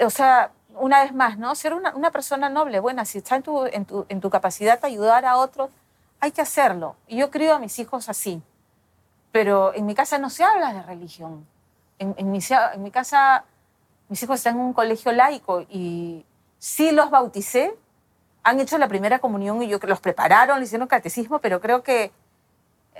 o 0.00 0.10
sea, 0.10 0.50
una 0.76 1.02
vez 1.02 1.12
más, 1.12 1.38
¿no? 1.38 1.54
Ser 1.54 1.74
una, 1.74 2.10
persona 2.10 2.48
noble, 2.48 2.80
buena, 2.80 3.04
si 3.04 3.18
está 3.18 3.36
en 3.36 3.42
tu, 3.42 3.66
en 3.66 4.20
tu, 4.20 4.30
capacidad 4.30 4.80
de 4.80 4.86
ayudar 4.86 5.24
a 5.26 5.36
otros, 5.36 5.70
hay 6.18 6.32
que 6.32 6.40
hacerlo. 6.40 6.96
Y 7.06 7.18
yo 7.18 7.30
crío 7.30 7.54
a 7.54 7.58
mis 7.58 7.78
hijos 7.78 8.08
así. 8.08 8.42
Pero 9.32 9.74
en 9.74 9.84
mi 9.84 9.94
casa 9.94 10.18
no 10.18 10.30
se 10.30 10.44
habla 10.44 10.72
de 10.72 10.82
religión. 10.82 11.46
En, 11.98 12.14
en, 12.16 12.30
mi, 12.30 12.38
en 12.72 12.82
mi 12.82 12.90
casa 12.90 13.44
mis 14.08 14.22
hijos 14.22 14.36
están 14.36 14.56
en 14.56 14.60
un 14.60 14.72
colegio 14.72 15.12
laico 15.12 15.62
y 15.68 16.24
sí 16.58 16.92
los 16.92 17.10
bauticé, 17.10 17.74
han 18.42 18.60
hecho 18.60 18.78
la 18.78 18.88
primera 18.88 19.18
comunión 19.18 19.62
y 19.62 19.68
yo 19.68 19.80
que 19.80 19.86
los 19.86 20.00
prepararon, 20.00 20.58
le 20.58 20.64
hicieron 20.64 20.86
catecismo, 20.86 21.38
pero 21.38 21.60
creo 21.60 21.82
que 21.82 22.12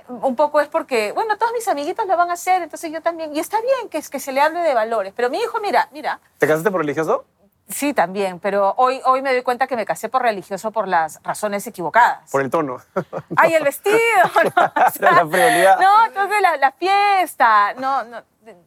un 0.07 0.35
poco 0.35 0.59
es 0.59 0.67
porque, 0.67 1.11
bueno, 1.13 1.37
todos 1.37 1.51
mis 1.53 1.67
amiguitos 1.67 2.05
lo 2.05 2.17
van 2.17 2.29
a 2.29 2.33
hacer, 2.33 2.61
entonces 2.61 2.91
yo 2.91 3.01
también, 3.01 3.35
y 3.35 3.39
está 3.39 3.59
bien 3.61 3.89
que, 3.89 4.01
que 4.01 4.19
se 4.19 4.31
le 4.31 4.41
hable 4.41 4.59
de 4.59 4.73
valores, 4.73 5.13
pero 5.15 5.29
mi 5.29 5.39
hijo, 5.39 5.59
mira, 5.61 5.89
mira. 5.91 6.19
¿Te 6.37 6.47
casaste 6.47 6.69
por 6.71 6.81
religioso? 6.81 7.25
Sí, 7.67 7.95
también, 7.95 8.39
pero 8.39 8.75
hoy, 8.77 9.01
hoy 9.05 9.23
me 9.23 9.33
doy 9.33 9.41
cuenta 9.41 9.65
que 9.65 9.75
me 9.75 9.85
casé 9.85 10.07
por 10.07 10.21
religioso 10.21 10.71
por 10.71 10.87
las 10.87 11.19
razones 11.23 11.65
equivocadas. 11.65 12.29
Por 12.29 12.41
el 12.41 12.51
tono. 12.51 12.77
¡Ay, 13.37 13.55
el 13.55 13.63
vestido! 13.63 13.97
No, 14.55 14.85
o 14.87 14.91
sea, 14.93 15.11
la 15.11 15.77
no, 15.77 16.05
entonces 16.05 16.41
la, 16.41 16.57
la 16.57 16.71
fiesta, 16.73 17.73
no, 17.73 18.03
no, 18.03 18.21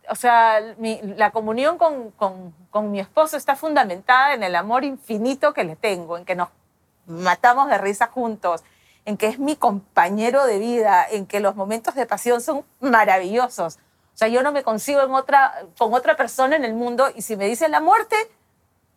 o 0.09 0.15
sea, 0.15 0.75
mi- 0.79 1.01
la 1.03 1.31
comunión 1.31 1.79
con, 1.79 2.11
con- 2.13 2.55
con 2.71 2.91
mi 2.91 3.01
esposo 3.01 3.37
está 3.37 3.57
fundamentada 3.57 4.35
en 4.35 4.43
el 4.43 4.57
amor 4.57 4.85
infinito 4.85 5.53
que 5.55 5.65
le 5.65 5.77
tengo, 5.77 6.17
en 6.19 6.25
que 6.25 6.35
nos 6.35 6.49
matamos 7.07 7.69
de 7.69 7.79
risa 7.79 8.07
juntos, 8.09 8.63
en 9.05 9.17
que 9.17 9.27
es 9.29 9.39
mi 9.39 9.57
compañero 9.57 10.45
de 10.45 10.59
vida, 10.59 11.07
en 11.11 11.27
que 11.27 11.41
los 11.41 11.55
momentos 11.57 11.95
de 11.95 12.07
pasión 12.07 12.41
son 12.41 12.65
maravillosos. 12.81 13.77
O 13.77 14.19
sea, 14.19 14.29
yo 14.29 14.43
no 14.43 14.53
me 14.53 14.63
consigo 14.63 15.01
en 15.03 15.13
otra, 15.15 15.55
con 15.79 15.95
otra 15.95 16.17
persona 16.17 16.57
en 16.57 16.65
el 16.65 16.75
mundo 16.75 17.07
y 17.15 17.23
si 17.23 17.37
me 17.37 17.47
dicen 17.47 17.71
la 17.71 17.81
muerte, 17.81 18.17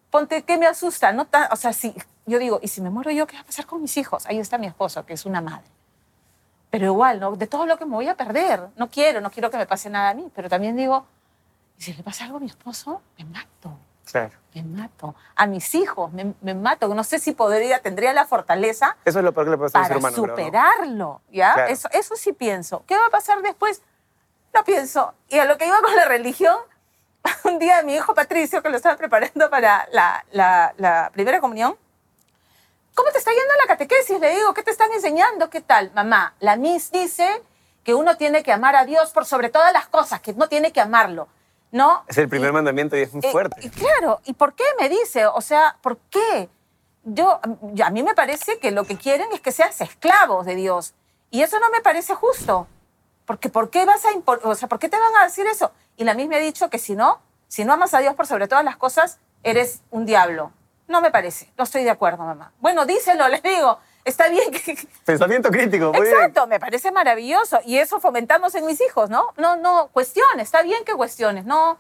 ponte 0.09 0.43
que 0.43 0.57
me 0.57 0.67
asusta, 0.67 1.11
no 1.13 1.27
o 1.51 1.55
sea, 1.55 1.71
si 1.73 1.95
yo 2.25 2.39
digo, 2.39 2.59
y 2.61 2.67
si 2.67 2.81
me 2.81 2.89
muero 2.89 3.11
yo, 3.11 3.25
¿qué 3.27 3.35
va 3.35 3.41
a 3.41 3.45
pasar 3.45 3.65
con 3.65 3.81
mis 3.81 3.95
hijos? 3.97 4.25
Ahí 4.25 4.39
está 4.39 4.57
mi 4.57 4.67
esposo, 4.67 5.05
que 5.05 5.13
es 5.13 5.25
una 5.25 5.41
madre. 5.41 5.65
Pero 6.71 6.85
igual, 6.87 7.19
¿no? 7.19 7.35
De 7.35 7.45
todo 7.47 7.65
lo 7.67 7.77
que 7.77 7.85
me 7.85 7.91
voy 7.91 8.07
a 8.07 8.15
perder. 8.15 8.69
No 8.77 8.89
quiero, 8.89 9.21
no 9.21 9.29
quiero 9.29 9.51
que 9.51 9.57
me 9.57 9.65
pase 9.67 9.89
nada 9.89 10.09
a 10.09 10.13
mí, 10.13 10.31
pero 10.33 10.49
también 10.49 10.75
digo, 10.75 11.05
¿y 11.77 11.81
si 11.83 11.93
le 11.93 12.01
pasa 12.01 12.23
algo 12.25 12.37
a 12.37 12.39
mi 12.39 12.47
esposo? 12.47 13.01
Me 13.19 13.25
mato, 13.25 13.77
Claro. 14.09 14.31
me 14.55 14.63
mato. 14.63 15.13
A 15.35 15.45
mis 15.47 15.75
hijos, 15.75 16.11
me, 16.13 16.33
me 16.41 16.53
mato. 16.55 16.87
No 16.95 17.03
sé 17.03 17.19
si 17.19 17.33
podría, 17.33 17.81
tendría 17.81 18.13
la 18.13 18.25
fortaleza 18.25 18.95
Eso 19.05 19.19
es 19.19 19.25
lo 19.25 19.33
peor 19.33 19.45
que 19.47 19.51
le 19.51 19.57
puede 19.57 19.69
pasar 19.71 19.91
a 19.91 19.95
un 19.97 20.01
para 20.01 20.11
ser 20.15 20.19
humano. 20.23 20.33
¿no? 20.37 20.43
superarlo, 20.43 21.21
¿ya? 21.31 21.53
Claro. 21.53 21.71
Eso, 21.73 21.89
eso 21.91 22.15
sí 22.15 22.31
pienso. 22.33 22.83
¿Qué 22.87 22.97
va 22.97 23.07
a 23.07 23.09
pasar 23.09 23.41
después? 23.41 23.81
No 24.53 24.63
pienso. 24.63 25.13
Y 25.29 25.39
a 25.39 25.45
lo 25.45 25.57
que 25.57 25.67
iba 25.67 25.79
con 25.81 25.95
la 25.95 26.05
religión, 26.05 26.55
un 27.43 27.59
día 27.59 27.83
mi 27.83 27.95
hijo 27.95 28.13
Patricio, 28.15 28.61
que 28.63 28.69
lo 28.69 28.77
estaba 28.77 28.95
preparando 28.95 29.49
para 29.49 29.87
la, 29.91 30.25
la- 30.31 30.73
la 30.77 31.09
primera 31.13 31.39
comunión, 31.41 31.75
¿cómo 32.95 33.11
te 33.11 33.17
está 33.19 33.31
yendo 33.31 33.53
la 33.61 33.67
catequesis? 33.67 34.19
Le 34.19 34.35
digo, 34.35 34.53
¿qué 34.53 34.63
te 34.63 34.71
están 34.71 34.91
enseñando? 34.93 35.49
¿Qué 35.49 35.61
tal? 35.61 35.91
Mamá, 35.93 36.33
la 36.39 36.55
Miss 36.55 36.91
dice 36.91 37.41
que 37.83 37.93
uno 37.93 38.17
tiene 38.17 38.43
que 38.43 38.51
amar 38.51 38.75
a 38.75 38.85
Dios 38.85 39.11
por 39.11 39.25
sobre 39.25 39.49
todas 39.49 39.73
las 39.73 39.87
cosas, 39.87 40.21
que 40.21 40.33
no 40.33 40.47
tiene 40.47 40.71
que 40.71 40.81
amarlo, 40.81 41.27
¿no? 41.71 42.03
Es 42.07 42.17
el 42.17 42.29
primer 42.29 42.49
Y- 42.49 42.53
mandamiento 42.53 42.95
y 42.97 43.01
es 43.01 43.13
muy 43.13 43.25
eh, 43.25 43.31
fuerte. 43.31 43.55
y 43.65 43.69
claro, 43.69 44.21
¿y 44.25 44.33
por 44.33 44.53
qué 44.53 44.63
me 44.79 44.87
dice? 44.89 45.25
O 45.25 45.41
sea, 45.41 45.77
¿por 45.81 45.97
qué? 46.09 46.49
Yo, 47.03 47.39
a 47.83 47.89
mí 47.89 48.03
me 48.03 48.13
parece 48.13 48.59
que 48.59 48.69
lo 48.71 48.83
que 48.83 48.97
quieren 48.97 49.27
es 49.33 49.41
que 49.41 49.51
seas 49.51 49.81
esclavos 49.81 50.45
de 50.45 50.53
Dios. 50.55 50.93
Y 51.31 51.41
eso 51.41 51.59
no 51.59 51.69
me 51.71 51.81
parece 51.81 52.13
justo. 52.13 52.67
Porque 53.25 53.49
¿por 53.49 53.69
qué 53.71 53.85
vas 53.85 54.05
a 54.05 54.11
impor- 54.11 54.41
o 54.43 54.53
sea, 54.53 54.67
¿por 54.67 54.77
qué 54.77 54.89
te 54.89 54.99
van 54.99 55.15
a 55.15 55.23
decir 55.23 55.47
eso? 55.47 55.71
Y 55.97 56.03
la 56.03 56.13
misma 56.13 56.35
ha 56.35 56.39
dicho 56.39 56.69
que 56.69 56.77
si 56.77 56.93
no, 56.95 57.19
si 57.47 57.65
no 57.65 57.73
amas 57.73 57.93
a 57.95 57.99
Dios 57.99 58.13
por 58.13 58.27
sobre 58.27 58.47
todas 58.47 58.63
las 58.65 58.75
cosas, 58.77 59.19
eres 59.41 59.81
un 59.89 60.05
diablo. 60.05 60.51
No 60.91 61.01
me 61.01 61.09
parece. 61.09 61.49
No 61.57 61.63
estoy 61.63 61.83
de 61.85 61.89
acuerdo, 61.89 62.23
mamá. 62.23 62.51
Bueno, 62.59 62.85
díselo, 62.85 63.27
les 63.29 63.41
digo. 63.41 63.79
Está 64.03 64.27
bien 64.29 64.51
que, 64.51 64.75
Pensamiento 65.05 65.49
crítico, 65.51 65.93
muy 65.93 66.01
bien. 66.01 66.15
Exacto, 66.15 66.47
me 66.47 66.59
parece 66.59 66.91
maravilloso. 66.91 67.59
Y 67.65 67.77
eso 67.77 67.99
fomentamos 67.99 68.55
en 68.55 68.65
mis 68.65 68.81
hijos, 68.81 69.11
¿no? 69.11 69.27
No, 69.37 69.55
no, 69.57 69.89
cuestiones, 69.93 70.47
está 70.47 70.63
bien 70.63 70.83
que 70.83 70.93
cuestiones, 70.93 71.45
no, 71.45 71.77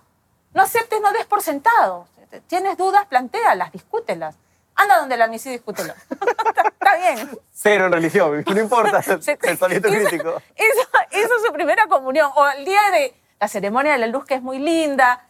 no 0.53 0.61
aceptes, 0.61 1.01
no 1.01 1.11
des 1.13 1.25
por 1.25 1.41
sentado. 1.41 2.07
Tienes 2.47 2.77
dudas, 2.77 3.07
plantéalas, 3.07 3.71
discútelas. 3.71 4.35
Anda 4.75 4.99
donde 4.99 5.17
la 5.17 5.27
misi 5.27 5.49
y 5.49 5.53
discútelo. 5.53 5.93
está, 6.09 6.61
está 6.67 6.95
bien. 6.97 7.39
Cero 7.51 7.87
en 7.87 7.91
religión, 7.91 8.43
no 8.47 8.59
importa. 8.61 9.01
Pensamiento 9.01 9.87
hizo- 9.89 10.07
crítico. 10.07 10.41
Hizo, 10.55 11.19
hizo 11.25 11.39
su 11.45 11.51
primera 11.51 11.87
comunión. 11.87 12.31
O 12.35 12.47
el 12.49 12.63
día 12.65 12.81
de 12.91 13.15
la 13.39 13.47
ceremonia 13.47 13.93
de 13.93 13.97
la 13.97 14.07
luz, 14.07 14.25
que 14.25 14.35
es 14.35 14.41
muy 14.43 14.59
linda, 14.59 15.25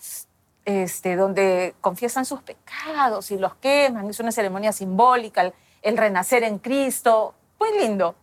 este, 0.65 1.15
donde 1.15 1.75
confiesan 1.81 2.25
sus 2.25 2.41
pecados 2.41 3.31
y 3.31 3.37
los 3.37 3.55
queman. 3.55 4.09
Es 4.09 4.19
una 4.19 4.31
ceremonia 4.31 4.71
simbólica, 4.71 5.41
el, 5.41 5.53
el 5.81 5.97
renacer 5.97 6.43
en 6.43 6.59
Cristo. 6.59 7.33
Muy 7.59 7.77
lindo. 7.79 8.15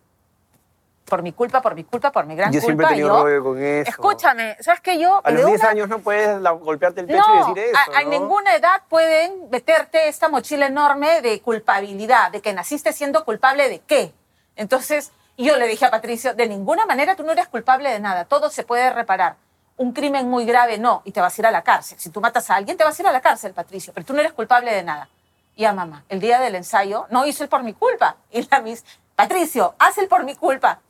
Por 1.05 1.23
mi 1.23 1.31
culpa, 1.33 1.59
por 1.61 1.73
mi 1.73 1.83
culpa, 1.83 2.11
por 2.11 2.25
mi 2.27 2.35
gran 2.35 2.51
Yo 2.51 2.59
culpa. 2.59 2.65
siempre 2.67 2.85
he 2.85 2.89
tenido 2.89 3.07
yo- 3.17 3.23
rollo 3.23 3.43
con 3.43 3.63
eso. 3.63 3.89
Escúchame, 3.89 4.55
¿sabes 4.59 4.79
qué? 4.81 4.99
Yo 4.99 5.21
A 5.23 5.31
los 5.31 5.43
10 5.45 5.59
una- 5.59 5.69
años 5.69 5.89
no 5.89 5.99
puedes 5.99 6.39
la- 6.39 6.51
golpearte 6.51 7.01
el 7.01 7.07
pecho 7.07 7.19
no, 7.27 7.35
y 7.35 7.55
decir 7.55 7.71
eso. 7.73 7.79
a, 7.95 7.99
a 7.99 8.03
ninguna 8.03 8.55
edad 8.55 8.83
pueden 8.87 9.49
meterte 9.49 10.07
esta 10.07 10.29
mochila 10.29 10.67
enorme 10.67 11.21
de 11.21 11.41
culpabilidad, 11.41 12.31
de 12.31 12.41
que 12.41 12.53
naciste 12.53 12.93
siendo 12.93 13.25
culpable 13.25 13.69
de 13.69 13.79
qué. 13.79 14.13
Entonces, 14.55 15.11
yo 15.35 15.55
le 15.57 15.67
dije 15.67 15.85
a 15.85 15.89
Patricio, 15.89 16.35
de 16.35 16.47
ninguna 16.47 16.85
manera 16.85 17.15
tú 17.15 17.23
no 17.23 17.31
eres 17.31 17.47
culpable 17.47 17.89
de 17.89 17.99
nada, 17.99 18.25
todo 18.25 18.51
se 18.51 18.61
puede 18.63 18.91
reparar. 18.91 19.37
Un 19.79 19.93
crimen 19.93 20.29
muy 20.29 20.45
grave 20.45 20.77
no, 20.77 21.01
y 21.05 21.11
te 21.11 21.21
vas 21.21 21.37
a 21.37 21.41
ir 21.41 21.45
a 21.47 21.51
la 21.51 21.61
cárcel. 21.63 21.97
Si 21.99 22.09
tú 22.09 22.19
matas 22.19 22.49
a 22.49 22.55
alguien, 22.55 22.75
te 22.75 22.83
vas 22.83 22.99
a 22.99 23.01
ir 23.01 23.07
a 23.07 23.13
la 23.13 23.21
cárcel, 23.21 23.53
Patricio, 23.53 23.93
pero 23.93 24.05
tú 24.05 24.13
no 24.13 24.19
eres 24.19 24.33
culpable 24.33 24.73
de 24.73 24.83
nada. 24.83 25.07
Y 25.55 25.63
a 25.63 25.71
mamá, 25.73 26.03
el 26.09 26.19
día 26.19 26.39
del 26.39 26.55
ensayo, 26.55 27.07
no 27.09 27.25
hizo 27.25 27.43
el 27.43 27.49
por 27.49 27.63
mi 27.63 27.73
culpa. 27.73 28.17
Y 28.29 28.45
la 28.49 28.59
mis, 28.59 28.83
Patricio, 29.15 29.75
haz 29.79 29.97
el 29.97 30.09
por 30.09 30.25
mi 30.25 30.35
culpa. 30.35 30.81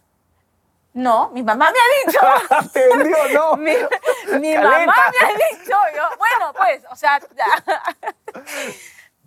No, 0.93 1.29
mi 1.29 1.43
mamá 1.43 1.71
me 1.71 1.77
ha 1.77 2.05
dicho. 2.05 2.19
Te 2.73 2.89
no. 3.33 3.55
Mi, 3.57 3.73
mi 4.39 4.55
mamá 4.55 4.85
me 4.85 5.27
ha 5.27 5.33
dicho, 5.33 5.75
yo, 5.95 6.09
bueno, 6.17 6.53
pues, 6.57 6.83
o 6.91 6.95
sea, 6.95 7.19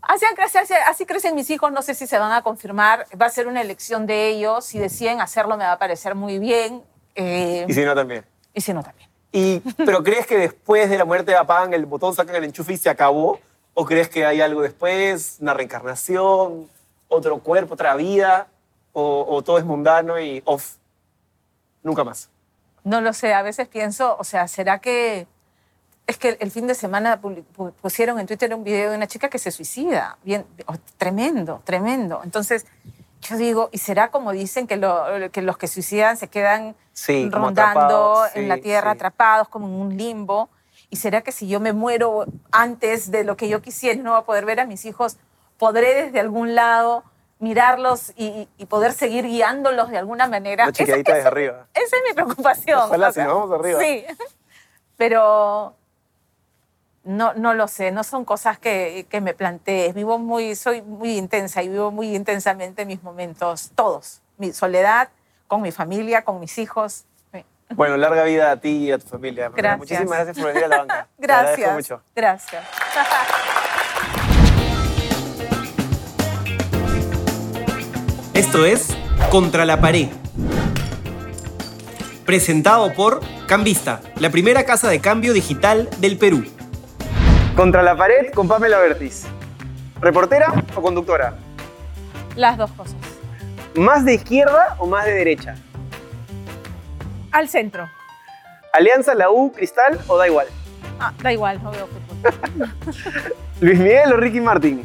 así, 0.02 0.26
así 0.86 1.06
crecen 1.06 1.36
mis 1.36 1.48
hijos, 1.50 1.70
no 1.70 1.82
sé 1.82 1.94
si 1.94 2.08
se 2.08 2.18
van 2.18 2.32
a 2.32 2.42
confirmar, 2.42 3.06
va 3.20 3.26
a 3.26 3.30
ser 3.30 3.46
una 3.46 3.60
elección 3.60 4.06
de 4.06 4.28
ellos, 4.28 4.64
si 4.64 4.78
deciden 4.78 5.20
hacerlo 5.20 5.56
me 5.56 5.64
va 5.64 5.72
a 5.72 5.78
parecer 5.78 6.14
muy 6.16 6.38
bien, 6.38 6.82
eh, 7.14 7.66
Y 7.68 7.74
si 7.74 7.84
no, 7.84 7.94
también. 7.94 8.24
y 8.54 8.60
si 8.60 8.72
no 8.72 8.82
también. 8.82 9.11
Y, 9.32 9.60
¿Pero 9.78 10.04
crees 10.04 10.26
que 10.26 10.36
después 10.36 10.90
de 10.90 10.98
la 10.98 11.06
muerte 11.06 11.34
apagan 11.34 11.72
el 11.72 11.86
botón, 11.86 12.14
sacan 12.14 12.36
el 12.36 12.44
enchufe 12.44 12.74
y 12.74 12.76
se 12.76 12.90
acabó? 12.90 13.40
¿O 13.74 13.86
crees 13.86 14.10
que 14.10 14.26
hay 14.26 14.42
algo 14.42 14.60
después, 14.60 15.38
una 15.40 15.54
reencarnación, 15.54 16.68
otro 17.08 17.38
cuerpo, 17.38 17.72
otra 17.74 17.96
vida? 17.96 18.48
¿O, 18.92 19.42
todo 19.42 19.56
es 19.56 19.64
mundano 19.64 20.20
y 20.20 20.42
off? 20.44 20.76
Nunca 21.82 22.04
más. 22.04 22.28
No 22.84 23.00
lo 23.00 23.14
sé, 23.14 23.32
a 23.32 23.40
veces 23.40 23.68
pienso, 23.68 24.16
o 24.18 24.24
sea, 24.24 24.46
¿será 24.48 24.78
que... 24.78 25.26
Es 26.06 26.18
que 26.18 26.36
el 26.40 26.50
fin 26.50 26.66
de 26.66 26.74
semana 26.74 27.20
pusieron 27.80 28.18
en 28.18 28.26
Twitter 28.26 28.52
un 28.54 28.64
video 28.64 28.90
de 28.90 28.96
una 28.96 29.06
chica 29.06 29.30
que 29.30 29.38
se 29.38 29.50
suicida. 29.50 30.18
Bien, 30.24 30.44
tremendo, 30.98 31.62
tremendo. 31.64 32.20
Entonces, 32.24 32.66
yo 33.22 33.36
digo, 33.36 33.68
¿y 33.72 33.78
será 33.78 34.10
como 34.10 34.32
dicen 34.32 34.66
que, 34.66 34.76
lo- 34.76 35.04
que 35.32 35.42
los 35.42 35.56
que 35.56 35.68
suicidan 35.68 36.16
se 36.16 36.28
quedan 36.28 36.74
Sí, 36.92 37.28
rondando 37.32 38.24
en 38.34 38.42
sí, 38.42 38.46
la 38.48 38.58
tierra, 38.58 38.90
sí. 38.92 38.96
atrapados 38.96 39.48
como 39.48 39.66
en 39.66 39.74
un 39.74 39.96
limbo? 39.96 40.50
¿Y 40.90 40.96
será 40.96 41.22
que 41.22 41.32
si 41.32 41.48
yo 41.48 41.58
me 41.60 41.72
muero 41.72 42.26
antes 42.50 43.10
de 43.10 43.24
lo 43.24 43.36
que 43.36 43.48
yo 43.48 43.62
quisiera 43.62 44.00
no 44.02 44.10
voy 44.10 44.20
a 44.20 44.24
poder 44.24 44.44
ver 44.44 44.60
a 44.60 44.66
mis 44.66 44.84
hijos, 44.84 45.16
podré 45.58 46.04
desde 46.04 46.20
algún 46.20 46.54
lado 46.54 47.04
mirarlos 47.38 48.12
y, 48.16 48.48
y 48.58 48.66
poder 48.66 48.92
seguir 48.92 49.24
guiándolos 49.26 49.88
de 49.90 49.98
alguna 49.98 50.26
manera? 50.28 50.70
Chequeadita 50.70 51.10
esa- 51.12 51.16
desde 51.16 51.28
arriba. 51.28 51.66
esa 51.74 51.96
es 51.96 52.02
mi 52.08 52.14
preocupación. 52.14 52.78
Ojalá, 52.80 53.08
o 53.08 53.12
si 53.12 53.20
nos 53.20 53.28
vamos 53.28 53.52
arriba. 53.58 53.80
Sí, 53.80 54.04
pero 54.96 55.74
no, 57.04 57.34
no 57.34 57.54
lo 57.54 57.68
sé, 57.68 57.90
no 57.90 58.04
son 58.04 58.24
cosas 58.24 58.58
que, 58.58 59.06
que 59.08 59.20
me 59.20 59.34
plantees. 59.34 59.94
Vivo 59.94 60.18
muy, 60.18 60.54
soy 60.54 60.82
muy 60.82 61.16
intensa 61.18 61.62
y 61.62 61.68
vivo 61.68 61.90
muy 61.90 62.14
intensamente 62.14 62.84
mis 62.84 63.02
momentos, 63.02 63.72
todos. 63.74 64.20
Mi 64.38 64.52
soledad, 64.52 65.08
con 65.48 65.62
mi 65.62 65.72
familia, 65.72 66.24
con 66.24 66.40
mis 66.40 66.58
hijos. 66.58 67.04
Bueno, 67.74 67.96
larga 67.96 68.24
vida 68.24 68.50
a 68.50 68.56
ti 68.58 68.68
y 68.68 68.92
a 68.92 68.98
tu 68.98 69.06
familia. 69.06 69.50
Gracias. 69.54 69.78
Muchísimas 69.78 70.24
gracias 70.24 70.36
por 70.36 70.48
venir 70.48 70.64
a 70.64 70.68
la 70.68 70.78
banca. 70.78 71.08
Te 71.16 71.22
Gracias. 71.26 71.74
mucho. 71.74 72.02
Gracias. 72.14 72.62
Esto 78.34 78.64
es 78.66 78.88
Contra 79.30 79.64
la 79.64 79.80
Pared. 79.80 80.08
Presentado 82.26 82.92
por 82.94 83.20
Cambista, 83.46 84.00
la 84.16 84.30
primera 84.30 84.64
casa 84.64 84.88
de 84.88 85.00
cambio 85.00 85.32
digital 85.32 85.88
del 85.98 86.18
Perú. 86.18 86.44
Contra 87.56 87.82
la 87.82 87.94
pared 87.94 88.32
con 88.32 88.48
Pamela 88.48 88.78
Bertis. 88.78 89.26
¿Reportera 90.00 90.52
o 90.74 90.80
conductora? 90.80 91.34
Las 92.34 92.56
dos 92.56 92.70
cosas. 92.72 92.96
¿Más 93.74 94.06
de 94.06 94.14
izquierda 94.14 94.74
o 94.78 94.86
más 94.86 95.04
de 95.04 95.12
derecha? 95.12 95.56
Al 97.30 97.48
centro. 97.48 97.90
¿Alianza, 98.72 99.14
la 99.14 99.30
U, 99.30 99.52
Cristal 99.52 100.00
o 100.08 100.16
da 100.16 100.28
igual? 100.28 100.46
Ah, 100.98 101.12
da 101.22 101.30
igual, 101.32 101.62
no 101.62 101.70
veo 101.72 101.88
fútbol. 101.88 102.68
¿Luis 103.60 103.78
Miguel 103.78 104.12
o 104.14 104.16
Ricky 104.16 104.40
Martin? 104.40 104.82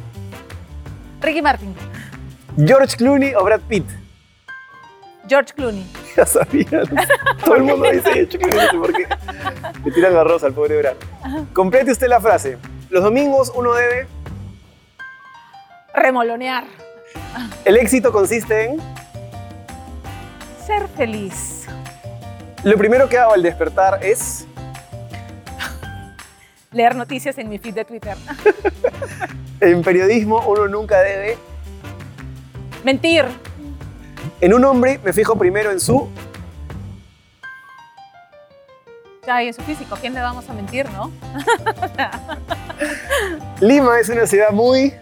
Ricky 1.21 1.41
Martin. 1.41 1.73
¿George 2.57 2.97
Clooney 2.97 3.33
o 3.33 3.43
Brad 3.45 3.61
Pitt? 3.61 3.85
George 5.29 5.53
Clooney. 5.53 5.85
Ya 6.17 6.25
sabía. 6.25 6.81
Todo 7.45 7.55
el 7.57 7.63
mundo 7.63 7.91
dice 7.91 8.11
George 8.11 8.39
Clooney, 8.39 8.57
no 8.57 8.71
sé 8.71 8.77
por 8.77 8.93
qué. 8.93 9.07
Le 9.85 9.91
tiran 9.91 10.15
la 10.15 10.23
rosa 10.23 10.47
al 10.47 10.53
pobre 10.53 10.79
Brad. 10.79 10.95
Complete 11.53 11.91
usted 11.91 12.07
la 12.07 12.19
frase. 12.19 12.57
Los 12.89 13.03
domingos 13.03 13.51
uno 13.53 13.73
debe... 13.73 14.07
Remolonear. 15.93 16.63
El 17.65 17.77
éxito 17.77 18.11
consiste 18.11 18.65
en... 18.65 18.77
Ser 20.65 20.87
feliz. 20.87 21.67
Lo 22.63 22.75
primero 22.77 23.07
que 23.07 23.19
hago 23.19 23.33
al 23.33 23.43
despertar 23.43 24.03
es... 24.03 24.47
leer 26.71 26.95
noticias 26.95 27.37
en 27.37 27.47
mi 27.47 27.59
feed 27.59 27.75
de 27.75 27.85
Twitter. 27.85 28.17
En 29.59 29.81
periodismo 29.81 30.43
uno 30.47 30.67
nunca 30.67 30.99
debe. 31.01 31.35
Mentir. 32.83 33.25
En 34.39 34.53
un 34.53 34.63
hombre 34.65 34.99
me 35.03 35.13
fijo 35.13 35.35
primero 35.35 35.71
en 35.71 35.79
su. 35.79 36.07
Ya, 39.25 39.43
y 39.43 39.47
en 39.47 39.53
su 39.53 39.61
físico, 39.63 39.95
¿a 39.95 39.97
quién 39.97 40.13
le 40.13 40.21
vamos 40.21 40.47
a 40.47 40.53
mentir, 40.53 40.87
no? 40.91 41.11
Lima 43.59 43.99
es 43.99 44.09
una 44.09 44.27
ciudad 44.27 44.51
muy. 44.51 44.93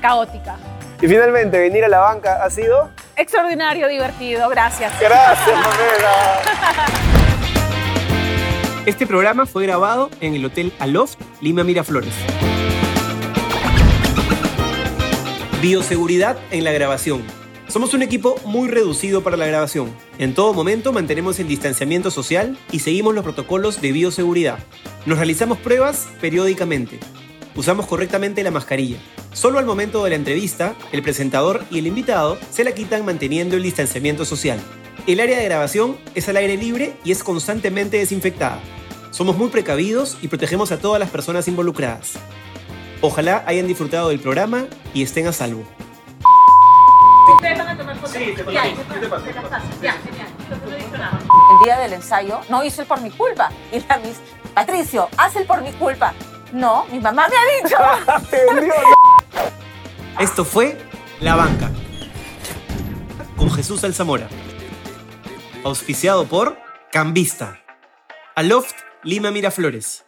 Caótica. 0.00 0.56
Y 1.00 1.06
finalmente, 1.06 1.58
venir 1.58 1.84
a 1.84 1.88
la 1.88 1.98
banca 1.98 2.42
ha 2.42 2.50
sido. 2.50 2.90
Extraordinario, 3.14 3.88
divertido, 3.88 4.48
gracias. 4.48 4.98
Gracias, 4.98 5.46
Pamela. 5.46 6.40
Este 8.86 9.06
programa 9.06 9.44
fue 9.46 9.64
grabado 9.64 10.10
en 10.20 10.34
el 10.34 10.44
Hotel 10.46 10.72
Aloft 10.80 11.16
Lima 11.40 11.62
Miraflores. 11.62 12.14
Bioseguridad 15.60 16.36
en 16.50 16.64
la 16.64 16.72
grabación. 16.72 17.41
Somos 17.72 17.94
un 17.94 18.02
equipo 18.02 18.38
muy 18.44 18.68
reducido 18.68 19.22
para 19.22 19.38
la 19.38 19.46
grabación. 19.46 19.96
En 20.18 20.34
todo 20.34 20.52
momento 20.52 20.92
mantenemos 20.92 21.40
el 21.40 21.48
distanciamiento 21.48 22.10
social 22.10 22.58
y 22.70 22.80
seguimos 22.80 23.14
los 23.14 23.24
protocolos 23.24 23.80
de 23.80 23.92
bioseguridad. 23.92 24.58
Nos 25.06 25.16
realizamos 25.16 25.56
pruebas 25.56 26.06
periódicamente. 26.20 27.00
Usamos 27.56 27.86
correctamente 27.86 28.42
la 28.42 28.50
mascarilla. 28.50 28.98
Solo 29.32 29.58
al 29.58 29.64
momento 29.64 30.04
de 30.04 30.10
la 30.10 30.16
entrevista, 30.16 30.74
el 30.92 31.02
presentador 31.02 31.64
y 31.70 31.78
el 31.78 31.86
invitado 31.86 32.36
se 32.50 32.62
la 32.62 32.72
quitan 32.72 33.06
manteniendo 33.06 33.56
el 33.56 33.62
distanciamiento 33.62 34.26
social. 34.26 34.60
El 35.06 35.20
área 35.20 35.38
de 35.38 35.44
grabación 35.46 35.96
es 36.14 36.28
al 36.28 36.36
aire 36.36 36.58
libre 36.58 36.92
y 37.04 37.12
es 37.12 37.24
constantemente 37.24 37.96
desinfectada. 37.96 38.60
Somos 39.12 39.38
muy 39.38 39.48
precavidos 39.48 40.18
y 40.20 40.28
protegemos 40.28 40.72
a 40.72 40.78
todas 40.78 41.00
las 41.00 41.08
personas 41.08 41.48
involucradas. 41.48 42.16
Ojalá 43.00 43.44
hayan 43.46 43.66
disfrutado 43.66 44.10
del 44.10 44.20
programa 44.20 44.66
y 44.92 45.02
estén 45.02 45.26
a 45.26 45.32
salvo. 45.32 45.64
El 51.50 51.64
día 51.64 51.78
del 51.78 51.92
ensayo 51.92 52.40
no 52.48 52.64
hizo 52.64 52.82
el 52.82 52.88
por 52.88 53.00
mi 53.00 53.10
culpa. 53.10 53.50
Y 53.70 53.80
la 53.80 53.98
mis, 53.98 54.18
Patricio, 54.54 55.08
haz 55.16 55.36
el 55.36 55.46
por 55.46 55.62
mi 55.62 55.72
culpa. 55.72 56.12
No, 56.52 56.84
mi 56.90 56.98
mamá 57.00 57.28
me 57.28 57.36
ha 57.36 57.40
dicho. 57.62 57.76
Esto 60.18 60.44
fue 60.44 60.78
La 61.20 61.36
Banca. 61.36 61.70
Con 63.36 63.50
Jesús 63.50 63.82
Alzamora. 63.84 64.28
Auspiciado 65.64 66.26
por 66.26 66.58
Cambista. 66.90 67.60
Aloft 68.34 68.74
Lima 69.02 69.30
Miraflores. 69.30 70.04